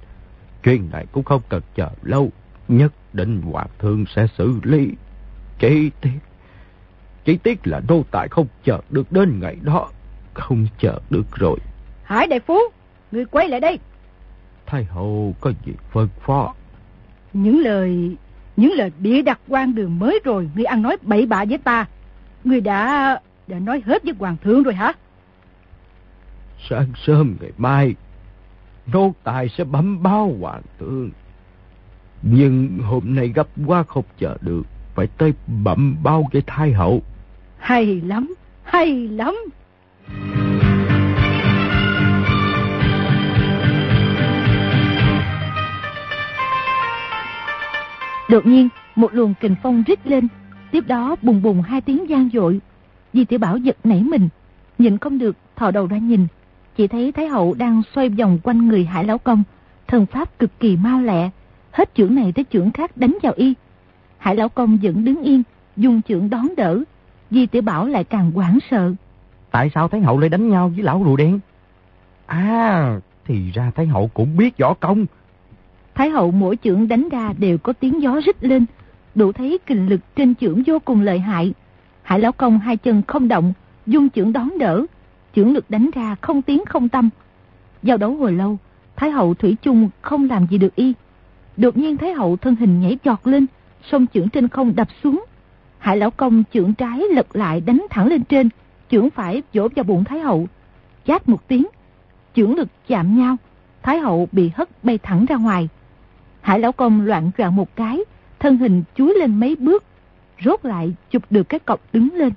Chuyện 0.63 0.89
này 0.93 1.07
cũng 1.13 1.25
không 1.25 1.43
cần 1.49 1.63
chờ 1.75 1.89
lâu, 2.03 2.31
nhất 2.69 2.93
định 3.13 3.43
hoàng 3.43 3.69
thượng 3.79 4.05
sẽ 4.17 4.27
xử 4.39 4.61
lý. 4.63 4.89
Chỉ 5.59 5.91
tiếc, 6.01 6.19
chỉ 7.25 7.37
tiếc 7.37 7.67
là 7.67 7.81
đô 7.89 8.03
tài 8.11 8.29
không 8.29 8.47
chờ 8.65 8.81
được 8.91 9.13
đến 9.13 9.41
ngày 9.41 9.57
đó, 9.63 9.89
không 10.35 10.67
chờ 10.79 11.01
được 11.11 11.37
rồi. 11.37 11.59
Hải 12.05 12.27
đại 12.27 12.41
phú, 12.41 12.59
người 13.13 13.25
quay 13.25 13.49
lại 13.49 13.61
đây. 13.61 13.79
Thái 14.67 14.85
hậu 14.85 15.35
có 15.41 15.53
gì 15.67 15.73
phân 15.93 16.09
phó? 16.21 16.55
Những 17.33 17.61
lời 17.61 18.17
những 18.57 18.73
lời 18.73 18.93
bịa 18.99 19.23
đặt 19.23 19.41
quan 19.49 19.75
đường 19.75 19.99
mới 19.99 20.21
rồi, 20.25 20.51
ngươi 20.55 20.65
ăn 20.65 20.83
nói 20.83 20.97
bậy 21.03 21.27
bạ 21.27 21.45
với 21.45 21.59
ta. 21.59 21.87
Ngươi 22.45 22.61
đã 22.61 23.21
đã 23.47 23.59
nói 23.59 23.83
hết 23.87 24.05
với 24.05 24.15
hoàng 24.19 24.37
thượng 24.45 24.63
rồi 24.63 24.75
hả? 24.75 24.93
Sáng 26.69 26.87
sớm 27.07 27.37
ngày 27.41 27.53
mai, 27.59 27.95
nô 28.93 29.15
tài 29.25 29.49
sẽ 29.49 29.65
bấm 29.65 30.03
báo 30.03 30.37
hoàng 30.41 30.63
thượng. 30.79 31.11
Nhưng 32.23 32.79
hôm 32.79 33.15
nay 33.15 33.29
gấp 33.29 33.47
quá 33.67 33.83
không 33.83 34.05
chờ 34.19 34.37
được, 34.41 34.63
phải 34.95 35.07
tới 35.07 35.33
bẩm 35.47 35.97
báo 36.03 36.29
với 36.33 36.43
thái 36.47 36.73
hậu. 36.73 37.03
Hay 37.59 38.01
lắm, 38.01 38.35
hay 38.63 39.09
lắm. 39.09 39.35
Đột 48.29 48.47
nhiên, 48.47 48.69
một 48.97 49.15
luồng 49.15 49.35
kình 49.41 49.55
phong 49.63 49.83
rít 49.87 50.07
lên, 50.07 50.29
tiếp 50.71 50.85
đó 50.87 51.17
bùng 51.23 51.43
bùng 51.43 51.63
hai 51.63 51.81
tiếng 51.81 52.09
gian 52.09 52.29
dội. 52.33 52.61
Di 53.13 53.25
tiểu 53.25 53.39
Bảo 53.39 53.57
giật 53.57 53.77
nảy 53.85 54.03
mình, 54.03 54.29
nhìn 54.79 54.99
không 54.99 55.19
được, 55.19 55.37
thò 55.57 55.71
đầu 55.71 55.87
ra 55.87 55.99
nhìn, 55.99 56.27
chỉ 56.79 56.89
thấy 56.89 57.13
Thái 57.13 57.29
Hậu 57.29 57.55
đang 57.55 57.83
xoay 57.95 58.09
vòng 58.09 58.39
quanh 58.43 58.69
người 58.69 58.85
Hải 58.85 59.05
Lão 59.05 59.19
Công, 59.19 59.43
thần 59.87 60.07
pháp 60.07 60.39
cực 60.39 60.61
kỳ 60.61 60.77
mau 60.77 61.01
lẹ, 61.01 61.31
hết 61.71 61.91
chưởng 61.95 62.15
này 62.15 62.33
tới 62.33 62.45
chưởng 62.53 62.71
khác 62.71 62.97
đánh 62.97 63.19
vào 63.23 63.33
y. 63.37 63.55
Hải 64.19 64.37
Lão 64.37 64.49
Công 64.49 64.79
vẫn 64.83 65.05
đứng 65.05 65.23
yên, 65.23 65.43
dùng 65.77 66.01
chưởng 66.09 66.31
đón 66.31 66.49
đỡ, 66.57 66.83
Di 67.31 67.47
tiểu 67.47 67.63
Bảo 67.63 67.87
lại 67.87 68.05
càng 68.05 68.31
hoảng 68.31 68.59
sợ. 68.71 68.95
Tại 69.51 69.71
sao 69.75 69.89
Thái 69.89 70.01
Hậu 70.01 70.19
lại 70.19 70.29
đánh 70.29 70.49
nhau 70.49 70.69
với 70.69 70.85
lão 70.85 71.03
rùa 71.05 71.17
đen? 71.17 71.41
À, 72.27 73.01
thì 73.25 73.51
ra 73.55 73.71
Thái 73.75 73.87
Hậu 73.87 74.11
cũng 74.15 74.37
biết 74.37 74.59
võ 74.59 74.75
công. 74.75 75.07
Thái 75.95 76.11
hậu 76.11 76.31
mỗi 76.31 76.57
chưởng 76.63 76.89
đánh 76.89 77.09
ra 77.13 77.33
đều 77.39 77.59
có 77.59 77.73
tiếng 77.73 78.03
gió 78.03 78.21
rít 78.27 78.45
lên, 78.45 78.67
đủ 79.15 79.33
thấy 79.33 79.59
kình 79.67 79.89
lực 79.89 80.01
trên 80.17 80.35
chưởng 80.35 80.63
vô 80.67 80.79
cùng 80.85 81.01
lợi 81.01 81.19
hại. 81.19 81.55
Hải 82.03 82.21
lão 82.21 82.33
công 82.33 82.59
hai 82.59 82.77
chân 82.77 83.03
không 83.07 83.29
động, 83.29 83.53
dung 83.87 84.11
chưởng 84.11 84.33
đón 84.33 84.59
đỡ, 84.59 84.87
chưởng 85.37 85.53
lực 85.53 85.71
đánh 85.71 85.91
ra 85.95 86.17
không 86.21 86.43
tiếng 86.43 86.65
không 86.65 86.89
tâm. 86.89 87.11
Giao 87.83 87.97
đấu 87.97 88.15
hồi 88.15 88.33
lâu, 88.33 88.59
Thái 88.97 89.11
hậu 89.11 89.35
thủy 89.35 89.57
chung 89.63 89.91
không 90.01 90.29
làm 90.31 90.47
gì 90.47 90.59
được 90.59 90.75
y. 90.75 90.93
Đột 91.57 91.77
nhiên 91.77 91.97
Thái 91.97 92.13
hậu 92.13 92.37
thân 92.37 92.57
hình 92.57 92.81
nhảy 92.81 92.99
giọt 93.05 93.27
lên, 93.27 93.47
song 93.91 94.07
chưởng 94.15 94.29
trên 94.29 94.49
không 94.49 94.77
đập 94.77 94.89
xuống. 95.03 95.25
Hải 95.79 95.97
lão 95.97 96.11
công 96.11 96.45
chưởng 96.53 96.75
trái 96.75 97.03
lật 97.13 97.37
lại 97.37 97.61
đánh 97.61 97.87
thẳng 97.91 98.07
lên 98.07 98.25
trên, 98.25 98.49
chưởng 98.91 99.11
phải 99.11 99.43
vỗ 99.55 99.69
vào 99.77 99.85
bụng 99.85 100.05
Thái 100.05 100.21
hậu. 100.21 100.49
Chát 101.07 101.29
một 101.29 101.49
tiếng, 101.49 101.67
chưởng 102.37 102.57
lực 102.57 102.69
chạm 102.89 103.19
nhau, 103.19 103.37
Thái 103.83 103.99
hậu 103.99 104.29
bị 104.33 104.51
hất 104.55 104.85
bay 104.85 104.99
thẳng 104.99 105.27
ra 105.29 105.37
ngoài. 105.37 105.69
Hải 106.41 106.61
lão 106.61 106.73
công 106.73 107.01
loạn 107.01 107.31
choạng 107.39 107.57
một 107.57 107.77
cái, 107.77 108.01
thân 108.39 108.57
hình 108.57 108.83
chúi 108.95 109.15
lên 109.21 109.41
mấy 109.41 109.57
bước, 109.57 109.85
rốt 110.45 110.65
lại 110.65 110.93
chụp 111.11 111.23
được 111.31 111.49
cái 111.49 111.61
cọc 111.61 111.81
đứng 111.93 112.15
lên. 112.15 112.33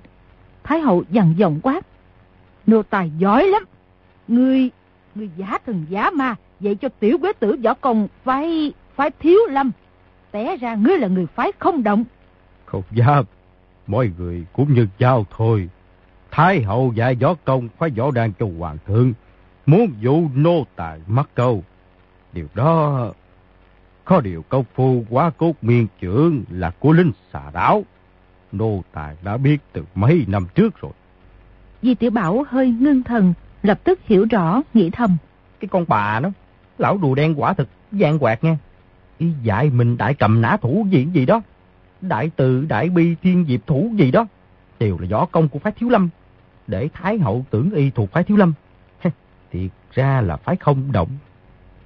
Thái 0.64 0.80
hậu 0.80 1.04
dằn 1.12 1.34
giọng 1.38 1.60
quát. 1.64 1.86
Nô 2.68 2.84
tài 2.84 3.12
giỏi 3.18 3.48
lắm. 3.48 3.64
Ngươi, 4.28 4.70
ngươi 5.16 5.30
giả 5.38 5.58
thần 5.66 5.86
giả 5.90 6.10
ma, 6.10 6.36
vậy 6.60 6.76
cho 6.76 6.90
tiểu 7.00 7.18
quế 7.18 7.34
tử 7.34 7.56
võ 7.64 7.74
công 7.74 8.08
phải, 8.24 8.74
phải 8.96 9.12
thiếu 9.20 9.40
lâm. 9.50 9.72
Té 10.32 10.58
ra 10.58 10.76
ngươi 10.76 10.98
là 10.98 11.08
người 11.08 11.28
phái 11.28 11.52
không 11.60 11.84
động. 11.84 12.04
Không 12.66 12.84
dám, 12.92 13.26
mọi 13.88 14.12
người 14.18 14.46
cũng 14.54 14.74
như 14.74 14.88
giao 14.98 15.26
thôi. 15.38 15.70
Thái 16.32 16.62
hậu 16.62 16.94
dạy 16.96 17.16
võ 17.16 17.34
công 17.46 17.70
phải 17.78 17.90
võ 17.90 18.12
đàn 18.12 18.34
cho 18.40 18.48
hoàng 18.60 18.78
thượng. 18.88 19.14
Muốn 19.66 19.94
dụ 20.00 20.30
nô 20.36 20.66
tài 20.76 21.00
mắc 21.08 21.30
câu. 21.36 21.64
Điều 22.34 22.48
đó 22.54 23.12
có 24.06 24.22
điều 24.22 24.42
công 24.50 24.66
phu 24.76 25.04
quá 25.10 25.30
cốt 25.30 25.54
miên 25.62 25.88
trưởng 26.00 26.44
là 26.50 26.72
của 26.80 26.92
linh 26.92 27.12
xà 27.34 27.42
đảo. 27.54 27.84
Nô 28.52 28.82
tài 28.92 29.16
đã 29.24 29.38
biết 29.38 29.58
từ 29.74 29.84
mấy 29.96 30.26
năm 30.28 30.48
trước 30.56 30.82
rồi. 30.82 30.92
Di 31.82 31.96
Tiểu 31.96 32.12
Bảo 32.12 32.46
hơi 32.50 32.72
ngưng 32.80 33.04
thần, 33.04 33.34
lập 33.64 33.80
tức 33.84 34.00
hiểu 34.06 34.26
rõ, 34.30 34.62
nghĩ 34.74 34.90
thầm. 34.90 35.18
Cái 35.60 35.68
con 35.68 35.86
bà 35.88 36.20
nó, 36.20 36.30
lão 36.78 37.00
rùa 37.02 37.16
đen 37.16 37.34
quả 37.38 37.54
thực, 37.54 37.70
gian 37.92 38.20
quạt 38.20 38.44
nghe. 38.44 38.56
Ý 39.18 39.28
dạy 39.44 39.70
mình 39.70 39.98
đại 39.98 40.14
cầm 40.14 40.42
nã 40.42 40.58
thủ 40.58 40.88
gì 40.90 41.08
gì 41.14 41.26
đó. 41.26 41.42
Đại 42.02 42.32
từ, 42.36 42.66
đại 42.66 42.90
bi, 42.90 43.16
thiên 43.22 43.46
diệp 43.48 43.68
thủ 43.68 43.92
gì 43.98 44.12
đó. 44.12 44.28
Đều 44.80 44.98
là 45.00 45.08
võ 45.12 45.26
công 45.26 45.50
của 45.50 45.60
phái 45.60 45.74
thiếu 45.74 45.90
lâm. 45.90 46.10
Để 46.68 46.90
Thái 46.94 47.18
hậu 47.18 47.46
tưởng 47.50 47.72
y 47.72 47.90
thuộc 47.90 48.12
phái 48.12 48.24
thiếu 48.24 48.38
lâm. 48.38 48.54
Thiệt 49.52 49.72
ra 49.94 50.22
là 50.22 50.38
phái 50.38 50.56
không 50.56 50.92
động. 50.92 51.10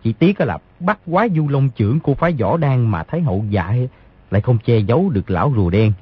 Chỉ 0.04 0.14
tiếc 0.14 0.42
là 0.42 0.58
bắt 0.80 1.00
quá 1.08 1.28
du 1.36 1.48
long 1.48 1.70
trưởng 1.70 2.00
của 2.00 2.14
phái 2.14 2.34
võ 2.34 2.58
đan 2.58 2.92
mà 2.92 3.04
Thái 3.04 3.22
hậu 3.22 3.46
dạy 3.50 3.90
lại 4.32 4.42
không 4.42 4.58
che 4.66 4.80
giấu 4.80 5.10
được 5.10 5.30
lão 5.30 5.54
rùa 5.56 5.70
đen. 5.70 5.94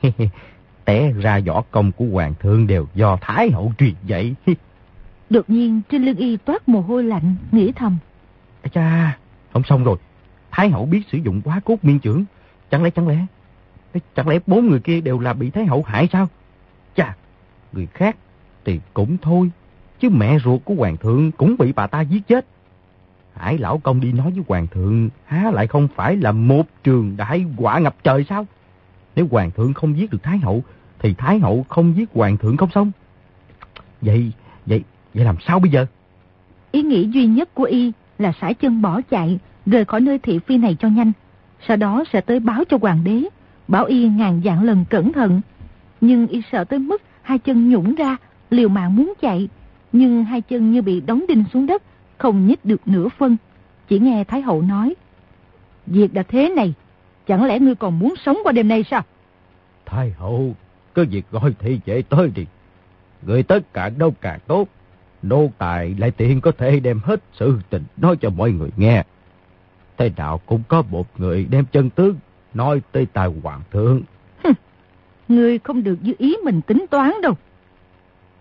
Té 0.86 1.12
ra 1.12 1.40
võ 1.46 1.64
công 1.72 1.92
của 1.92 2.06
hoàng 2.12 2.34
thượng 2.40 2.68
đều 2.68 2.88
do 2.96 3.18
Thái 3.22 3.52
hậu 3.52 3.74
truyền 3.78 3.94
dạy. 4.06 4.36
Đột 5.30 5.50
nhiên 5.50 5.82
trên 5.90 6.04
lưng 6.04 6.18
y 6.18 6.38
toát 6.38 6.70
mồ 6.70 6.82
hôi 6.82 7.04
lạnh, 7.04 7.36
nghĩ 7.52 7.72
thầm. 7.72 7.98
À 8.62 8.68
cha, 8.74 9.18
không 9.54 9.64
xong 9.64 9.84
rồi. 9.84 9.98
Thái 10.52 10.70
hậu 10.70 10.86
biết 10.86 11.02
sử 11.12 11.18
dụng 11.18 11.42
quá 11.42 11.60
cốt 11.66 11.76
miên 11.82 12.00
trưởng. 12.00 12.26
Chẳng 12.72 12.84
lẽ, 12.84 12.90
chẳng 12.90 13.08
lẽ, 13.08 13.18
chẳng 14.16 14.28
lẽ 14.28 14.40
bốn 14.48 14.68
người 14.68 14.80
kia 14.80 15.02
đều 15.02 15.20
là 15.20 15.34
bị 15.34 15.50
Thái 15.50 15.66
hậu 15.66 15.84
hại 15.84 16.08
sao? 16.12 16.28
Chà, 16.96 17.16
người 17.72 17.88
khác 17.94 18.18
thì 18.66 18.80
cũng 18.94 19.18
thôi. 19.22 19.52
Chứ 20.00 20.10
mẹ 20.10 20.40
ruột 20.40 20.62
của 20.66 20.74
hoàng 20.74 20.98
thượng 20.98 21.32
cũng 21.32 21.56
bị 21.60 21.72
bà 21.72 21.88
ta 21.88 22.02
giết 22.02 22.28
chết. 22.28 22.46
Hải 23.36 23.58
lão 23.58 23.78
công 23.78 24.02
đi 24.02 24.12
nói 24.12 24.32
với 24.32 24.44
hoàng 24.48 24.68
thượng, 24.68 25.10
há 25.26 25.52
lại 25.52 25.68
không 25.68 25.88
phải 25.96 26.16
là 26.16 26.32
một 26.32 26.64
trường 26.84 27.18
đại 27.18 27.46
quả 27.58 27.80
ngập 27.80 27.96
trời 28.04 28.26
sao? 28.30 28.46
Nếu 29.16 29.28
hoàng 29.32 29.52
thượng 29.52 29.74
không 29.74 29.98
giết 29.98 30.12
được 30.12 30.24
thái 30.24 30.38
hậu, 30.38 30.64
thì 31.00 31.14
thái 31.14 31.40
hậu 31.40 31.66
không 31.70 31.98
giết 31.98 32.10
hoàng 32.14 32.38
thượng 32.38 32.58
không 32.58 32.70
xong. 32.76 32.92
Vậy, 34.02 34.32
vậy, 34.66 34.84
vậy 35.14 35.26
làm 35.26 35.36
sao 35.48 35.60
bây 35.60 35.72
giờ? 35.72 35.86
Ý 36.72 36.84
nghĩ 36.84 37.08
duy 37.08 37.26
nhất 37.26 37.54
của 37.54 37.64
y 37.64 37.92
là 38.18 38.34
sải 38.42 38.54
chân 38.54 38.82
bỏ 38.82 39.02
chạy, 39.02 39.40
rời 39.66 39.86
khỏi 39.86 40.02
nơi 40.02 40.20
thị 40.20 40.40
phi 40.40 40.58
này 40.58 40.76
cho 40.80 40.88
nhanh. 40.88 41.12
Sau 41.68 41.78
đó 41.78 42.04
sẽ 42.14 42.22
tới 42.22 42.40
báo 42.40 42.64
cho 42.70 42.78
hoàng 42.82 43.04
đế, 43.04 43.24
bảo 43.68 43.86
y 43.86 44.08
ngàn 44.08 44.42
dạng 44.46 44.64
lần 44.64 44.86
cẩn 44.90 45.14
thận. 45.14 45.42
Nhưng 46.02 46.28
y 46.28 46.42
sợ 46.52 46.64
tới 46.64 46.80
mức 46.80 47.02
hai 47.22 47.40
chân 47.40 47.70
nhũng 47.70 47.96
ra, 47.96 48.18
liều 48.50 48.70
mạng 48.70 48.96
muốn 48.96 49.14
chạy, 49.22 49.50
nhưng 49.92 50.24
hai 50.24 50.42
chân 50.42 50.72
như 50.72 50.82
bị 50.82 51.02
đóng 51.02 51.26
đinh 51.28 51.44
xuống 51.54 51.66
đất, 51.66 51.84
không 52.18 52.48
nhích 52.48 52.66
được 52.66 52.82
nửa 52.88 53.10
phân. 53.10 53.38
Chỉ 53.88 54.00
nghe 54.00 54.24
Thái 54.24 54.42
Hậu 54.42 54.62
nói, 54.62 54.96
Việc 55.86 56.14
đã 56.14 56.24
thế 56.24 56.50
này, 56.50 56.74
chẳng 57.28 57.46
lẽ 57.46 57.60
ngươi 57.60 57.76
còn 57.76 58.00
muốn 58.00 58.14
sống 58.26 58.38
qua 58.44 58.52
đêm 58.52 58.68
nay 58.68 58.84
sao? 58.84 59.02
Thái 59.86 60.12
Hậu, 60.12 60.56
cứ 60.94 61.06
việc 61.06 61.26
gọi 61.32 61.54
thị 61.60 61.80
vệ 61.86 62.02
tới 62.10 62.32
đi. 62.36 62.46
Người 63.22 63.44
tất 63.44 63.74
cả 63.74 63.90
đâu 63.90 64.14
càng 64.22 64.40
tốt. 64.48 64.68
Nô 65.22 65.50
tài 65.58 65.96
lại 65.98 66.12
tiện 66.12 66.42
có 66.42 66.52
thể 66.52 66.80
đem 66.80 67.00
hết 67.04 67.22
sự 67.34 67.60
tình 67.70 67.84
nói 67.98 68.18
cho 68.22 68.30
mọi 68.30 68.52
người 68.52 68.70
nghe. 68.78 69.04
Thế 69.98 70.12
nào 70.18 70.42
cũng 70.46 70.64
có 70.68 70.84
một 70.90 71.08
người 71.18 71.46
đem 71.50 71.66
chân 71.72 71.90
tướng 71.90 72.16
nói 72.54 72.82
tới 72.92 73.06
tài 73.14 73.30
hoàng 73.44 73.62
thượng. 73.72 74.02
Ngươi 75.28 75.60
không 75.60 75.84
được 75.84 75.98
như 76.02 76.14
ý 76.18 76.36
mình 76.44 76.62
tính 76.62 76.86
toán 76.90 77.14
đâu. 77.22 77.34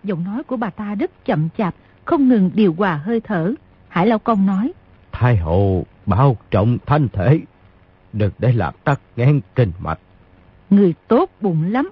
Giọng 0.04 0.24
nói 0.24 0.42
của 0.42 0.56
bà 0.56 0.70
ta 0.70 0.94
rất 0.94 1.24
chậm 1.24 1.48
chạp, 1.58 1.74
không 2.04 2.28
ngừng 2.28 2.50
điều 2.54 2.74
hòa 2.78 2.94
hơi 3.04 3.20
thở. 3.20 3.54
Hải 3.88 4.06
Lao 4.06 4.18
Công 4.18 4.46
nói. 4.46 4.72
Thái 5.12 5.36
hậu 5.36 5.86
bao 6.06 6.36
trọng 6.50 6.78
thanh 6.86 7.08
thể, 7.08 7.40
đừng 8.12 8.30
để 8.38 8.52
làm 8.52 8.74
tắc 8.84 9.00
nghẽn 9.16 9.40
kinh 9.54 9.72
mạch. 9.78 9.98
Người 10.70 10.94
tốt 11.08 11.30
bụng 11.40 11.64
lắm. 11.72 11.90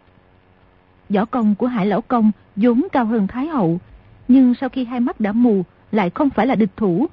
Võ 1.09 1.25
công 1.25 1.55
của 1.55 1.67
Hải 1.67 1.87
Lão 1.87 2.01
Công 2.01 2.31
vốn 2.57 2.87
cao 2.93 3.05
hơn 3.05 3.27
Thái 3.27 3.47
hậu, 3.47 3.81
nhưng 4.29 4.55
sau 4.61 4.69
khi 4.69 4.85
hai 4.85 5.01
mắt 5.01 5.21
đã 5.21 5.33
mù 5.33 5.65
lại 5.93 6.11
không 6.11 6.31
phải 6.31 6.47
là 6.47 6.55
địch 6.55 6.77
thủ. 6.77 7.07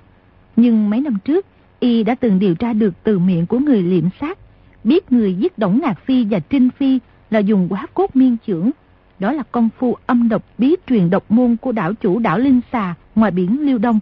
Nhưng 0.55 0.89
mấy 0.89 1.01
năm 1.01 1.17
trước, 1.25 1.45
y 1.79 2.03
đã 2.03 2.15
từng 2.15 2.39
điều 2.39 2.55
tra 2.55 2.73
được 2.73 2.93
từ 3.03 3.19
miệng 3.19 3.45
của 3.45 3.59
người 3.59 3.81
liệm 3.81 4.03
sát, 4.19 4.37
biết 4.83 5.11
người 5.11 5.33
giết 5.33 5.57
Đổng 5.57 5.79
Ngạc 5.83 5.99
Phi 6.05 6.25
và 6.25 6.39
Trinh 6.39 6.69
Phi 6.69 6.99
là 7.29 7.39
dùng 7.39 7.67
quá 7.69 7.87
cốt 7.93 8.15
miên 8.15 8.37
trưởng. 8.45 8.71
Đó 9.19 9.31
là 9.31 9.43
công 9.51 9.69
phu 9.77 9.95
âm 10.05 10.29
độc 10.29 10.43
bí 10.57 10.75
truyền 10.87 11.09
độc 11.09 11.31
môn 11.31 11.55
của 11.61 11.71
đảo 11.71 11.93
chủ 11.93 12.19
đảo 12.19 12.39
Linh 12.39 12.61
Xà 12.71 12.95
ngoài 13.15 13.31
biển 13.31 13.65
Liêu 13.65 13.77
Đông. 13.77 13.99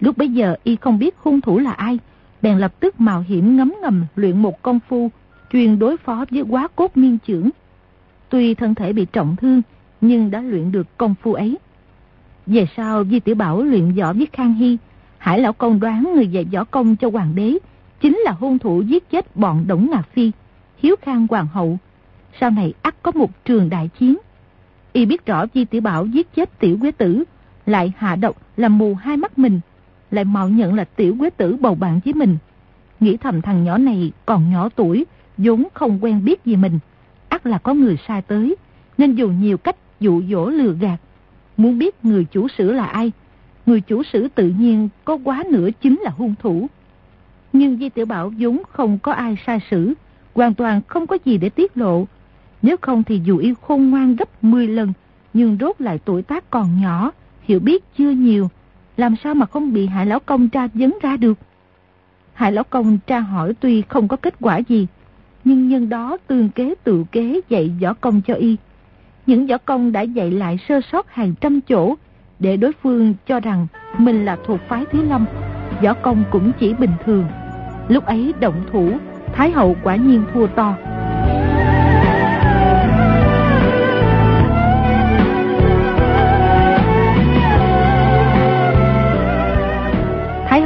Lúc 0.00 0.16
bấy 0.18 0.28
giờ 0.28 0.56
y 0.64 0.76
không 0.76 0.98
biết 0.98 1.14
hung 1.18 1.40
thủ 1.40 1.58
là 1.58 1.72
ai, 1.72 1.98
bèn 2.42 2.58
lập 2.58 2.80
tức 2.80 3.00
mạo 3.00 3.24
hiểm 3.28 3.56
ngấm 3.56 3.74
ngầm 3.82 4.04
luyện 4.16 4.42
một 4.42 4.62
công 4.62 4.80
phu 4.88 5.10
chuyên 5.52 5.78
đối 5.78 5.96
phó 5.96 6.24
với 6.30 6.42
quá 6.42 6.68
cốt 6.76 6.96
miên 6.96 7.18
trưởng. 7.18 7.50
Tuy 8.28 8.54
thân 8.54 8.74
thể 8.74 8.92
bị 8.92 9.06
trọng 9.12 9.36
thương, 9.36 9.62
nhưng 10.00 10.30
đã 10.30 10.40
luyện 10.40 10.72
được 10.72 10.96
công 10.96 11.14
phu 11.22 11.32
ấy. 11.32 11.58
Về 12.46 12.66
sau 12.76 13.04
Di 13.04 13.20
Tiểu 13.20 13.34
Bảo 13.34 13.62
luyện 13.62 13.92
võ 13.92 14.12
với 14.12 14.26
Khang 14.32 14.54
Hy, 14.54 14.78
Hải 15.18 15.40
Lão 15.40 15.52
Công 15.52 15.80
đoán 15.80 16.12
người 16.14 16.26
dạy 16.26 16.44
võ 16.44 16.64
công 16.64 16.96
cho 16.96 17.10
hoàng 17.10 17.34
đế 17.34 17.58
chính 18.00 18.18
là 18.24 18.32
hung 18.32 18.58
thủ 18.58 18.82
giết 18.82 19.10
chết 19.10 19.36
bọn 19.36 19.64
Đổng 19.66 19.90
Ngạc 19.90 20.02
Phi, 20.12 20.30
Hiếu 20.78 20.96
Khang 21.02 21.26
Hoàng 21.30 21.46
hậu. 21.52 21.78
Sau 22.40 22.50
này 22.50 22.74
ắt 22.82 22.94
có 23.02 23.12
một 23.14 23.44
trường 23.44 23.70
đại 23.70 23.90
chiến. 23.98 24.16
Y 24.92 25.06
biết 25.06 25.26
rõ 25.26 25.44
Di 25.54 25.64
Tiểu 25.64 25.80
Bảo 25.80 26.06
giết 26.06 26.34
chết 26.34 26.58
Tiểu 26.58 26.78
Quế 26.80 26.90
Tử, 26.90 27.24
lại 27.66 27.92
hạ 27.96 28.16
độc 28.16 28.36
làm 28.56 28.78
mù 28.78 28.94
hai 28.94 29.16
mắt 29.16 29.38
mình, 29.38 29.60
lại 30.10 30.24
mạo 30.24 30.48
nhận 30.48 30.74
là 30.74 30.84
Tiểu 30.84 31.16
Quế 31.18 31.30
Tử 31.30 31.56
bầu 31.60 31.74
bạn 31.74 32.00
với 32.04 32.14
mình. 32.14 32.36
Nghĩ 33.00 33.16
thầm 33.16 33.42
thằng 33.42 33.64
nhỏ 33.64 33.78
này 33.78 34.12
còn 34.26 34.50
nhỏ 34.50 34.68
tuổi, 34.68 35.06
vốn 35.38 35.68
không 35.74 36.04
quen 36.04 36.24
biết 36.24 36.44
gì 36.44 36.56
mình. 36.56 36.78
ắt 37.28 37.46
là 37.46 37.58
có 37.58 37.74
người 37.74 37.96
sai 38.08 38.22
tới, 38.22 38.56
nên 38.98 39.14
dùng 39.14 39.40
nhiều 39.40 39.56
cách 39.56 39.76
dụ 40.00 40.22
dỗ 40.30 40.46
lừa 40.50 40.72
gạt. 40.72 41.00
Muốn 41.56 41.78
biết 41.78 42.04
người 42.04 42.24
chủ 42.24 42.48
sử 42.48 42.72
là 42.72 42.84
ai, 42.84 43.12
người 43.66 43.80
chủ 43.80 44.02
sử 44.02 44.28
tự 44.28 44.48
nhiên 44.58 44.88
có 45.04 45.18
quá 45.24 45.44
nữa 45.50 45.68
chính 45.80 46.00
là 46.00 46.10
hung 46.10 46.34
thủ. 46.42 46.66
Nhưng 47.52 47.76
Di 47.76 47.88
Tiểu 47.88 48.06
Bảo 48.06 48.32
vốn 48.38 48.62
không 48.72 48.98
có 48.98 49.12
ai 49.12 49.36
sai 49.46 49.60
sử, 49.70 49.94
hoàn 50.34 50.54
toàn 50.54 50.80
không 50.86 51.06
có 51.06 51.18
gì 51.24 51.38
để 51.38 51.48
tiết 51.48 51.76
lộ. 51.76 52.06
Nếu 52.62 52.76
không 52.80 53.02
thì 53.04 53.20
dù 53.24 53.38
y 53.38 53.54
khôn 53.62 53.90
ngoan 53.90 54.16
gấp 54.16 54.44
10 54.44 54.68
lần, 54.68 54.92
nhưng 55.34 55.56
rốt 55.60 55.80
lại 55.80 55.98
tuổi 56.04 56.22
tác 56.22 56.50
còn 56.50 56.80
nhỏ, 56.80 57.10
hiểu 57.42 57.60
biết 57.60 57.84
chưa 57.98 58.10
nhiều, 58.10 58.50
làm 59.00 59.16
sao 59.24 59.34
mà 59.34 59.46
không 59.46 59.72
bị 59.72 59.86
Hải 59.86 60.06
Lão 60.06 60.20
Công 60.20 60.48
tra 60.48 60.68
vấn 60.74 60.98
ra 61.02 61.16
được. 61.16 61.38
Hải 62.34 62.52
Lão 62.52 62.64
Công 62.64 62.98
tra 63.06 63.20
hỏi 63.20 63.54
tuy 63.60 63.82
không 63.88 64.08
có 64.08 64.16
kết 64.16 64.34
quả 64.40 64.58
gì, 64.58 64.86
nhưng 65.44 65.68
nhân 65.68 65.88
đó 65.88 66.16
tương 66.26 66.48
kế 66.48 66.74
tự 66.84 67.04
kế 67.12 67.40
dạy 67.48 67.70
võ 67.82 67.92
công 67.92 68.20
cho 68.26 68.34
y. 68.34 68.56
Những 69.26 69.46
võ 69.46 69.58
công 69.58 69.92
đã 69.92 70.00
dạy 70.00 70.30
lại 70.30 70.58
sơ 70.68 70.80
sót 70.92 71.10
hàng 71.10 71.34
trăm 71.40 71.60
chỗ, 71.60 71.94
để 72.38 72.56
đối 72.56 72.72
phương 72.82 73.14
cho 73.26 73.40
rằng 73.40 73.66
mình 73.98 74.24
là 74.24 74.36
thuộc 74.46 74.60
phái 74.68 74.84
thứ 74.92 75.02
Lâm, 75.02 75.24
võ 75.82 75.94
công 75.94 76.24
cũng 76.30 76.52
chỉ 76.60 76.74
bình 76.74 76.94
thường. 77.04 77.24
Lúc 77.88 78.04
ấy 78.04 78.34
động 78.40 78.62
thủ, 78.72 78.92
Thái 79.32 79.50
Hậu 79.50 79.76
quả 79.82 79.96
nhiên 79.96 80.24
thua 80.34 80.46
to. 80.46 80.76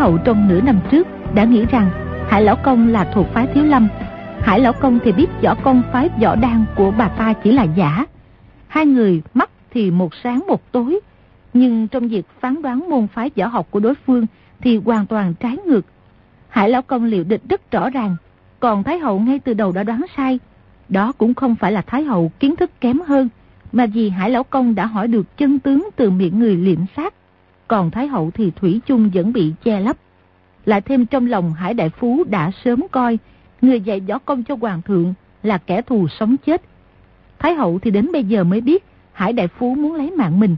Hậu 0.05 0.19
trong 0.19 0.49
nửa 0.49 0.61
năm 0.61 0.81
trước 0.91 1.07
đã 1.35 1.45
nghĩ 1.45 1.67
rằng 1.67 1.91
Hải 2.29 2.43
Lão 2.43 2.57
Công 2.57 2.89
là 2.89 3.11
thuộc 3.15 3.27
phái 3.33 3.47
Thiếu 3.47 3.65
Lâm. 3.65 3.89
Hải 4.41 4.61
Lão 4.61 4.73
Công 4.73 4.99
thì 5.05 5.13
biết 5.13 5.27
võ 5.43 5.55
công 5.55 5.83
phái 5.93 6.09
võ 6.23 6.37
đan 6.37 6.65
của 6.77 6.91
bà 6.91 7.09
ta 7.09 7.33
chỉ 7.33 7.53
là 7.53 7.63
giả. 7.63 8.07
Hai 8.67 8.87
người 8.87 9.23
mắt 9.35 9.51
thì 9.71 9.91
một 9.91 10.15
sáng 10.15 10.45
một 10.49 10.73
tối, 10.73 11.01
nhưng 11.55 11.89
trong 11.89 12.09
việc 12.09 12.27
phán 12.41 12.63
đoán 12.63 12.91
môn 12.91 13.07
phái 13.07 13.31
võ 13.37 13.47
học 13.47 13.67
của 13.71 13.81
đối 13.81 13.95
phương 13.95 14.27
thì 14.61 14.77
hoàn 14.85 15.07
toàn 15.07 15.35
trái 15.35 15.57
ngược. 15.67 15.87
Hải 16.49 16.71
Lão 16.71 16.83
Công 16.83 17.05
liệu 17.05 17.25
địch 17.25 17.43
rất 17.49 17.71
rõ 17.71 17.91
ràng, 17.91 18.17
còn 18.61 18.83
Thái 18.83 18.99
Hậu 18.99 19.21
ngay 19.21 19.39
từ 19.39 19.55
đầu 19.55 19.73
đã 19.73 19.83
đoán 19.83 20.05
sai. 20.17 20.39
Đó 20.89 21.13
cũng 21.19 21.35
không 21.35 21.55
phải 21.55 21.73
là 21.73 21.83
Thái 21.83 22.03
Hậu 22.05 22.33
kiến 22.41 22.57
thức 22.57 22.71
kém 22.81 23.01
hơn, 23.01 23.29
mà 23.73 23.87
vì 23.87 24.11
Hải 24.11 24.31
Lão 24.31 24.45
Công 24.45 24.75
đã 24.75 24.87
hỏi 24.87 25.09
được 25.09 25.37
chân 25.37 25.59
tướng 25.59 25.89
từ 25.97 26.11
miệng 26.11 26.39
người 26.39 26.57
liệm 26.57 26.79
sát. 26.97 27.15
Còn 27.69 27.91
Thái 27.91 28.07
Hậu 28.07 28.31
thì 28.31 28.51
Thủy 28.51 28.81
chung 28.87 29.11
vẫn 29.15 29.33
bị 29.33 29.53
che 29.65 29.81
lấp. 29.81 29.97
Lại 30.65 30.81
thêm 30.81 31.07
trong 31.07 31.27
lòng 31.27 31.53
Hải 31.53 31.75
Đại 31.75 31.91
Phú 31.91 32.25
đã 32.25 32.51
sớm 32.65 32.87
coi 32.91 33.19
người 33.62 33.81
dạy 33.81 34.01
võ 34.01 34.19
công 34.19 34.45
cho 34.45 34.57
Hoàng 34.61 34.83
thượng 34.83 35.15
là 35.43 35.59
kẻ 35.59 35.83
thù 35.83 36.09
sống 36.09 36.37
chết. 36.47 36.62
Thái 37.39 37.55
Hậu 37.55 37.79
thì 37.79 37.91
đến 37.91 38.12
bây 38.12 38.25
giờ 38.25 38.45
mới 38.45 38.61
biết 38.61 38.85
Hải 39.12 39.33
Đại 39.33 39.49
Phú 39.49 39.75
muốn 39.75 39.95
lấy 39.95 40.11
mạng 40.11 40.41
mình. 40.41 40.57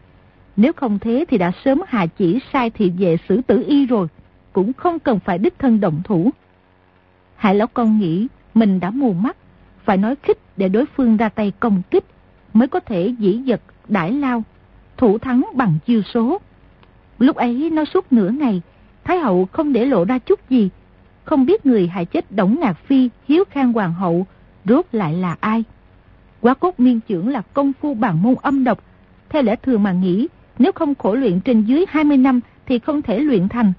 Nếu 0.57 0.73
không 0.73 0.99
thế 0.99 1.25
thì 1.29 1.39
đã 1.39 1.53
sớm 1.65 1.81
hạ 1.87 2.07
chỉ 2.07 2.39
sai 2.53 2.71
thị 2.71 2.93
vệ 2.99 3.17
xử 3.29 3.41
tử 3.47 3.65
y 3.67 3.87
rồi, 3.87 4.09
cũng 4.53 4.73
không 4.73 4.99
cần 4.99 5.19
phải 5.21 5.39
đích 5.39 5.59
thân 5.59 5.81
động 5.81 6.01
thủ. 6.05 6.31
Hải 7.37 7.55
Lão 7.55 7.67
Công 7.67 7.99
nghĩ 7.99 8.27
mình 8.55 8.81
đã 8.81 8.91
mù 8.91 9.13
mắt, 9.13 9.37
phải 9.85 9.97
nói 9.97 10.15
khích 10.23 10.39
để 10.57 10.69
đối 10.69 10.87
phương 10.87 11.17
ra 11.17 11.29
tay 11.29 11.53
công 11.61 11.83
kích, 11.91 12.05
mới 12.53 12.69
có 12.69 12.81
thể 12.81 13.15
dĩ 13.19 13.33
giật, 13.33 13.61
đãi 13.89 14.13
lao, 14.13 14.43
thủ 14.97 15.19
thắng 15.19 15.47
bằng 15.55 15.79
chiêu 15.87 16.03
số. 16.03 16.39
Lúc 17.19 17.37
ấy 17.37 17.71
nó 17.73 17.85
suốt 17.85 18.13
nửa 18.13 18.29
ngày, 18.29 18.63
Thái 19.05 19.19
Hậu 19.19 19.49
không 19.53 19.73
để 19.73 19.85
lộ 19.85 20.05
ra 20.05 20.19
chút 20.19 20.51
gì, 20.51 20.71
không 21.25 21.47
biết 21.47 21.67
người 21.67 21.87
hại 21.87 22.05
chết 22.05 22.33
Đổng 22.33 22.57
Ngạc 22.61 22.73
Phi, 22.73 23.11
Hiếu 23.29 23.45
Khang 23.51 23.73
Hoàng 23.73 23.95
hậu, 23.95 24.27
rốt 24.65 24.87
lại 24.93 25.15
là 25.15 25.37
ai. 25.41 25.65
Quá 26.41 26.55
cốt 26.55 26.81
miên 26.81 27.01
trưởng 27.09 27.29
là 27.29 27.43
công 27.53 27.73
phu 27.81 27.95
bằng 27.95 28.23
môn 28.23 28.35
âm 28.43 28.65
độc, 28.65 28.85
theo 29.29 29.43
lẽ 29.43 29.57
thường 29.57 29.83
mà 29.83 29.93
nghĩ, 29.93 30.29
nếu 30.59 30.73
không 30.73 30.95
khổ 30.95 31.15
luyện 31.15 31.41
trên 31.41 31.63
dưới 31.63 31.85
20 31.89 32.17
năm 32.17 32.41
thì 32.67 32.79
không 32.79 33.03
thể 33.03 33.19
luyện 33.19 33.49
thành. 33.49 33.73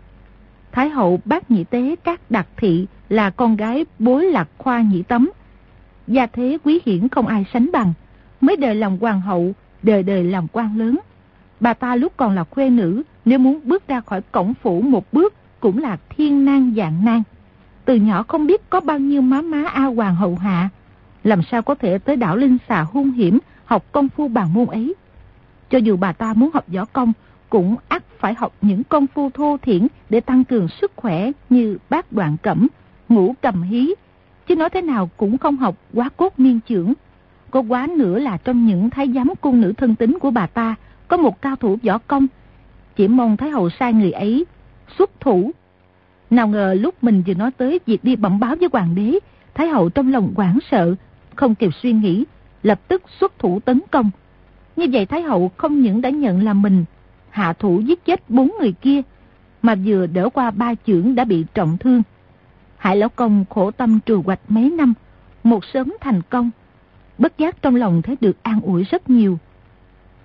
Thái 0.72 0.90
hậu 0.90 1.20
bác 1.26 1.52
nhị 1.52 1.64
tế 1.64 1.96
các 2.04 2.32
đặc 2.32 2.48
thị 2.58 2.88
là 3.10 3.30
con 3.30 3.56
gái 3.56 3.86
bối 4.00 4.26
lạc 4.26 4.50
khoa 4.58 4.82
nhị 4.82 5.04
tấm. 5.04 5.30
Gia 6.08 6.26
thế 6.26 6.58
quý 6.64 6.80
hiển 6.86 7.10
không 7.10 7.28
ai 7.28 7.46
sánh 7.54 7.72
bằng, 7.72 7.94
mới 8.42 8.56
đời 8.56 8.76
làm 8.76 8.98
hoàng 8.98 9.22
hậu, 9.22 9.54
đời 9.84 10.04
đời 10.04 10.24
làm 10.24 10.48
quan 10.52 10.78
lớn. 10.78 11.00
Bà 11.60 11.74
ta 11.74 11.96
lúc 11.96 12.14
còn 12.18 12.36
là 12.36 12.44
khuê 12.44 12.70
nữ, 12.70 13.04
nếu 13.26 13.40
muốn 13.40 13.60
bước 13.64 13.88
ra 13.88 14.02
khỏi 14.02 14.22
cổng 14.32 14.54
phủ 14.54 14.82
một 14.82 15.14
bước 15.14 15.34
cũng 15.60 15.78
là 15.78 15.98
thiên 16.10 16.46
nan 16.46 16.74
dạng 16.78 17.06
nan. 17.06 17.24
Từ 17.86 17.96
nhỏ 17.96 18.24
không 18.24 18.48
biết 18.48 18.70
có 18.70 18.80
bao 18.80 19.00
nhiêu 19.00 19.22
má 19.22 19.42
má 19.42 19.64
A 19.74 19.84
Hoàng 19.84 20.16
hậu 20.16 20.36
hạ, 20.36 20.70
làm 21.24 21.42
sao 21.52 21.62
có 21.62 21.76
thể 21.76 21.98
tới 21.98 22.16
đảo 22.16 22.38
Linh 22.38 22.58
xà 22.70 22.82
hung 22.82 23.12
hiểm 23.12 23.40
học 23.66 23.86
công 23.92 24.10
phu 24.10 24.28
bàn 24.28 24.54
môn 24.54 24.66
ấy. 24.66 24.96
Cho 25.70 25.78
dù 25.78 25.98
bà 25.98 26.14
ta 26.14 26.34
muốn 26.34 26.50
học 26.54 26.66
võ 26.68 26.86
công, 26.86 27.14
cũng 27.50 27.76
ắt 27.88 28.04
phải 28.20 28.34
học 28.34 28.54
những 28.62 28.84
công 28.84 29.08
phu 29.08 29.30
thô 29.30 29.58
thiển 29.62 29.88
để 30.10 30.20
tăng 30.20 30.44
cường 30.44 30.68
sức 30.82 30.92
khỏe 30.96 31.32
như 31.50 31.78
bát 31.90 32.12
đoạn 32.12 32.38
cẩm, 32.42 32.68
ngũ 33.10 33.36
cầm 33.42 33.62
hí, 33.62 33.94
chứ 34.48 34.56
nói 34.56 34.70
thế 34.70 34.82
nào 34.82 35.10
cũng 35.18 35.38
không 35.38 35.58
học 35.58 35.76
quá 35.94 36.10
cốt 36.18 36.34
miên 36.38 36.60
trưởng. 36.60 36.94
Có 37.52 37.64
quá 37.70 37.88
nữa 37.98 38.20
là 38.20 38.38
trong 38.38 38.66
những 38.66 38.90
thái 38.90 39.12
giám 39.16 39.34
cung 39.42 39.62
nữ 39.62 39.74
thân 39.78 39.96
tính 39.96 40.18
của 40.20 40.32
bà 40.32 40.48
ta 40.48 40.76
có 41.08 41.18
một 41.18 41.42
cao 41.42 41.56
thủ 41.56 41.78
võ 41.84 41.98
công. 41.98 42.28
Chỉ 42.96 43.08
mong 43.08 43.38
Thái 43.38 43.50
Hậu 43.50 43.70
sai 43.70 43.94
người 43.94 44.12
ấy 44.12 44.46
xuất 44.98 45.20
thủ. 45.20 45.52
Nào 46.30 46.48
ngờ 46.48 46.76
lúc 46.80 47.04
mình 47.04 47.24
vừa 47.28 47.34
nói 47.34 47.52
tới 47.52 47.80
việc 47.86 48.04
đi 48.04 48.16
bẩm 48.16 48.40
báo 48.40 48.56
với 48.56 48.70
hoàng 48.74 48.96
đế, 48.96 49.20
Thái 49.54 49.68
Hậu 49.68 49.90
trong 49.90 50.12
lòng 50.12 50.34
quảng 50.36 50.60
sợ, 50.72 50.96
không 51.36 51.56
kịp 51.56 51.74
suy 51.82 51.94
nghĩ, 51.94 52.26
lập 52.64 52.80
tức 52.88 53.04
xuất 53.20 53.40
thủ 53.40 53.60
tấn 53.60 53.82
công. 53.92 54.10
Như 54.76 54.86
vậy 54.92 55.06
Thái 55.06 55.22
Hậu 55.22 55.52
không 55.58 55.82
những 55.82 56.02
đã 56.02 56.10
nhận 56.10 56.44
là 56.44 56.54
mình 56.54 56.86
hạ 57.30 57.54
thủ 57.54 57.80
giết 57.80 58.06
chết 58.06 58.30
bốn 58.30 58.52
người 58.60 58.72
kia, 58.72 59.02
mà 59.62 59.76
vừa 59.86 60.06
đỡ 60.06 60.30
qua 60.30 60.52
ba 60.52 60.74
chưởng 60.88 61.16
đã 61.16 61.24
bị 61.24 61.46
trọng 61.54 61.78
thương. 61.78 62.04
Hải 62.78 62.98
Lão 62.98 63.10
Công 63.10 63.46
khổ 63.50 63.72
tâm 63.72 64.00
trừ 64.06 64.22
hoạch 64.26 64.40
mấy 64.48 64.70
năm, 64.70 64.94
một 65.44 65.66
sớm 65.66 65.94
thành 66.02 66.22
công. 66.30 66.50
Bất 67.18 67.38
giác 67.38 67.62
trong 67.62 67.76
lòng 67.76 68.02
thấy 68.02 68.18
được 68.22 68.44
an 68.44 68.62
ủi 68.62 68.84
rất 68.84 69.10
nhiều. 69.10 69.38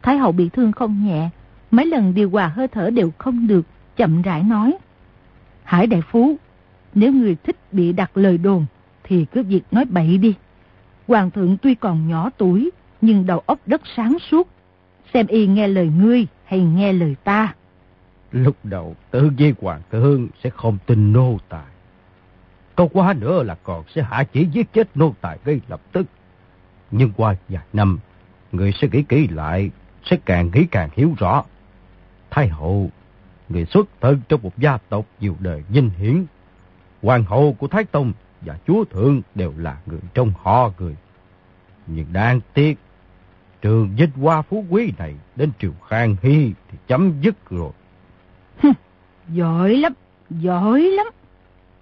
Thái 0.02 0.18
Hậu 0.18 0.32
bị 0.32 0.48
thương 0.48 0.72
không 0.72 1.06
nhẹ, 1.06 1.30
mấy 1.70 1.86
lần 1.86 2.14
điều 2.14 2.30
hòa 2.30 2.48
hơi 2.48 2.68
thở 2.68 2.90
đều 2.90 3.10
không 3.18 3.46
được, 3.46 3.66
chậm 3.96 4.22
rãi 4.22 4.42
nói. 4.42 4.74
Hải 5.64 5.86
Đại 5.86 6.02
Phú, 6.10 6.36
nếu 6.94 7.12
người 7.12 7.36
thích 7.44 7.56
bị 7.72 7.92
đặt 7.92 8.16
lời 8.16 8.38
đồn, 8.38 8.66
thì 9.04 9.24
cứ 9.24 9.42
việc 9.42 9.62
nói 9.70 9.84
bậy 9.84 10.18
đi. 10.18 10.34
Hoàng 11.08 11.30
thượng 11.30 11.56
tuy 11.56 11.74
còn 11.74 12.08
nhỏ 12.08 12.30
tuổi, 12.36 12.70
nhưng 13.00 13.26
đầu 13.26 13.38
óc 13.46 13.58
rất 13.66 13.82
sáng 13.96 14.16
suốt. 14.30 14.48
Xem 15.14 15.26
y 15.26 15.46
nghe 15.46 15.68
lời 15.68 15.90
ngươi 15.98 16.26
hay 16.44 16.60
nghe 16.60 16.92
lời 16.92 17.16
ta. 17.24 17.54
Lúc 18.32 18.56
đầu 18.64 18.96
tự 19.10 19.30
với 19.38 19.54
hoàng 19.60 19.80
thượng 19.90 20.28
sẽ 20.44 20.50
không 20.50 20.78
tin 20.86 21.12
nô 21.12 21.38
tài. 21.48 21.72
câu 22.76 22.88
quá 22.88 23.14
nữa 23.20 23.42
là 23.42 23.56
còn 23.62 23.84
sẽ 23.94 24.02
hạ 24.02 24.24
chỉ 24.32 24.46
giết 24.52 24.72
chết 24.72 24.88
nô 24.96 25.14
tài 25.20 25.38
ngay 25.44 25.60
lập 25.68 25.80
tức. 25.92 26.06
Nhưng 26.90 27.12
qua 27.16 27.36
vài 27.48 27.62
năm, 27.72 27.98
người 28.52 28.72
sẽ 28.72 28.88
nghĩ 28.92 29.02
kỹ 29.02 29.28
lại, 29.28 29.70
sẽ 30.04 30.16
càng 30.24 30.50
nghĩ 30.54 30.66
càng 30.70 30.88
hiểu 30.92 31.14
rõ. 31.18 31.44
Thái 32.30 32.48
hậu, 32.48 32.90
người 33.48 33.64
xuất 33.64 33.88
thân 34.00 34.20
trong 34.28 34.42
một 34.42 34.58
gia 34.58 34.76
tộc 34.76 35.06
nhiều 35.20 35.36
đời 35.38 35.62
vinh 35.68 35.90
hiển. 35.90 36.24
Hoàng 37.02 37.24
hậu 37.24 37.56
của 37.58 37.68
Thái 37.68 37.84
Tông 37.84 38.12
và 38.40 38.58
chúa 38.66 38.84
thượng 38.84 39.22
đều 39.34 39.52
là 39.56 39.78
người 39.86 40.00
trong 40.14 40.32
họ 40.42 40.70
người. 40.78 40.96
Nhưng 41.86 42.12
đáng 42.12 42.40
tiếc, 42.54 42.78
trường 43.62 43.90
dịch 43.96 44.10
hoa 44.16 44.42
phú 44.42 44.64
quý 44.70 44.92
này 44.98 45.14
đến 45.36 45.50
triều 45.60 45.72
Khang 45.88 46.16
Hy 46.22 46.52
thì 46.70 46.78
chấm 46.86 47.20
dứt 47.20 47.50
rồi. 47.50 47.72
giỏi 49.28 49.76
lắm, 49.76 49.92
giỏi 50.30 50.80
lắm. 50.80 51.06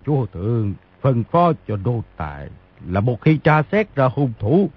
Chúa 0.07 0.27
thượng 0.27 0.75
phân 1.01 1.25
phó 1.25 1.53
cho 1.69 1.77
đô 1.77 2.03
tài 2.17 2.49
là 2.87 3.01
một 3.01 3.21
khi 3.21 3.37
tra 3.37 3.63
xét 3.73 3.95
ra 3.95 4.09
hung 4.15 4.33
thủ 4.39 4.71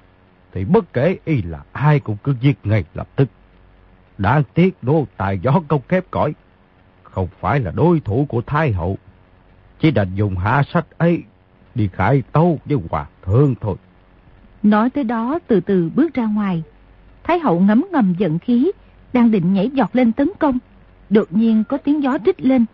thì 0.54 0.66
bất 0.66 0.93
kể 0.93 1.18
y 1.26 1.41
là 1.41 1.64
ai 1.72 1.99
cũng 1.99 2.18
cứ 2.24 2.36
giết 2.41 2.58
ngay 2.64 2.84
lập 2.93 3.08
tức. 3.16 3.30
Đáng 4.18 4.43
tiếc 4.54 4.84
đô 4.84 5.06
tài 5.18 5.39
gió 5.39 5.62
công 5.68 5.82
kép 5.82 6.12
cõi, 6.12 6.34
không 7.04 7.28
phải 7.39 7.60
là 7.60 7.72
đối 7.72 7.99
thủ 7.99 8.26
của 8.30 8.41
Thái 8.41 8.72
hậu. 8.72 8.97
Chỉ 9.80 9.91
đành 9.91 10.16
dùng 10.16 10.38
hạ 10.38 10.64
sách 10.74 10.86
ấy 10.97 11.24
đi 11.76 11.89
khải 11.93 12.24
tâu 12.32 12.60
với 12.66 12.78
hòa 12.89 13.06
thượng 13.26 13.56
thôi. 13.62 13.76
Nói 14.64 14.89
tới 14.89 15.04
đó 15.04 15.39
từ 15.47 15.60
từ 15.60 15.89
bước 15.95 16.14
ra 16.14 16.26
ngoài. 16.26 16.64
Thái 17.24 17.39
hậu 17.39 17.60
ngấm 17.60 17.86
ngầm 17.91 18.16
giận 18.18 18.39
khí, 18.39 18.72
đang 19.14 19.32
định 19.32 19.54
nhảy 19.54 19.70
giọt 19.70 19.89
lên 19.93 20.12
tấn 20.12 20.30
công. 20.39 20.60
Đột 21.10 21.28
nhiên 21.30 21.64
có 21.64 21.78
tiếng 21.78 22.04
gió 22.04 22.18
rít 22.26 22.41
lên. 22.41 22.66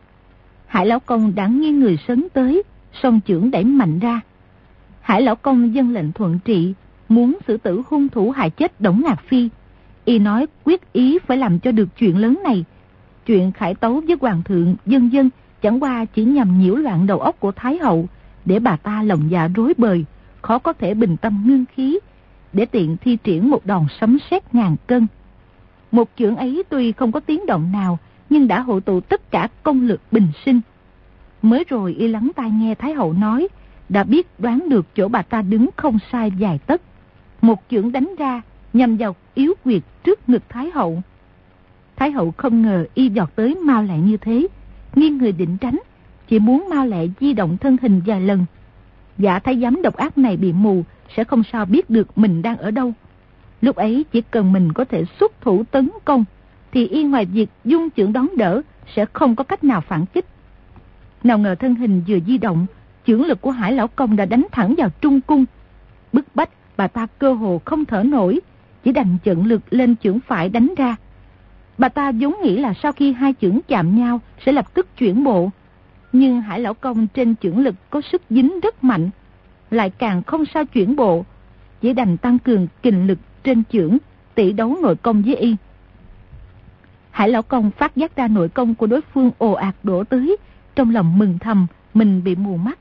Hải 0.67 0.85
lão 0.85 0.99
công 0.99 1.35
đã 1.35 1.47
nghiêng 1.47 1.79
người 1.79 1.97
sấn 2.07 2.27
tới, 2.33 2.63
song 2.93 3.19
trưởng 3.25 3.51
đẩy 3.51 3.63
mạnh 3.63 3.99
ra. 3.99 4.21
Hải 5.01 5.21
lão 5.21 5.35
công 5.35 5.75
dân 5.75 5.93
lệnh 5.93 6.11
thuận 6.11 6.39
trị, 6.45 6.73
muốn 7.09 7.37
xử 7.47 7.57
tử 7.57 7.81
hung 7.89 8.09
thủ 8.09 8.31
hại 8.31 8.49
chết 8.49 8.81
Đổng 8.81 9.01
Ngạc 9.05 9.23
Phi. 9.27 9.49
Y 10.05 10.19
nói 10.19 10.45
quyết 10.63 10.93
ý 10.93 11.19
phải 11.19 11.37
làm 11.37 11.59
cho 11.59 11.71
được 11.71 11.87
chuyện 11.97 12.17
lớn 12.17 12.39
này. 12.43 12.65
Chuyện 13.25 13.51
khải 13.51 13.75
tấu 13.75 14.01
với 14.07 14.17
hoàng 14.21 14.43
thượng, 14.43 14.75
dân 14.85 15.11
dân 15.13 15.29
chẳng 15.61 15.83
qua 15.83 16.05
chỉ 16.05 16.23
nhằm 16.23 16.59
nhiễu 16.59 16.75
loạn 16.75 17.07
đầu 17.07 17.19
óc 17.19 17.39
của 17.39 17.51
Thái 17.51 17.77
hậu, 17.77 18.07
để 18.45 18.59
bà 18.59 18.75
ta 18.75 19.03
lòng 19.03 19.31
dạ 19.31 19.47
rối 19.55 19.73
bời, 19.77 20.05
khó 20.41 20.59
có 20.59 20.73
thể 20.73 20.93
bình 20.93 21.17
tâm 21.17 21.43
ngưng 21.45 21.65
khí, 21.75 21.99
để 22.53 22.65
tiện 22.65 22.97
thi 22.97 23.17
triển 23.23 23.49
một 23.49 23.65
đòn 23.65 23.85
sấm 23.99 24.17
sét 24.31 24.55
ngàn 24.55 24.75
cân. 24.87 25.07
Một 25.91 26.09
chưởng 26.17 26.35
ấy 26.35 26.63
tuy 26.69 26.91
không 26.91 27.11
có 27.11 27.19
tiếng 27.19 27.45
động 27.45 27.71
nào, 27.71 27.99
nhưng 28.29 28.47
đã 28.47 28.59
hội 28.59 28.81
tụ 28.81 28.99
tất 28.99 29.31
cả 29.31 29.47
công 29.63 29.81
lực 29.81 30.01
bình 30.11 30.27
sinh. 30.45 30.61
Mới 31.41 31.63
rồi 31.69 31.93
y 31.93 32.07
lắng 32.07 32.31
tai 32.35 32.51
nghe 32.51 32.75
Thái 32.75 32.93
Hậu 32.93 33.13
nói, 33.13 33.47
đã 33.89 34.03
biết 34.03 34.27
đoán 34.39 34.69
được 34.69 34.95
chỗ 34.95 35.07
bà 35.07 35.21
ta 35.21 35.41
đứng 35.41 35.69
không 35.75 35.99
sai 36.11 36.31
dài 36.37 36.59
tất. 36.65 36.81
Một 37.41 37.63
chưởng 37.71 37.91
đánh 37.91 38.15
ra, 38.17 38.41
nhằm 38.73 38.97
vào 38.97 39.15
yếu 39.33 39.53
quyệt 39.63 39.81
trước 40.03 40.29
ngực 40.29 40.43
Thái 40.49 40.71
Hậu. 40.71 41.01
Thái 41.95 42.11
Hậu 42.11 42.31
không 42.37 42.61
ngờ 42.61 42.85
y 42.93 43.09
giọt 43.09 43.35
tới 43.35 43.55
mau 43.55 43.83
lẹ 43.83 43.97
như 43.97 44.17
thế, 44.17 44.47
nghiêng 44.95 45.17
người 45.17 45.31
định 45.31 45.57
tránh, 45.57 45.79
chỉ 46.27 46.39
muốn 46.39 46.67
mau 46.69 46.85
lẹ 46.85 47.05
di 47.19 47.33
động 47.33 47.57
thân 47.57 47.77
hình 47.81 48.01
vài 48.05 48.21
lần. 48.21 48.45
giả 49.17 49.39
thái 49.39 49.59
giám 49.61 49.81
độc 49.81 49.95
ác 49.95 50.17
này 50.17 50.37
bị 50.37 50.53
mù, 50.53 50.83
sẽ 51.15 51.23
không 51.23 51.43
sao 51.51 51.65
biết 51.65 51.89
được 51.89 52.17
mình 52.17 52.41
đang 52.41 52.57
ở 52.57 52.71
đâu. 52.71 52.93
Lúc 53.61 53.75
ấy 53.75 54.05
chỉ 54.11 54.21
cần 54.21 54.51
mình 54.53 54.73
có 54.73 54.85
thể 54.85 55.03
xuất 55.19 55.41
thủ 55.41 55.63
tấn 55.71 55.89
công, 56.05 56.25
thì 56.71 56.87
y 56.87 57.03
ngoài 57.03 57.25
việc 57.25 57.49
dung 57.65 57.89
trưởng 57.89 58.13
đón 58.13 58.27
đỡ, 58.37 58.61
sẽ 58.95 59.05
không 59.13 59.35
có 59.35 59.43
cách 59.43 59.63
nào 59.63 59.81
phản 59.81 60.05
kích. 60.05 60.25
Nào 61.23 61.37
ngờ 61.37 61.55
thân 61.55 61.75
hình 61.75 62.01
vừa 62.07 62.19
di 62.27 62.37
động, 62.37 62.65
trưởng 63.05 63.25
lực 63.25 63.41
của 63.41 63.51
Hải 63.51 63.73
Lão 63.73 63.87
Công 63.87 64.15
đã 64.15 64.25
đánh 64.25 64.47
thẳng 64.51 64.75
vào 64.77 64.89
trung 65.01 65.21
cung. 65.21 65.45
Bức 66.13 66.25
bách, 66.35 66.49
bà 66.79 66.87
ta 66.87 67.07
cơ 67.19 67.33
hồ 67.33 67.61
không 67.65 67.85
thở 67.85 68.03
nổi, 68.03 68.39
chỉ 68.83 68.91
đành 68.91 69.17
trận 69.23 69.45
lực 69.45 69.61
lên 69.69 69.95
trưởng 69.95 70.19
phải 70.19 70.49
đánh 70.49 70.73
ra. 70.77 70.95
Bà 71.77 71.89
ta 71.89 72.11
vốn 72.11 72.35
nghĩ 72.43 72.57
là 72.57 72.73
sau 72.83 72.91
khi 72.91 73.13
hai 73.13 73.33
chưởng 73.41 73.59
chạm 73.67 73.95
nhau 73.95 74.19
sẽ 74.45 74.51
lập 74.51 74.73
tức 74.73 74.97
chuyển 74.97 75.23
bộ, 75.23 75.49
nhưng 76.13 76.41
Hải 76.41 76.59
Lão 76.59 76.73
Công 76.73 77.07
trên 77.07 77.35
trưởng 77.35 77.59
lực 77.59 77.75
có 77.89 78.01
sức 78.11 78.21
dính 78.29 78.59
rất 78.59 78.83
mạnh, 78.83 79.09
lại 79.71 79.89
càng 79.89 80.23
không 80.23 80.45
sao 80.45 80.65
chuyển 80.65 80.95
bộ, 80.95 81.25
chỉ 81.81 81.93
đành 81.93 82.17
tăng 82.17 82.39
cường 82.39 82.67
kình 82.81 83.07
lực 83.07 83.19
trên 83.43 83.63
trưởng, 83.63 83.97
tỷ 84.35 84.51
đấu 84.51 84.77
nội 84.81 84.95
công 84.95 85.21
với 85.21 85.35
y. 85.35 85.55
Hải 87.11 87.29
Lão 87.29 87.41
Công 87.41 87.71
phát 87.71 87.95
giác 87.95 88.15
ra 88.15 88.27
nội 88.27 88.49
công 88.49 88.75
của 88.75 88.87
đối 88.87 89.01
phương 89.01 89.31
ồ 89.37 89.51
ạt 89.51 89.75
đổ 89.83 90.03
tới, 90.03 90.37
trong 90.75 90.93
lòng 90.93 91.17
mừng 91.17 91.39
thầm, 91.39 91.67
mình 91.93 92.23
bị 92.23 92.35
mù 92.35 92.57
mắt. 92.57 92.79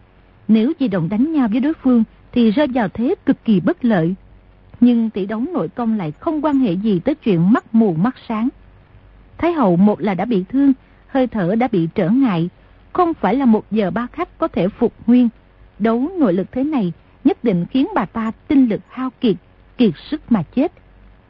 Nếu 0.49 0.72
di 0.80 0.88
động 0.88 1.09
đánh 1.09 1.32
nhau 1.32 1.49
với 1.51 1.61
đối 1.61 1.74
phương 1.74 2.05
thì 2.39 2.51
rơi 2.51 2.66
vào 2.74 2.89
thế 2.89 3.14
cực 3.26 3.45
kỳ 3.45 3.61
bất 3.61 3.84
lợi. 3.84 4.14
Nhưng 4.80 5.11
tỷ 5.11 5.26
đấu 5.26 5.45
nội 5.53 5.68
công 5.68 5.99
lại 5.99 6.12
không 6.20 6.45
quan 6.45 6.59
hệ 6.59 6.72
gì 6.72 6.99
tới 6.99 7.14
chuyện 7.14 7.53
mắt 7.53 7.74
mù 7.74 7.93
mắt 7.93 8.16
sáng. 8.28 8.49
Thái 9.39 9.53
hậu 9.53 9.76
một 9.76 10.01
là 10.01 10.14
đã 10.14 10.24
bị 10.24 10.45
thương, 10.49 10.72
hơi 11.07 11.26
thở 11.26 11.55
đã 11.55 11.68
bị 11.72 11.89
trở 11.95 12.09
ngại, 12.11 12.49
không 12.93 13.14
phải 13.14 13.34
là 13.34 13.45
một 13.45 13.64
giờ 13.70 13.91
ba 13.91 14.07
khắc 14.12 14.39
có 14.39 14.49
thể 14.49 14.68
phục 14.68 14.93
nguyên. 15.07 15.28
Đấu 15.78 16.09
nội 16.18 16.32
lực 16.32 16.53
thế 16.53 16.64
này 16.64 16.93
nhất 17.24 17.45
định 17.45 17.66
khiến 17.70 17.86
bà 17.95 18.05
ta 18.05 18.32
tinh 18.49 18.68
lực 18.68 18.80
hao 18.89 19.11
kiệt, 19.20 19.36
kiệt 19.78 19.93
sức 20.11 20.32
mà 20.32 20.43
chết. 20.43 20.72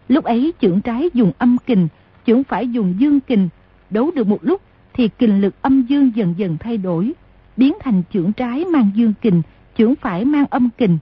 Lúc 0.08 0.24
ấy 0.24 0.52
trưởng 0.60 0.80
trái 0.80 1.10
dùng 1.14 1.32
âm 1.38 1.56
kình, 1.66 1.88
trưởng 2.24 2.44
phải 2.44 2.68
dùng 2.68 2.94
dương 2.98 3.20
kình. 3.20 3.48
Đấu 3.90 4.10
được 4.14 4.26
một 4.26 4.44
lúc 4.44 4.62
thì 4.92 5.08
kình 5.08 5.40
lực 5.40 5.54
âm 5.62 5.82
dương 5.82 6.10
dần 6.14 6.34
dần 6.36 6.56
thay 6.60 6.78
đổi, 6.78 7.12
biến 7.56 7.74
thành 7.80 8.02
trưởng 8.10 8.32
trái 8.32 8.64
mang 8.64 8.90
dương 8.94 9.12
kình, 9.20 9.42
chưởng 9.78 9.94
phải 9.96 10.24
mang 10.24 10.46
âm 10.50 10.68
kình. 10.78 10.98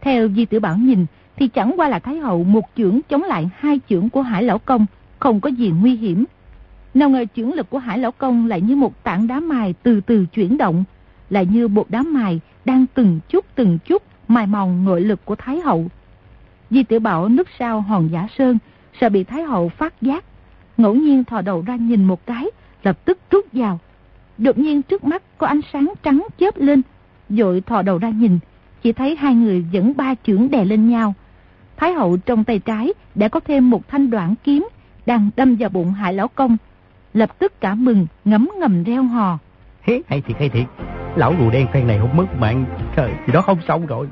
Theo 0.00 0.28
Di 0.28 0.44
Tử 0.44 0.60
Bảo 0.60 0.76
nhìn 0.76 1.06
thì 1.36 1.48
chẳng 1.48 1.74
qua 1.76 1.88
là 1.88 1.98
Thái 1.98 2.18
Hậu 2.18 2.44
một 2.44 2.64
chưởng 2.76 3.00
chống 3.08 3.22
lại 3.22 3.48
hai 3.58 3.80
chưởng 3.88 4.08
của 4.08 4.22
Hải 4.22 4.42
Lão 4.42 4.58
Công, 4.58 4.86
không 5.18 5.40
có 5.40 5.48
gì 5.48 5.72
nguy 5.80 5.96
hiểm. 5.96 6.24
Nào 6.94 7.10
ngờ 7.10 7.24
chưởng 7.36 7.52
lực 7.52 7.70
của 7.70 7.78
Hải 7.78 7.98
Lão 7.98 8.12
Công 8.12 8.46
lại 8.46 8.60
như 8.60 8.76
một 8.76 9.04
tảng 9.04 9.26
đá 9.26 9.40
mài 9.40 9.74
từ 9.82 10.00
từ 10.00 10.26
chuyển 10.26 10.58
động, 10.58 10.84
lại 11.30 11.46
như 11.46 11.68
một 11.68 11.90
đá 11.90 12.02
mài 12.02 12.40
đang 12.64 12.86
từng 12.94 13.20
chút 13.28 13.44
từng 13.54 13.78
chút 13.84 14.02
mài 14.28 14.46
mòn 14.46 14.84
nội 14.84 15.00
lực 15.00 15.24
của 15.24 15.34
Thái 15.34 15.60
Hậu. 15.60 15.86
Di 16.70 16.82
tiểu 16.82 17.00
Bảo 17.00 17.28
núp 17.28 17.46
sau 17.58 17.80
hòn 17.80 18.08
giả 18.12 18.26
sơn, 18.38 18.58
sợ 19.00 19.08
bị 19.08 19.24
Thái 19.24 19.42
Hậu 19.42 19.68
phát 19.68 20.02
giác. 20.02 20.24
ngẫu 20.76 20.94
nhiên 20.94 21.24
thò 21.24 21.40
đầu 21.40 21.64
ra 21.66 21.76
nhìn 21.76 22.04
một 22.04 22.26
cái, 22.26 22.46
lập 22.82 23.04
tức 23.04 23.18
rút 23.30 23.46
vào. 23.52 23.78
Đột 24.38 24.58
nhiên 24.58 24.82
trước 24.82 25.04
mắt 25.04 25.22
có 25.38 25.46
ánh 25.46 25.60
sáng 25.72 25.92
trắng 26.02 26.26
chớp 26.38 26.56
lên, 26.56 26.82
dội 27.28 27.60
thò 27.60 27.82
đầu 27.82 27.98
ra 27.98 28.08
nhìn, 28.08 28.38
chỉ 28.82 28.92
thấy 28.92 29.16
hai 29.16 29.34
người 29.34 29.64
dẫn 29.70 29.92
ba 29.96 30.14
chưởng 30.26 30.50
đè 30.50 30.64
lên 30.64 30.88
nhau. 30.88 31.14
Thái 31.76 31.92
hậu 31.92 32.16
trong 32.16 32.44
tay 32.44 32.58
trái 32.58 32.92
đã 33.14 33.28
có 33.28 33.40
thêm 33.40 33.70
một 33.70 33.88
thanh 33.88 34.10
đoạn 34.10 34.34
kiếm 34.44 34.68
đang 35.06 35.30
đâm 35.36 35.56
vào 35.56 35.70
bụng 35.70 35.92
hải 35.92 36.14
lão 36.14 36.28
công. 36.28 36.56
Lập 37.14 37.38
tức 37.38 37.60
cả 37.60 37.74
mừng, 37.74 38.06
ngấm 38.24 38.48
ngầm 38.60 38.84
reo 38.84 39.02
hò. 39.02 39.38
Hế, 39.82 40.00
hay 40.08 40.20
thiệt, 40.20 40.36
hay 40.38 40.48
thiệt. 40.48 40.66
Lão 41.16 41.34
rùa 41.38 41.50
đen 41.50 41.66
phen 41.72 41.86
này 41.86 41.98
không 41.98 42.16
mất 42.16 42.26
mạng, 42.38 42.64
trời, 42.96 43.12
thì 43.26 43.32
đó 43.32 43.40
không 43.40 43.58
xong 43.68 43.86
rồi. 43.86 44.06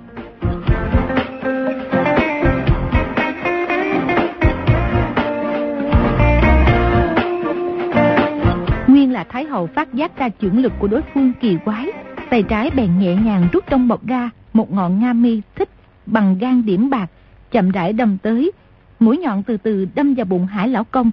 Nguyên 8.86 9.12
là 9.12 9.24
Thái 9.24 9.44
hậu 9.44 9.66
phát 9.66 9.94
giác 9.94 10.18
ra 10.18 10.28
chưởng 10.40 10.58
lực 10.58 10.72
của 10.78 10.88
đối 10.88 11.02
phương 11.14 11.32
kỳ 11.40 11.56
quái, 11.64 11.86
tay 12.30 12.42
trái 12.42 12.70
bèn 12.70 12.98
nhẹ 12.98 13.14
nhàng 13.14 13.48
rút 13.52 13.64
trong 13.70 13.88
bọc 13.88 14.06
ra 14.06 14.30
một 14.52 14.72
ngọn 14.72 15.00
nga 15.00 15.12
mi 15.12 15.42
thích 15.54 15.68
bằng 16.06 16.38
gan 16.38 16.64
điểm 16.66 16.90
bạc, 16.90 17.10
chậm 17.50 17.70
rãi 17.70 17.92
đâm 17.92 18.18
tới, 18.18 18.52
mũi 19.00 19.18
nhọn 19.18 19.42
từ 19.42 19.56
từ 19.56 19.86
đâm 19.94 20.14
vào 20.14 20.24
bụng 20.26 20.46
hải 20.46 20.68
lão 20.68 20.84
công. 20.84 21.10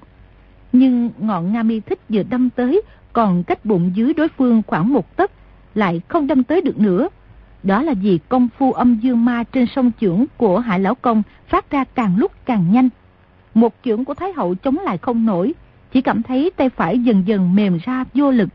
Nhưng 0.71 1.09
ngọn 1.19 1.53
nga 1.53 1.63
mi 1.63 1.79
thích 1.79 1.99
vừa 2.09 2.23
đâm 2.23 2.49
tới, 2.49 2.81
còn 3.13 3.43
cách 3.43 3.65
bụng 3.65 3.91
dưới 3.95 4.13
đối 4.13 4.27
phương 4.27 4.61
khoảng 4.67 4.93
một 4.93 5.15
tấc, 5.15 5.31
lại 5.75 6.01
không 6.07 6.27
đâm 6.27 6.43
tới 6.43 6.61
được 6.61 6.79
nữa. 6.79 7.09
Đó 7.63 7.81
là 7.81 7.93
vì 7.93 8.19
công 8.29 8.49
phu 8.57 8.71
âm 8.73 8.95
dương 8.95 9.25
ma 9.25 9.43
trên 9.43 9.65
sông 9.75 9.91
trưởng 9.99 10.25
của 10.37 10.59
hải 10.59 10.79
lão 10.79 10.95
công 10.95 11.23
phát 11.47 11.71
ra 11.71 11.83
càng 11.83 12.17
lúc 12.17 12.31
càng 12.45 12.71
nhanh. 12.71 12.89
Một 13.53 13.83
trưởng 13.83 14.05
của 14.05 14.13
Thái 14.13 14.33
hậu 14.33 14.55
chống 14.55 14.77
lại 14.77 14.97
không 14.97 15.25
nổi, 15.25 15.53
chỉ 15.91 16.01
cảm 16.01 16.23
thấy 16.23 16.51
tay 16.55 16.69
phải 16.69 16.99
dần 16.99 17.23
dần 17.25 17.55
mềm 17.55 17.79
ra 17.83 18.03
vô 18.13 18.31
lực. 18.31 18.49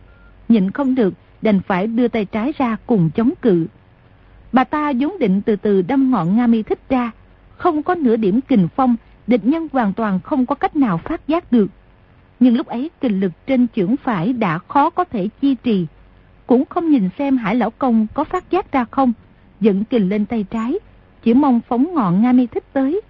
Nhịn 0.48 0.70
không 0.70 0.94
được, 0.94 1.14
đành 1.42 1.60
phải 1.60 1.86
đưa 1.86 2.08
tay 2.08 2.24
trái 2.24 2.52
ra 2.58 2.76
cùng 2.86 3.10
chống 3.14 3.32
cự. 3.42 3.66
Bà 4.52 4.64
ta 4.64 4.92
vốn 4.98 5.18
định 5.18 5.42
từ 5.42 5.56
từ 5.56 5.82
đâm 5.82 6.10
ngọn 6.10 6.36
Nga 6.36 6.46
mi 6.46 6.62
thích 6.62 6.88
ra, 6.88 7.10
không 7.56 7.82
có 7.82 7.94
nửa 7.94 8.16
điểm 8.16 8.40
kình 8.40 8.68
phong, 8.76 8.96
địch 9.26 9.44
nhân 9.44 9.68
hoàn 9.72 9.92
toàn 9.92 10.20
không 10.20 10.46
có 10.46 10.54
cách 10.54 10.76
nào 10.76 10.98
phát 10.98 11.28
giác 11.28 11.52
được. 11.52 11.70
Nhưng 12.40 12.56
lúc 12.56 12.66
ấy 12.66 12.90
kình 13.00 13.20
lực 13.20 13.32
trên 13.46 13.66
chưởng 13.76 13.96
phải 13.96 14.32
đã 14.32 14.58
khó 14.58 14.90
có 14.90 15.04
thể 15.04 15.28
chi 15.40 15.56
trì, 15.62 15.86
cũng 16.46 16.64
không 16.64 16.90
nhìn 16.90 17.08
xem 17.18 17.36
hải 17.36 17.54
lão 17.54 17.70
công 17.70 18.06
có 18.14 18.24
phát 18.24 18.50
giác 18.50 18.72
ra 18.72 18.84
không, 18.90 19.12
dẫn 19.60 19.84
kình 19.84 20.08
lên 20.08 20.26
tay 20.26 20.44
trái, 20.50 20.78
chỉ 21.22 21.34
mong 21.34 21.60
phóng 21.68 21.94
ngọn 21.94 22.22
Nga 22.22 22.32
mi 22.32 22.46
thích 22.46 22.64
tới. 22.72 23.00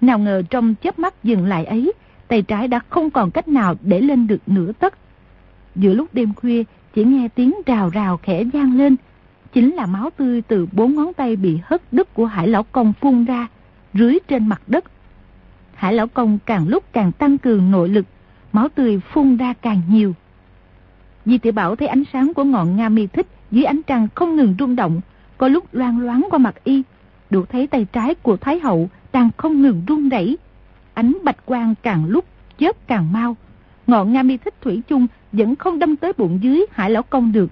Nào 0.00 0.18
ngờ 0.18 0.42
trong 0.50 0.74
chớp 0.82 0.98
mắt 0.98 1.14
dừng 1.24 1.46
lại 1.46 1.64
ấy, 1.64 1.92
tay 2.28 2.42
trái 2.42 2.68
đã 2.68 2.80
không 2.88 3.10
còn 3.10 3.30
cách 3.30 3.48
nào 3.48 3.74
để 3.82 4.00
lên 4.00 4.26
được 4.26 4.40
nửa 4.46 4.72
tấc. 4.72 4.98
Giữa 5.74 5.94
lúc 5.94 6.08
đêm 6.12 6.34
khuya, 6.34 6.64
chỉ 6.98 7.04
nghe 7.04 7.28
tiếng 7.28 7.54
rào 7.66 7.90
rào 7.90 8.16
khẽ 8.16 8.44
vang 8.44 8.76
lên, 8.76 8.96
chính 9.52 9.74
là 9.74 9.86
máu 9.86 10.10
tươi 10.16 10.42
từ 10.42 10.68
bốn 10.72 10.94
ngón 10.94 11.12
tay 11.12 11.36
bị 11.36 11.58
hất 11.64 11.82
đứt 11.92 12.14
của 12.14 12.26
hải 12.26 12.48
lão 12.48 12.62
công 12.62 12.92
phun 12.92 13.24
ra, 13.24 13.46
rưới 13.94 14.18
trên 14.28 14.48
mặt 14.48 14.62
đất. 14.66 14.84
Hải 15.74 15.92
lão 15.92 16.06
công 16.06 16.38
càng 16.46 16.68
lúc 16.68 16.84
càng 16.92 17.12
tăng 17.12 17.38
cường 17.38 17.70
nội 17.70 17.88
lực, 17.88 18.06
máu 18.52 18.68
tươi 18.68 19.00
phun 19.12 19.36
ra 19.36 19.52
càng 19.52 19.80
nhiều. 19.88 20.14
Di 21.24 21.38
tiểu 21.38 21.52
Bảo 21.52 21.76
thấy 21.76 21.88
ánh 21.88 22.02
sáng 22.12 22.34
của 22.34 22.44
ngọn 22.44 22.76
Nga 22.76 22.88
mi 22.88 23.06
thích 23.06 23.26
dưới 23.50 23.64
ánh 23.64 23.82
trăng 23.82 24.08
không 24.14 24.36
ngừng 24.36 24.54
rung 24.58 24.76
động, 24.76 25.00
có 25.36 25.48
lúc 25.48 25.74
loan 25.74 26.06
loáng 26.06 26.26
qua 26.30 26.38
mặt 26.38 26.54
y, 26.64 26.82
được 27.30 27.50
thấy 27.50 27.66
tay 27.66 27.86
trái 27.92 28.14
của 28.14 28.36
Thái 28.36 28.58
hậu 28.58 28.90
đang 29.12 29.30
không 29.36 29.62
ngừng 29.62 29.82
rung 29.88 30.08
đẩy. 30.08 30.38
Ánh 30.94 31.18
bạch 31.22 31.46
quang 31.46 31.74
càng 31.82 32.04
lúc 32.04 32.24
chớp 32.58 32.76
càng 32.86 33.12
mau, 33.12 33.36
ngọn 33.88 34.12
Nga 34.12 34.22
mi 34.22 34.36
thích 34.36 34.54
thủy 34.60 34.82
chung 34.88 35.06
vẫn 35.32 35.56
không 35.56 35.78
đâm 35.78 35.96
tới 35.96 36.12
bụng 36.18 36.38
dưới 36.42 36.66
hải 36.72 36.90
lão 36.90 37.02
công 37.02 37.32
được. 37.32 37.50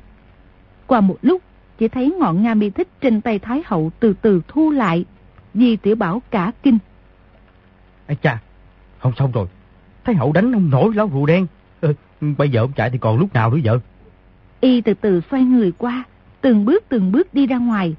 Qua 0.86 1.00
một 1.00 1.16
lúc, 1.22 1.42
chỉ 1.78 1.88
thấy 1.88 2.14
ngọn 2.18 2.42
Nga 2.42 2.54
mi 2.54 2.70
thích 2.70 2.88
trên 3.00 3.20
tay 3.20 3.38
Thái 3.38 3.62
hậu 3.66 3.90
từ 4.00 4.14
từ 4.22 4.42
thu 4.48 4.70
lại, 4.70 5.04
Di 5.54 5.76
tiểu 5.76 5.96
Bảo 5.96 6.22
cả 6.30 6.52
kinh. 6.62 6.78
Ây 8.06 8.16
cha, 8.22 8.38
không 8.98 9.12
xong 9.16 9.32
rồi, 9.32 9.46
Thái 10.04 10.14
hậu 10.14 10.32
đánh 10.32 10.52
ông 10.52 10.70
nổi 10.70 10.94
lão 10.94 11.10
rùa 11.12 11.26
đen. 11.26 11.46
Ừ, 11.80 11.94
bây 12.38 12.48
giờ 12.48 12.60
ông 12.60 12.72
chạy 12.72 12.90
thì 12.90 12.98
còn 12.98 13.18
lúc 13.18 13.34
nào 13.34 13.50
nữa 13.50 13.60
vợ? 13.64 13.78
Y 14.60 14.80
từ 14.80 14.94
từ 14.94 15.20
xoay 15.30 15.42
người 15.44 15.72
qua, 15.78 16.04
từng 16.40 16.64
bước 16.64 16.84
từng 16.88 17.12
bước 17.12 17.34
đi 17.34 17.46
ra 17.46 17.58
ngoài. 17.58 17.94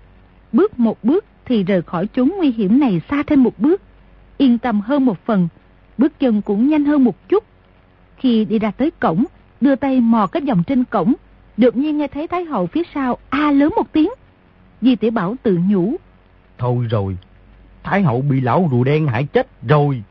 Bước 0.54 0.80
một 0.80 1.04
bước 1.04 1.26
thì 1.46 1.64
rời 1.64 1.82
khỏi 1.82 2.08
chốn 2.08 2.32
nguy 2.38 2.52
hiểm 2.52 2.80
này 2.80 3.02
xa 3.10 3.24
thêm 3.28 3.44
một 3.44 3.60
bước. 3.60 3.82
Yên 4.38 4.58
tâm 4.58 4.82
hơn 4.82 5.06
một 5.06 5.26
phần, 5.26 5.48
bước 5.98 6.20
chân 6.20 6.42
cũng 6.42 6.70
nhanh 6.70 6.86
hơn 6.86 7.04
một 7.04 7.30
chút. 7.30 7.44
Khi 8.18 8.46
đi 8.46 8.60
ra 8.60 8.72
tới 8.72 8.92
cổng, 9.00 9.26
đưa 9.62 9.76
tay 9.76 10.02
mò 10.02 10.28
cái 10.28 10.42
vòng 10.42 10.64
trên 10.68 10.84
cổng, 10.84 11.14
đột 11.58 11.76
nhiên 11.76 11.98
nghe 11.98 12.08
thấy 12.08 12.28
Thái 12.28 12.46
hậu 12.46 12.68
phía 12.68 12.84
sau 12.94 13.18
a 13.30 13.52
lớn 13.52 13.74
một 13.76 13.92
tiếng. 13.92 14.10
Di 14.82 14.96
tiểu 14.96 15.12
Bảo 15.12 15.36
tự 15.44 15.60
nhủ. 15.70 15.96
Thôi 16.58 16.88
rồi, 16.90 17.18
Thái 17.84 18.02
hậu 18.02 18.22
bị 18.22 18.42
lão 18.42 18.68
rùa 18.72 18.84
đen 18.84 19.08
hại 19.08 19.24
chết 19.24 19.48
rồi. 19.68 20.04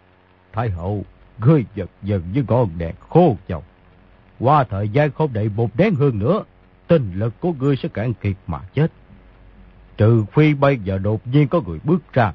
Thái 0.53 0.71
hậu, 0.71 1.05
ngươi 1.39 1.65
giật 1.75 1.91
dần 2.03 2.23
với 2.35 2.45
con 2.47 2.69
đèn 2.79 2.95
khô 3.09 3.37
chọc. 3.49 3.65
Qua 4.41 4.65
thời 4.65 4.89
gian 4.89 5.11
không 5.11 5.33
đầy 5.33 5.51
một 5.57 5.77
đén 5.77 5.95
hơn 5.95 6.19
nữa, 6.19 6.45
tinh 6.87 7.13
lực 7.15 7.41
của 7.41 7.53
ngươi 7.53 7.77
sẽ 7.77 7.89
cạn 7.89 8.15
kiệt 8.15 8.37
mà 8.47 8.61
chết. 8.75 8.93
Trừ 9.97 10.25
phi 10.33 10.55
bây 10.55 10.79
giờ 10.79 10.99
đột 10.99 11.27
nhiên 11.27 11.49
có 11.49 11.61
người 11.67 11.79
bước 11.85 12.13
ra, 12.13 12.33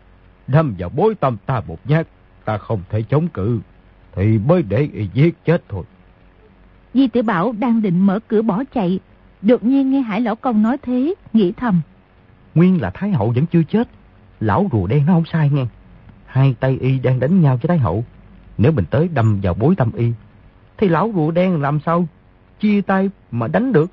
đâm 0.47 0.75
vào 0.77 0.89
bối 0.89 1.15
tâm 1.15 1.37
ta 1.45 1.61
một 1.67 1.79
nhát, 1.85 2.07
ta 2.45 2.57
không 2.57 2.81
thể 2.89 3.01
chống 3.01 3.27
cự, 3.27 3.59
thì 4.15 4.37
mới 4.37 4.63
để 4.63 4.89
y 4.93 5.07
giết 5.13 5.45
chết 5.45 5.63
thôi. 5.69 5.83
Di 6.93 7.07
tiểu 7.07 7.23
Bảo 7.23 7.53
đang 7.59 7.81
định 7.81 8.05
mở 8.05 8.19
cửa 8.27 8.41
bỏ 8.41 8.63
chạy, 8.73 8.99
đột 9.41 9.63
nhiên 9.63 9.91
nghe 9.91 10.01
Hải 10.01 10.21
Lão 10.21 10.35
Công 10.35 10.61
nói 10.61 10.77
thế, 10.77 11.13
nghĩ 11.33 11.51
thầm. 11.51 11.81
Nguyên 12.55 12.81
là 12.81 12.89
Thái 12.89 13.11
Hậu 13.11 13.31
vẫn 13.35 13.45
chưa 13.45 13.63
chết, 13.63 13.89
lão 14.39 14.69
rùa 14.71 14.87
đen 14.87 15.05
nó 15.05 15.13
không 15.13 15.25
sai 15.31 15.49
nghe. 15.49 15.65
Hai 16.25 16.55
tay 16.59 16.77
y 16.81 16.99
đang 16.99 17.19
đánh 17.19 17.41
nhau 17.41 17.59
với 17.61 17.67
Thái 17.67 17.77
Hậu, 17.77 18.05
nếu 18.57 18.71
mình 18.71 18.85
tới 18.85 19.07
đâm 19.07 19.39
vào 19.41 19.53
bối 19.53 19.75
tâm 19.75 19.91
y, 19.95 20.11
thì 20.77 20.89
lão 20.89 21.11
rùa 21.15 21.31
đen 21.31 21.61
làm 21.61 21.79
sao 21.85 22.07
chia 22.59 22.81
tay 22.81 23.09
mà 23.31 23.47
đánh 23.47 23.73
được. 23.73 23.91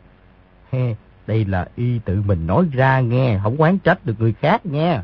He, 0.71 0.95
đây 1.27 1.45
là 1.45 1.69
y 1.77 1.99
tự 1.99 2.23
mình 2.27 2.47
nói 2.47 2.65
ra 2.73 3.01
nghe, 3.01 3.41
không 3.43 3.61
quán 3.61 3.79
trách 3.79 4.07
được 4.07 4.15
người 4.19 4.33
khác 4.33 4.67
nghe. 4.67 5.01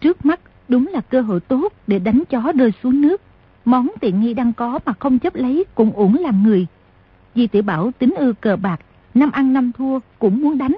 Trước 0.00 0.24
mắt 0.26 0.40
đúng 0.68 0.88
là 0.92 1.00
cơ 1.00 1.20
hội 1.20 1.40
tốt 1.40 1.72
để 1.86 1.98
đánh 1.98 2.22
chó 2.30 2.52
rơi 2.58 2.72
xuống 2.82 3.00
nước. 3.00 3.22
Món 3.64 3.88
tiện 4.00 4.20
nghi 4.20 4.34
đang 4.34 4.52
có 4.52 4.78
mà 4.86 4.92
không 4.98 5.18
chấp 5.18 5.34
lấy 5.34 5.64
cũng 5.74 5.92
uổng 5.92 6.14
làm 6.14 6.42
người. 6.42 6.66
Di 7.34 7.46
tiểu 7.46 7.62
Bảo 7.62 7.90
tính 7.98 8.14
ưa 8.18 8.32
cờ 8.32 8.56
bạc, 8.56 8.80
năm 9.14 9.30
ăn 9.30 9.52
năm 9.52 9.72
thua 9.72 9.98
cũng 10.18 10.42
muốn 10.42 10.58
đánh. 10.58 10.76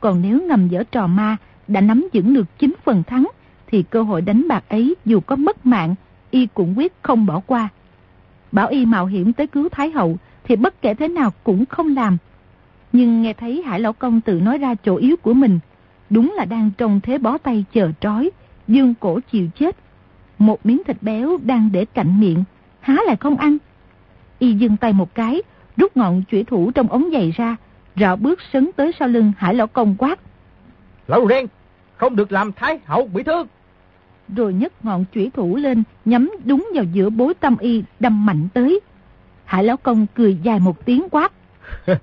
Còn 0.00 0.22
nếu 0.22 0.42
ngầm 0.42 0.68
dở 0.68 0.82
trò 0.90 1.06
ma, 1.06 1.36
đã 1.68 1.80
nắm 1.80 2.08
giữ 2.12 2.22
được 2.22 2.58
9 2.58 2.74
phần 2.84 3.02
thắng, 3.02 3.28
thì 3.66 3.82
cơ 3.82 4.02
hội 4.02 4.20
đánh 4.20 4.48
bạc 4.48 4.64
ấy 4.68 4.94
dù 5.04 5.20
có 5.20 5.36
mất 5.36 5.66
mạng, 5.66 5.94
y 6.30 6.46
cũng 6.46 6.78
quyết 6.78 6.92
không 7.02 7.26
bỏ 7.26 7.40
qua. 7.46 7.68
Bảo 8.52 8.68
y 8.68 8.86
mạo 8.86 9.06
hiểm 9.06 9.32
tới 9.32 9.46
cứu 9.46 9.68
Thái 9.68 9.90
Hậu, 9.90 10.16
thì 10.44 10.56
bất 10.56 10.82
kể 10.82 10.94
thế 10.94 11.08
nào 11.08 11.32
cũng 11.44 11.66
không 11.66 11.94
làm. 11.94 12.16
Nhưng 12.92 13.22
nghe 13.22 13.32
thấy 13.32 13.62
Hải 13.62 13.80
Lão 13.80 13.92
Công 13.92 14.20
tự 14.20 14.40
nói 14.40 14.58
ra 14.58 14.74
chỗ 14.74 14.96
yếu 14.96 15.16
của 15.16 15.34
mình, 15.34 15.58
đúng 16.10 16.34
là 16.36 16.44
đang 16.44 16.70
trong 16.78 17.00
thế 17.00 17.18
bó 17.18 17.38
tay 17.38 17.64
chờ 17.72 17.92
trói, 18.00 18.30
dương 18.68 18.94
cổ 19.00 19.20
chịu 19.32 19.48
chết. 19.58 19.76
Một 20.38 20.66
miếng 20.66 20.82
thịt 20.86 20.96
béo 21.00 21.38
đang 21.42 21.72
để 21.72 21.84
cạnh 21.84 22.20
miệng, 22.20 22.44
há 22.80 22.96
lại 23.06 23.16
không 23.16 23.36
ăn. 23.36 23.56
Y 24.38 24.52
dừng 24.52 24.76
tay 24.76 24.92
một 24.92 25.14
cái, 25.14 25.42
rút 25.76 25.96
ngọn 25.96 26.22
chủy 26.30 26.44
thủ 26.44 26.70
trong 26.70 26.88
ống 26.88 27.08
giày 27.12 27.30
ra, 27.30 27.56
rạo 27.96 28.16
bước 28.16 28.38
sấn 28.52 28.70
tới 28.76 28.92
sau 28.98 29.08
lưng 29.08 29.32
Hải 29.38 29.54
Lão 29.54 29.66
Công 29.66 29.94
quát. 29.98 30.18
Lão 31.06 31.26
đen, 31.26 31.46
không 31.96 32.16
được 32.16 32.32
làm 32.32 32.52
Thái 32.52 32.78
Hậu 32.84 33.06
bị 33.06 33.22
thương. 33.22 33.46
Rồi 34.36 34.54
nhấc 34.54 34.84
ngọn 34.84 35.04
chủy 35.14 35.30
thủ 35.34 35.56
lên, 35.56 35.82
nhắm 36.04 36.30
đúng 36.44 36.68
vào 36.74 36.84
giữa 36.84 37.10
bối 37.10 37.34
tâm 37.34 37.56
y, 37.58 37.82
đâm 38.00 38.26
mạnh 38.26 38.48
tới. 38.54 38.80
Hải 39.44 39.64
Lão 39.64 39.76
Công 39.76 40.06
cười 40.14 40.38
dài 40.42 40.60
một 40.60 40.84
tiếng 40.84 41.08
quát. 41.10 41.32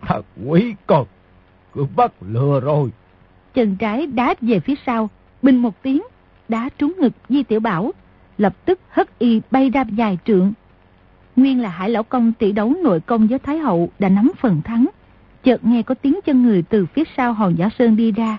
Thật 0.00 0.22
quý 0.46 0.74
con, 0.86 1.06
cứ 1.74 1.86
bắt 1.96 2.12
lừa 2.20 2.60
rồi. 2.60 2.90
Chân 3.54 3.76
trái 3.76 4.06
đá 4.06 4.34
về 4.40 4.60
phía 4.60 4.74
sau, 4.86 5.10
bình 5.42 5.56
một 5.56 5.82
tiếng, 5.82 6.02
đá 6.48 6.68
trúng 6.78 6.92
ngực 6.98 7.12
Di 7.28 7.42
Tiểu 7.42 7.60
Bảo, 7.60 7.92
lập 8.38 8.56
tức 8.64 8.80
hất 8.88 9.18
y 9.18 9.40
bay 9.50 9.70
ra 9.70 9.84
dài 9.92 10.18
trượng. 10.24 10.52
Nguyên 11.36 11.60
là 11.60 11.68
Hải 11.68 11.90
Lão 11.90 12.02
Công 12.02 12.32
tỷ 12.32 12.52
đấu 12.52 12.74
nội 12.82 13.00
công 13.00 13.26
với 13.26 13.38
Thái 13.38 13.58
Hậu 13.58 13.90
đã 13.98 14.08
nắm 14.08 14.32
phần 14.40 14.62
thắng. 14.62 14.86
Chợt 15.44 15.64
nghe 15.64 15.82
có 15.82 15.94
tiếng 15.94 16.20
chân 16.26 16.42
người 16.42 16.62
từ 16.62 16.86
phía 16.86 17.02
sau 17.16 17.32
hòn 17.32 17.54
giả 17.58 17.68
sơn 17.78 17.96
đi 17.96 18.12
ra. 18.12 18.38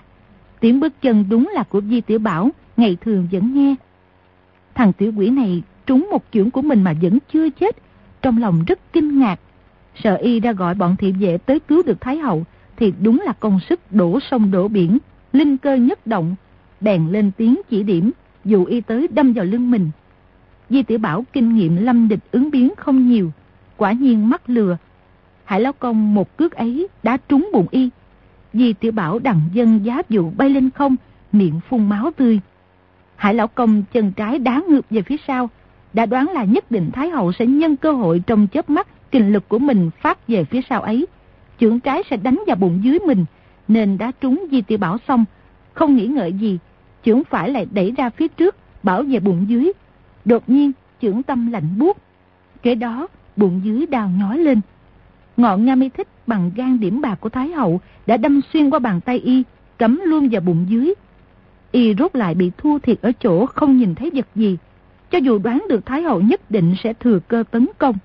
Tiếng 0.60 0.80
bước 0.80 0.92
chân 1.00 1.24
đúng 1.30 1.50
là 1.54 1.62
của 1.62 1.80
Di 1.80 2.00
Tiểu 2.00 2.18
Bảo, 2.18 2.50
ngày 2.76 2.96
thường 3.00 3.28
vẫn 3.32 3.54
nghe. 3.54 3.74
Thằng 4.74 4.92
tiểu 4.92 5.12
quỷ 5.16 5.30
này 5.30 5.62
trúng 5.86 6.08
một 6.10 6.24
chưởng 6.32 6.50
của 6.50 6.62
mình 6.62 6.84
mà 6.84 6.94
vẫn 7.02 7.18
chưa 7.32 7.50
chết, 7.50 7.76
trong 8.22 8.40
lòng 8.40 8.64
rất 8.66 8.78
kinh 8.92 9.18
ngạc. 9.18 9.40
Sợ 10.02 10.14
y 10.14 10.40
đã 10.40 10.52
gọi 10.52 10.74
bọn 10.74 10.96
thị 10.96 11.12
vệ 11.12 11.38
tới 11.38 11.60
cứu 11.60 11.82
được 11.82 12.00
Thái 12.00 12.18
Hậu, 12.18 12.44
thì 12.76 12.92
đúng 13.02 13.20
là 13.24 13.32
công 13.32 13.60
sức 13.68 13.80
đổ 13.92 14.18
sông 14.30 14.50
đổ 14.50 14.68
biển, 14.68 14.98
linh 15.32 15.58
cơ 15.58 15.74
nhất 15.74 16.06
động, 16.06 16.34
bèn 16.80 17.08
lên 17.10 17.30
tiếng 17.36 17.60
chỉ 17.70 17.82
điểm, 17.82 18.10
dù 18.44 18.64
y 18.64 18.80
tới 18.80 19.08
đâm 19.08 19.32
vào 19.32 19.44
lưng 19.44 19.70
mình. 19.70 19.90
Di 20.70 20.82
Tiểu 20.82 20.98
Bảo 20.98 21.24
kinh 21.32 21.54
nghiệm 21.54 21.76
lâm 21.76 22.08
địch 22.08 22.20
ứng 22.30 22.50
biến 22.50 22.72
không 22.76 23.08
nhiều, 23.08 23.32
quả 23.76 23.92
nhiên 23.92 24.28
mắc 24.28 24.50
lừa. 24.50 24.76
Hải 25.44 25.60
Lão 25.60 25.72
Công 25.72 26.14
một 26.14 26.36
cước 26.36 26.52
ấy 26.52 26.88
đã 27.02 27.16
trúng 27.28 27.50
bụng 27.52 27.66
y. 27.70 27.90
Di 28.52 28.72
Tiểu 28.72 28.92
Bảo 28.92 29.18
đằng 29.18 29.40
dân 29.52 29.84
giá 29.84 30.02
dụ 30.08 30.30
bay 30.30 30.50
lên 30.50 30.70
không, 30.70 30.96
miệng 31.32 31.60
phun 31.68 31.88
máu 31.88 32.10
tươi. 32.16 32.40
Hải 33.16 33.34
Lão 33.34 33.48
Công 33.48 33.82
chân 33.92 34.12
trái 34.12 34.38
đá 34.38 34.62
ngược 34.68 34.90
về 34.90 35.02
phía 35.02 35.16
sau, 35.26 35.50
đã 35.92 36.06
đoán 36.06 36.28
là 36.28 36.44
nhất 36.44 36.70
định 36.70 36.90
Thái 36.92 37.10
Hậu 37.10 37.32
sẽ 37.32 37.46
nhân 37.46 37.76
cơ 37.76 37.92
hội 37.92 38.22
trong 38.26 38.46
chớp 38.46 38.70
mắt 38.70 38.86
kinh 39.10 39.32
lực 39.32 39.48
của 39.48 39.58
mình 39.58 39.90
phát 40.00 40.28
về 40.28 40.44
phía 40.44 40.60
sau 40.70 40.80
ấy. 40.80 41.06
Chưởng 41.60 41.80
trái 41.80 42.02
sẽ 42.10 42.16
đánh 42.16 42.42
vào 42.46 42.56
bụng 42.56 42.80
dưới 42.82 42.98
mình, 42.98 43.24
nên 43.68 43.98
đã 43.98 44.12
trúng 44.20 44.46
Di 44.50 44.62
Tiểu 44.62 44.78
Bảo 44.78 44.96
xong, 45.08 45.24
không 45.74 45.96
nghĩ 45.96 46.06
ngợi 46.06 46.32
gì, 46.32 46.58
chưởng 47.04 47.24
phải 47.24 47.50
lại 47.50 47.66
đẩy 47.70 47.92
ra 47.96 48.10
phía 48.10 48.28
trước, 48.28 48.56
bảo 48.82 49.02
vệ 49.02 49.20
bụng 49.20 49.44
dưới. 49.48 49.72
Đột 50.24 50.42
nhiên, 50.50 50.72
chưởng 51.02 51.22
tâm 51.22 51.50
lạnh 51.52 51.78
buốt. 51.78 51.98
Kế 52.62 52.74
đó, 52.74 53.08
bụng 53.36 53.60
dưới 53.64 53.86
đào 53.86 54.10
nhói 54.18 54.38
lên. 54.38 54.60
Ngọn 55.36 55.64
nga 55.64 55.74
mi 55.74 55.88
thích 55.88 56.08
bằng 56.26 56.50
gan 56.56 56.80
điểm 56.80 57.00
bạc 57.00 57.14
của 57.20 57.28
Thái 57.28 57.48
Hậu 57.48 57.80
đã 58.06 58.16
đâm 58.16 58.40
xuyên 58.52 58.70
qua 58.70 58.78
bàn 58.78 59.00
tay 59.00 59.18
y, 59.18 59.42
cắm 59.78 60.00
luôn 60.04 60.28
vào 60.28 60.40
bụng 60.40 60.66
dưới. 60.68 60.94
Y 61.72 61.94
rốt 61.94 62.16
lại 62.16 62.34
bị 62.34 62.50
thua 62.58 62.78
thiệt 62.78 63.02
ở 63.02 63.12
chỗ 63.12 63.46
không 63.46 63.76
nhìn 63.76 63.94
thấy 63.94 64.10
vật 64.14 64.26
gì. 64.34 64.56
Cho 65.10 65.18
dù 65.18 65.38
đoán 65.38 65.66
được 65.68 65.86
Thái 65.86 66.02
Hậu 66.02 66.20
nhất 66.20 66.50
định 66.50 66.74
sẽ 66.82 66.92
thừa 66.92 67.18
cơ 67.28 67.44
tấn 67.50 67.66
công, 67.78 67.96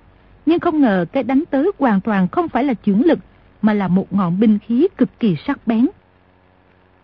nhưng 0.46 0.60
không 0.60 0.80
ngờ 0.80 1.04
cái 1.12 1.22
đánh 1.22 1.42
tới 1.50 1.70
hoàn 1.78 2.00
toàn 2.00 2.28
không 2.28 2.48
phải 2.48 2.64
là 2.64 2.74
chưởng 2.86 3.04
lực, 3.04 3.18
mà 3.62 3.72
là 3.72 3.88
một 3.88 4.12
ngọn 4.12 4.40
binh 4.40 4.58
khí 4.58 4.88
cực 4.96 5.20
kỳ 5.20 5.36
sắc 5.46 5.66
bén. 5.66 5.86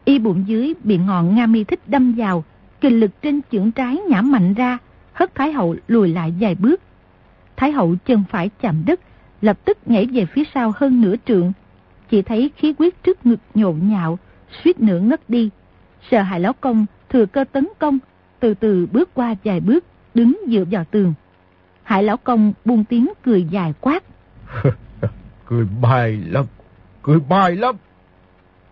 Y 0.04 0.18
bụng 0.18 0.44
dưới 0.46 0.74
bị 0.84 0.98
ngọn 0.98 1.34
Nga 1.34 1.46
mi 1.46 1.64
thích 1.64 1.80
đâm 1.86 2.12
vào, 2.12 2.44
kinh 2.80 3.00
lực 3.00 3.22
trên 3.22 3.40
chưởng 3.52 3.70
trái 3.70 3.96
nhả 4.08 4.20
mạnh 4.22 4.54
ra, 4.54 4.78
hất 5.12 5.34
Thái 5.34 5.52
Hậu 5.52 5.76
lùi 5.88 6.08
lại 6.08 6.34
vài 6.40 6.54
bước. 6.54 6.80
Thái 7.56 7.72
Hậu 7.72 7.96
chân 8.06 8.24
phải 8.30 8.50
chạm 8.60 8.82
đất, 8.86 9.00
lập 9.40 9.58
tức 9.64 9.78
nhảy 9.86 10.06
về 10.06 10.26
phía 10.26 10.42
sau 10.54 10.72
hơn 10.76 11.00
nửa 11.00 11.14
trượng. 11.26 11.52
Chỉ 12.10 12.22
thấy 12.22 12.50
khí 12.56 12.74
quyết 12.78 13.02
trước 13.02 13.26
ngực 13.26 13.40
nhộn 13.54 13.88
nhạo, 13.88 14.18
suýt 14.64 14.80
nữa 14.80 15.00
ngất 15.00 15.30
đi. 15.30 15.50
Sợ 16.10 16.22
hại 16.22 16.40
lão 16.40 16.52
công 16.52 16.86
thừa 17.08 17.26
cơ 17.26 17.44
tấn 17.52 17.68
công, 17.78 17.98
từ 18.40 18.54
từ 18.54 18.86
bước 18.92 19.14
qua 19.14 19.34
vài 19.44 19.60
bước, 19.60 19.84
đứng 20.14 20.40
dựa 20.46 20.64
vào 20.70 20.84
tường. 20.84 21.14
Hải 21.82 22.02
lão 22.02 22.16
công 22.16 22.52
buông 22.64 22.84
tiếng 22.84 23.08
cười 23.22 23.44
dài 23.44 23.74
quát. 23.80 24.04
cười 25.46 25.66
bài 25.80 26.20
lắm, 26.26 26.44
cười 27.02 27.20
bài 27.28 27.56
lắm. 27.56 27.76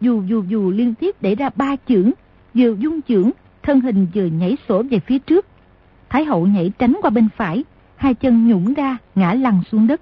Dù 0.00 0.22
dù 0.26 0.44
dù 0.48 0.70
liên 0.70 0.94
tiếp 0.94 1.16
đẩy 1.20 1.34
ra 1.34 1.50
ba 1.56 1.76
chưởng, 1.88 2.10
vừa 2.54 2.74
dung 2.74 3.00
chưởng, 3.08 3.30
thân 3.62 3.80
hình 3.80 4.06
vừa 4.14 4.24
nhảy 4.24 4.56
sổ 4.68 4.82
về 4.90 4.98
phía 4.98 5.18
trước. 5.18 5.46
Thái 6.08 6.24
hậu 6.24 6.46
nhảy 6.46 6.72
tránh 6.78 6.96
qua 7.02 7.10
bên 7.10 7.28
phải, 7.36 7.64
hai 7.96 8.14
chân 8.14 8.48
nhũng 8.48 8.74
ra, 8.74 8.96
ngã 9.14 9.34
lăn 9.34 9.62
xuống 9.72 9.86
đất. 9.86 10.00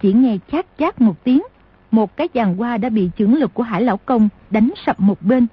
Chỉ 0.00 0.12
nghe 0.12 0.38
chát 0.52 0.66
chát 0.78 1.00
một 1.00 1.24
tiếng, 1.24 1.42
một 1.90 2.16
cái 2.16 2.28
giàn 2.32 2.56
hoa 2.56 2.76
đã 2.76 2.88
bị 2.88 3.10
chưởng 3.18 3.34
lực 3.34 3.54
của 3.54 3.62
hải 3.62 3.82
lão 3.82 3.96
công 3.96 4.28
đánh 4.50 4.70
sập 4.86 5.00
một 5.00 5.22
bên. 5.22 5.46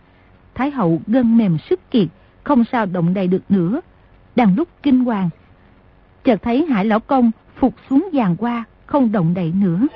Thái 0.55 0.71
hậu 0.71 1.01
gân 1.07 1.37
mềm 1.37 1.57
sức 1.69 1.91
kiệt, 1.91 2.07
không 2.43 2.63
sao 2.71 2.85
động 2.85 3.13
đậy 3.13 3.27
được 3.27 3.43
nữa. 3.49 3.81
Đang 4.35 4.55
lúc 4.55 4.67
kinh 4.83 5.05
hoàng, 5.05 5.29
chợt 6.23 6.41
thấy 6.41 6.65
hải 6.65 6.85
lão 6.85 6.99
công 6.99 7.31
phục 7.55 7.73
xuống 7.89 8.09
giàn 8.13 8.35
hoa, 8.39 8.63
không 8.85 9.11
động 9.11 9.33
đậy 9.33 9.53
nữa. 9.55 9.87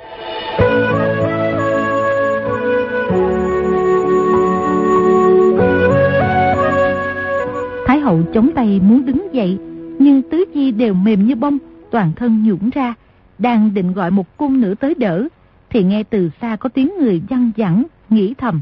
Hậu 8.02 8.22
chống 8.34 8.50
tay 8.54 8.80
muốn 8.80 9.04
đứng 9.04 9.34
dậy, 9.34 9.58
nhưng 9.98 10.22
tứ 10.30 10.44
chi 10.54 10.72
đều 10.72 10.94
mềm 10.94 11.26
như 11.26 11.34
bông, 11.34 11.58
toàn 11.90 12.12
thân 12.16 12.44
nhũng 12.44 12.70
ra, 12.70 12.94
đang 13.38 13.74
định 13.74 13.92
gọi 13.92 14.10
một 14.10 14.36
cung 14.36 14.60
nữ 14.60 14.74
tới 14.80 14.94
đỡ, 14.94 15.28
thì 15.70 15.84
nghe 15.84 16.02
từ 16.02 16.30
xa 16.40 16.56
có 16.56 16.68
tiếng 16.68 16.92
người 16.98 17.22
văng 17.28 17.50
vẳng, 17.56 17.84
nghĩ 18.10 18.34
thầm. 18.38 18.60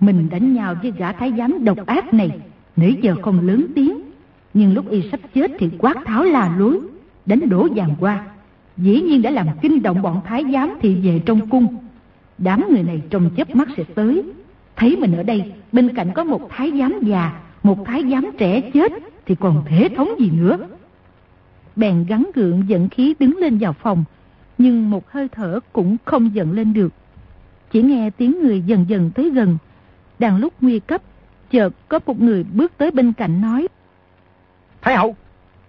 Mình 0.00 0.28
đánh 0.30 0.54
nhau 0.54 0.74
với 0.82 0.92
gã 0.98 1.12
thái 1.12 1.32
giám 1.38 1.64
độc 1.64 1.86
ác 1.86 2.14
này, 2.14 2.30
nãy 2.76 2.96
giờ 3.02 3.16
không 3.22 3.46
lớn 3.46 3.66
tiếng, 3.74 4.00
nhưng 4.54 4.74
lúc 4.74 4.90
y 4.90 5.02
sắp 5.10 5.20
chết 5.34 5.50
thì 5.58 5.70
quát 5.78 5.96
tháo 6.04 6.24
là 6.24 6.56
lối, 6.58 6.80
đánh 7.26 7.48
đổ 7.48 7.68
vàng 7.74 7.94
qua. 8.00 8.24
Dĩ 8.76 9.00
nhiên 9.00 9.22
đã 9.22 9.30
làm 9.30 9.46
kinh 9.62 9.82
động 9.82 10.02
bọn 10.02 10.20
thái 10.24 10.44
giám 10.52 10.74
thì 10.80 10.94
về 10.94 11.20
trong 11.26 11.48
cung. 11.48 11.76
Đám 12.38 12.64
người 12.70 12.82
này 12.82 13.02
trong 13.10 13.30
chớp 13.36 13.56
mắt 13.56 13.68
sẽ 13.76 13.84
tới. 13.94 14.22
Thấy 14.76 14.96
mình 14.96 15.16
ở 15.16 15.22
đây, 15.22 15.52
bên 15.72 15.94
cạnh 15.94 16.10
có 16.14 16.24
một 16.24 16.48
thái 16.50 16.72
giám 16.78 16.94
già, 17.02 17.32
một 17.62 17.78
thái 17.86 18.02
giám 18.10 18.30
trẻ 18.38 18.70
chết, 18.74 18.92
thì 19.26 19.34
còn 19.34 19.64
thể 19.66 19.88
thống 19.96 20.08
gì 20.18 20.30
nữa. 20.30 20.58
Bèn 21.76 22.06
gắn 22.08 22.30
gượng 22.34 22.64
dẫn 22.68 22.88
khí 22.88 23.14
đứng 23.18 23.36
lên 23.36 23.58
vào 23.58 23.72
phòng, 23.72 24.04
nhưng 24.58 24.90
một 24.90 25.10
hơi 25.10 25.28
thở 25.28 25.60
cũng 25.72 25.96
không 26.04 26.34
giận 26.34 26.52
lên 26.52 26.72
được. 26.72 26.92
Chỉ 27.72 27.82
nghe 27.82 28.10
tiếng 28.10 28.42
người 28.42 28.62
dần 28.62 28.84
dần 28.88 29.10
tới 29.14 29.30
gần. 29.30 29.58
Đang 30.18 30.36
lúc 30.36 30.54
nguy 30.60 30.78
cấp, 30.78 31.02
chợt 31.50 31.74
có 31.88 32.00
một 32.06 32.20
người 32.20 32.44
bước 32.44 32.72
tới 32.76 32.90
bên 32.90 33.12
cạnh 33.12 33.40
nói. 33.40 33.68
Thái 34.82 34.96
hậu, 34.96 35.16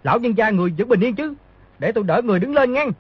lão 0.04 0.20
nhân 0.20 0.38
gia 0.38 0.50
người 0.50 0.72
giữ 0.72 0.86
bình 0.86 1.00
yên 1.00 1.16
chứ, 1.16 1.34
để 1.80 1.92
tôi 1.92 2.04
đỡ 2.04 2.22
người 2.22 2.40
đứng 2.40 2.54
lên 2.54 2.74
ngang. 2.74 2.92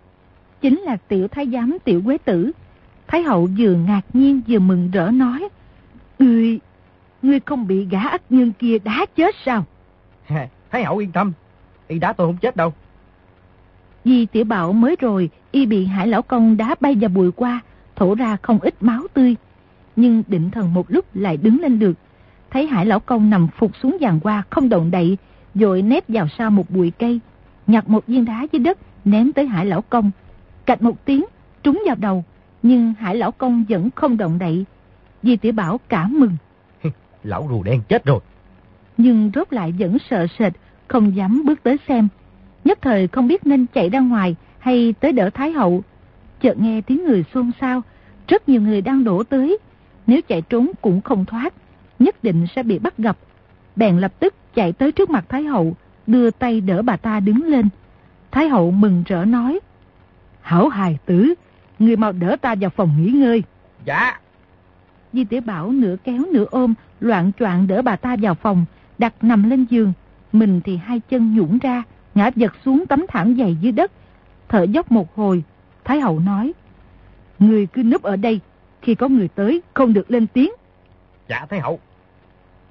Chính 0.61 0.79
là 0.79 0.97
tiểu 1.07 1.27
thái 1.27 1.47
giám 1.53 1.77
tiểu 1.83 2.01
quế 2.05 2.17
tử. 2.17 2.51
Thái 3.07 3.23
hậu 3.23 3.49
vừa 3.57 3.73
ngạc 3.73 4.01
nhiên 4.13 4.41
vừa 4.47 4.59
mừng 4.59 4.91
rỡ 4.91 5.11
nói. 5.11 5.47
Ngươi, 6.19 6.59
ngươi 7.21 7.39
không 7.39 7.67
bị 7.67 7.85
gã 7.85 7.99
ác 7.99 8.21
nhân 8.29 8.51
kia 8.59 8.77
đá 8.79 9.05
chết 9.15 9.35
sao? 9.45 9.65
Thái 10.71 10.83
hậu 10.83 10.97
yên 10.97 11.11
tâm, 11.11 11.33
y 11.87 11.99
đá 11.99 12.13
tôi 12.13 12.27
không 12.27 12.37
chết 12.37 12.55
đâu. 12.55 12.73
Vì 14.03 14.25
tiểu 14.25 14.43
bảo 14.43 14.73
mới 14.73 14.95
rồi, 14.99 15.29
y 15.51 15.65
bị 15.65 15.85
hải 15.85 16.07
lão 16.07 16.21
công 16.21 16.57
đá 16.57 16.75
bay 16.79 16.95
vào 17.01 17.09
bụi 17.09 17.31
qua, 17.31 17.59
thổ 17.95 18.15
ra 18.15 18.37
không 18.41 18.59
ít 18.59 18.75
máu 18.83 19.01
tươi. 19.13 19.35
Nhưng 19.95 20.23
định 20.27 20.51
thần 20.51 20.73
một 20.73 20.91
lúc 20.91 21.05
lại 21.13 21.37
đứng 21.37 21.61
lên 21.61 21.79
được. 21.79 21.93
Thấy 22.49 22.67
hải 22.67 22.85
lão 22.85 22.99
công 22.99 23.29
nằm 23.29 23.47
phục 23.57 23.77
xuống 23.77 23.97
giàn 24.01 24.19
qua 24.19 24.43
không 24.49 24.69
động 24.69 24.91
đậy, 24.91 25.17
rồi 25.55 25.81
nép 25.81 26.03
vào 26.07 26.27
sau 26.37 26.51
một 26.51 26.69
bụi 26.69 26.91
cây, 26.99 27.19
nhặt 27.67 27.89
một 27.89 28.07
viên 28.07 28.25
đá 28.25 28.47
dưới 28.51 28.59
đất, 28.59 28.77
ném 29.05 29.33
tới 29.33 29.45
hải 29.45 29.65
lão 29.65 29.81
công. 29.81 30.11
Cạch 30.65 30.81
một 30.81 31.05
tiếng, 31.05 31.25
trúng 31.63 31.83
vào 31.85 31.95
đầu, 31.99 32.23
nhưng 32.63 32.93
hải 32.99 33.15
lão 33.15 33.31
công 33.31 33.65
vẫn 33.69 33.89
không 33.95 34.17
động 34.17 34.39
đậy. 34.39 34.65
Di 35.23 35.35
tiểu 35.35 35.53
bảo 35.53 35.79
cảm 35.89 36.19
mừng. 36.19 36.37
Lão 37.23 37.47
rùa 37.49 37.63
đen 37.63 37.81
chết 37.87 38.05
rồi. 38.05 38.19
Nhưng 38.97 39.31
rốt 39.35 39.53
lại 39.53 39.73
vẫn 39.79 39.97
sợ 40.09 40.27
sệt, 40.39 40.53
không 40.87 41.15
dám 41.15 41.43
bước 41.45 41.63
tới 41.63 41.77
xem. 41.87 42.07
Nhất 42.63 42.79
thời 42.81 43.07
không 43.07 43.27
biết 43.27 43.45
nên 43.45 43.65
chạy 43.73 43.89
ra 43.89 43.99
ngoài 43.99 44.35
hay 44.59 44.93
tới 44.99 45.11
đỡ 45.11 45.29
Thái 45.29 45.51
Hậu. 45.51 45.83
Chợt 46.41 46.59
nghe 46.59 46.81
tiếng 46.81 47.05
người 47.05 47.25
xôn 47.33 47.51
xao, 47.61 47.81
rất 48.27 48.49
nhiều 48.49 48.61
người 48.61 48.81
đang 48.81 49.03
đổ 49.03 49.23
tới. 49.23 49.57
Nếu 50.07 50.21
chạy 50.27 50.41
trốn 50.41 50.71
cũng 50.81 51.01
không 51.01 51.25
thoát, 51.25 51.53
nhất 51.99 52.23
định 52.23 52.47
sẽ 52.55 52.63
bị 52.63 52.79
bắt 52.79 52.97
gặp. 52.97 53.17
Bèn 53.75 53.97
lập 53.97 54.13
tức 54.19 54.33
chạy 54.55 54.73
tới 54.73 54.91
trước 54.91 55.09
mặt 55.09 55.25
Thái 55.29 55.43
Hậu, 55.43 55.75
đưa 56.07 56.31
tay 56.31 56.61
đỡ 56.61 56.81
bà 56.81 56.97
ta 56.97 57.19
đứng 57.19 57.43
lên. 57.43 57.69
Thái 58.31 58.49
Hậu 58.49 58.71
mừng 58.71 59.03
rỡ 59.07 59.25
nói, 59.25 59.59
Hảo 60.41 60.69
hài 60.69 60.97
tử, 61.05 61.33
người 61.79 61.95
mau 61.95 62.11
đỡ 62.11 62.35
ta 62.41 62.55
vào 62.55 62.69
phòng 62.69 62.95
nghỉ 62.97 63.11
ngơi. 63.11 63.43
Dạ. 63.85 64.19
Di 65.13 65.23
tiểu 65.23 65.41
Bảo 65.41 65.71
nửa 65.71 65.95
kéo 66.03 66.23
nửa 66.33 66.45
ôm, 66.51 66.73
loạn 66.99 67.31
choạng 67.39 67.67
đỡ 67.67 67.81
bà 67.81 67.95
ta 67.95 68.15
vào 68.21 68.35
phòng, 68.35 68.65
đặt 68.97 69.13
nằm 69.21 69.49
lên 69.49 69.65
giường. 69.69 69.93
Mình 70.31 70.61
thì 70.63 70.77
hai 70.77 71.01
chân 71.09 71.35
nhũng 71.35 71.57
ra, 71.59 71.83
ngã 72.15 72.31
giật 72.35 72.53
xuống 72.65 72.85
tấm 72.89 73.05
thảm 73.07 73.35
dày 73.37 73.57
dưới 73.61 73.71
đất. 73.71 73.91
Thở 74.49 74.63
dốc 74.63 74.91
một 74.91 75.15
hồi, 75.15 75.43
Thái 75.83 75.99
Hậu 75.99 76.19
nói, 76.19 76.53
Người 77.39 77.65
cứ 77.65 77.83
núp 77.83 78.03
ở 78.03 78.15
đây, 78.15 78.39
khi 78.81 78.95
có 78.95 79.07
người 79.07 79.27
tới 79.27 79.61
không 79.73 79.93
được 79.93 80.11
lên 80.11 80.27
tiếng. 80.27 80.51
Dạ 81.29 81.45
Thái 81.49 81.59
Hậu. 81.59 81.79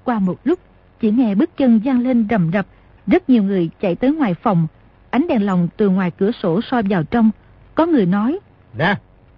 Qua 0.03 0.19
một 0.19 0.39
lúc, 0.43 0.59
chỉ 0.99 1.11
nghe 1.11 1.35
bước 1.35 1.57
chân 1.57 1.81
vang 1.85 2.01
lên 2.01 2.27
rầm 2.29 2.51
rập, 2.53 2.65
rất 3.07 3.29
nhiều 3.29 3.43
người 3.43 3.69
chạy 3.81 3.95
tới 3.95 4.13
ngoài 4.13 4.33
phòng, 4.33 4.67
ánh 5.09 5.27
đèn 5.27 5.45
lồng 5.45 5.67
từ 5.77 5.89
ngoài 5.89 6.11
cửa 6.11 6.31
sổ 6.31 6.61
soi 6.61 6.83
vào 6.89 7.03
trong. 7.03 7.31
Có 7.75 7.85
người 7.85 8.05
nói, 8.05 8.39
Nè, 8.77 8.95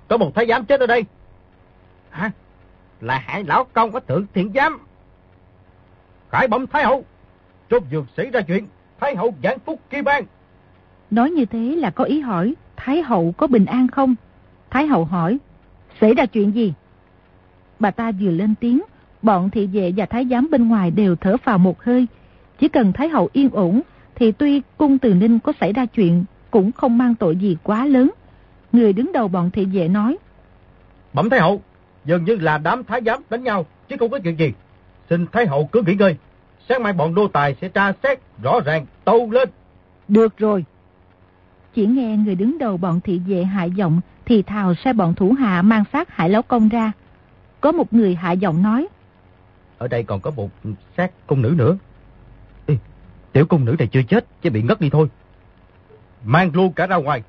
có 0.08 0.18
một 0.18 0.36
thái 0.36 0.46
giám 0.48 0.66
chết 0.66 0.80
ở 0.80 0.86
đây. 0.86 1.06
Hả? 2.10 2.32
Là 3.04 3.24
hải 3.26 3.44
lão 3.44 3.64
công 3.64 3.92
có 3.92 4.00
thượng 4.00 4.26
thiện 4.34 4.52
giám. 4.56 4.80
Khải 6.30 6.48
bẩm 6.48 6.68
Thái 6.68 6.84
Hậu, 6.84 7.06
chốt 7.70 7.84
dược 7.92 8.06
xảy 8.18 8.30
ra 8.30 8.42
chuyện, 8.42 8.68
Thái 9.00 9.16
Hậu 9.16 9.34
giảng 9.44 9.60
phúc 9.60 9.80
kỳ 9.90 10.02
ban. 10.02 10.24
Nói 11.12 11.32
như 11.32 11.46
thế 11.46 11.60
là 11.60 11.90
có 11.90 12.04
ý 12.04 12.20
hỏi, 12.20 12.56
Thái 12.76 13.02
Hậu 13.02 13.34
có 13.38 13.48
bình 13.48 13.66
an 13.66 13.88
không? 13.88 14.16
Thái 14.70 14.88
Hậu 14.88 15.06
hỏi, 15.06 15.38
xảy 16.02 16.14
ra 16.14 16.26
chuyện 16.26 16.56
gì? 16.56 16.74
Bà 17.80 17.92
ta 17.92 18.12
vừa 18.12 18.32
lên 18.32 18.56
tiếng, 18.60 18.82
bọn 19.22 19.50
thị 19.50 19.68
vệ 19.68 19.94
và 19.98 20.06
thái 20.06 20.28
giám 20.32 20.48
bên 20.52 20.68
ngoài 20.68 20.92
đều 20.92 21.16
thở 21.16 21.36
vào 21.44 21.58
một 21.58 21.84
hơi. 21.84 22.08
Chỉ 22.60 22.68
cần 22.68 22.94
Thái 22.94 23.10
Hậu 23.10 23.30
yên 23.34 23.50
ổn, 23.50 23.82
thì 24.16 24.32
tuy 24.32 24.62
cung 24.78 24.98
từ 24.98 25.14
ninh 25.14 25.40
có 25.40 25.54
xảy 25.60 25.74
ra 25.74 25.86
chuyện, 25.86 26.26
cũng 26.52 26.72
không 26.72 26.98
mang 26.98 27.16
tội 27.16 27.36
gì 27.36 27.58
quá 27.64 27.86
lớn. 27.86 28.12
Người 28.72 28.94
đứng 28.94 29.12
đầu 29.12 29.28
bọn 29.28 29.52
thị 29.52 29.66
vệ 29.66 29.88
nói, 29.88 30.18
Bẩm 31.14 31.30
Thái 31.30 31.40
Hậu, 31.40 31.62
dường 32.06 32.26
như 32.26 32.36
là 32.36 32.58
đám 32.58 32.84
thái 32.84 33.02
giám 33.06 33.22
đánh 33.30 33.44
nhau, 33.44 33.66
chứ 33.90 33.96
không 34.00 34.10
có 34.10 34.20
chuyện 34.24 34.40
gì. 34.40 34.54
Xin 35.10 35.26
Thái 35.32 35.48
Hậu 35.48 35.70
cứ 35.72 35.82
nghỉ 35.86 35.96
ngơi. 35.96 36.18
Sáng 36.70 36.84
mai 36.84 36.94
bọn 36.94 37.16
đô 37.16 37.28
tài 37.28 37.56
sẽ 37.62 37.70
tra 37.70 37.94
xét 38.04 38.20
rõ 38.44 38.60
ràng 38.66 38.86
tâu 39.06 39.32
lên. 39.32 39.50
Được 40.08 40.38
rồi. 40.38 40.66
Chỉ 41.74 41.86
nghe 41.86 42.18
người 42.18 42.36
đứng 42.36 42.58
đầu 42.58 42.78
bọn 42.78 43.00
thị 43.02 43.22
vệ 43.28 43.44
hạ 43.44 43.64
giọng 43.64 44.02
thì 44.26 44.44
thào 44.44 44.76
sai 44.76 44.94
bọn 44.94 45.14
thủ 45.14 45.36
hạ 45.40 45.62
mang 45.62 45.84
xác 45.94 46.16
hải 46.16 46.30
lão 46.30 46.42
công 46.42 46.70
ra. 46.70 46.92
Có 47.62 47.72
một 47.72 47.94
người 47.94 48.16
hạ 48.16 48.32
giọng 48.32 48.64
nói. 48.64 48.88
Ở 49.78 49.88
đây 49.88 50.04
còn 50.04 50.22
có 50.22 50.32
một 50.32 50.50
xác 50.98 51.12
công 51.28 51.42
nữ 51.42 51.54
nữa. 51.58 51.78
Ê, 52.66 52.78
tiểu 53.32 53.46
công 53.46 53.66
nữ 53.66 53.76
này 53.80 53.88
chưa 53.88 54.04
chết, 54.04 54.26
chỉ 54.42 54.50
bị 54.50 54.62
ngất 54.62 54.82
đi 54.82 54.90
thôi. 54.90 55.08
Mang 56.26 56.52
luôn 56.54 56.74
cả 56.74 56.88
ra 56.88 56.96
ngoài. 56.96 57.24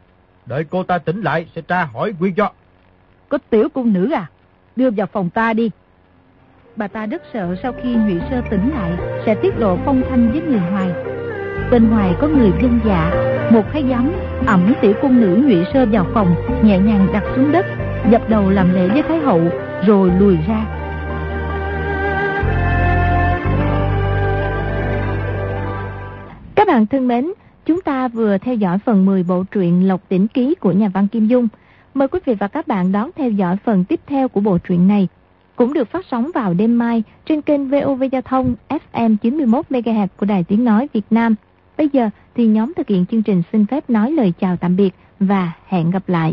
Đợi 0.46 0.64
cô 0.70 0.82
ta 0.82 0.98
tỉnh 0.98 1.20
lại 1.20 1.46
sẽ 1.54 1.62
tra 1.62 1.84
hỏi 1.84 2.14
nguyên 2.18 2.36
do. 2.36 2.50
Có 3.28 3.38
tiểu 3.50 3.68
cung 3.68 3.92
nữ 3.92 4.10
à? 4.10 4.26
Đưa 4.76 4.90
vào 4.90 5.06
phòng 5.12 5.30
ta 5.30 5.52
đi. 5.52 5.70
Bà 6.76 6.88
ta 6.88 7.06
rất 7.06 7.22
sợ 7.32 7.56
sau 7.62 7.72
khi 7.82 7.94
Nguyễn 7.94 8.20
Sơ 8.30 8.42
tỉnh 8.50 8.70
lại 8.74 8.92
sẽ 9.26 9.34
tiết 9.34 9.58
lộ 9.58 9.78
phong 9.84 10.02
thanh 10.10 10.32
với 10.32 10.40
người 10.40 10.60
ngoài. 10.70 10.90
Bên 11.70 11.90
ngoài 11.90 12.14
có 12.20 12.28
người 12.28 12.52
dân 12.62 12.80
dạ, 12.86 13.10
một 13.50 13.62
thái 13.72 13.84
giám 13.90 14.12
ẩm 14.46 14.74
tiểu 14.82 14.92
cung 15.02 15.20
nữ 15.20 15.42
Nguyễn 15.46 15.64
Sơ 15.72 15.86
vào 15.86 16.06
phòng, 16.14 16.34
nhẹ 16.62 16.78
nhàng 16.78 17.06
đặt 17.12 17.22
xuống 17.36 17.52
đất, 17.52 17.66
dập 18.10 18.28
đầu 18.28 18.50
làm 18.50 18.74
lễ 18.74 18.88
với 18.88 19.02
Thái 19.02 19.18
Hậu, 19.18 19.40
rồi 19.86 20.10
lùi 20.20 20.36
ra. 20.48 20.66
Các 26.54 26.68
bạn 26.68 26.86
thân 26.86 27.08
mến, 27.08 27.32
chúng 27.66 27.80
ta 27.80 28.08
vừa 28.08 28.38
theo 28.38 28.54
dõi 28.54 28.78
phần 28.78 29.06
10 29.06 29.22
bộ 29.22 29.44
truyện 29.50 29.88
Lộc 29.88 30.08
Tỉnh 30.08 30.28
Ký 30.28 30.54
của 30.54 30.72
nhà 30.72 30.88
văn 30.94 31.08
Kim 31.08 31.26
Dung. 31.26 31.48
Mời 31.94 32.08
quý 32.08 32.18
vị 32.24 32.34
và 32.34 32.48
các 32.48 32.68
bạn 32.68 32.92
đón 32.92 33.10
theo 33.16 33.30
dõi 33.30 33.56
phần 33.64 33.84
tiếp 33.84 34.00
theo 34.06 34.28
của 34.28 34.40
bộ 34.40 34.58
truyện 34.58 34.88
này. 34.88 35.08
Cũng 35.56 35.72
được 35.72 35.90
phát 35.90 36.06
sóng 36.10 36.30
vào 36.34 36.54
đêm 36.54 36.78
mai 36.78 37.02
trên 37.26 37.42
kênh 37.42 37.68
VOV 37.68 38.02
Giao 38.12 38.22
thông 38.22 38.54
FM 38.68 39.16
91MHz 39.22 40.06
của 40.16 40.26
Đài 40.26 40.44
Tiếng 40.44 40.64
Nói 40.64 40.88
Việt 40.92 41.06
Nam. 41.10 41.34
Bây 41.78 41.88
giờ 41.92 42.10
thì 42.34 42.46
nhóm 42.46 42.72
thực 42.76 42.88
hiện 42.88 43.06
chương 43.06 43.22
trình 43.22 43.42
xin 43.52 43.66
phép 43.66 43.90
nói 43.90 44.12
lời 44.12 44.32
chào 44.40 44.56
tạm 44.56 44.76
biệt 44.76 44.94
và 45.20 45.52
hẹn 45.66 45.90
gặp 45.90 46.08
lại. 46.08 46.32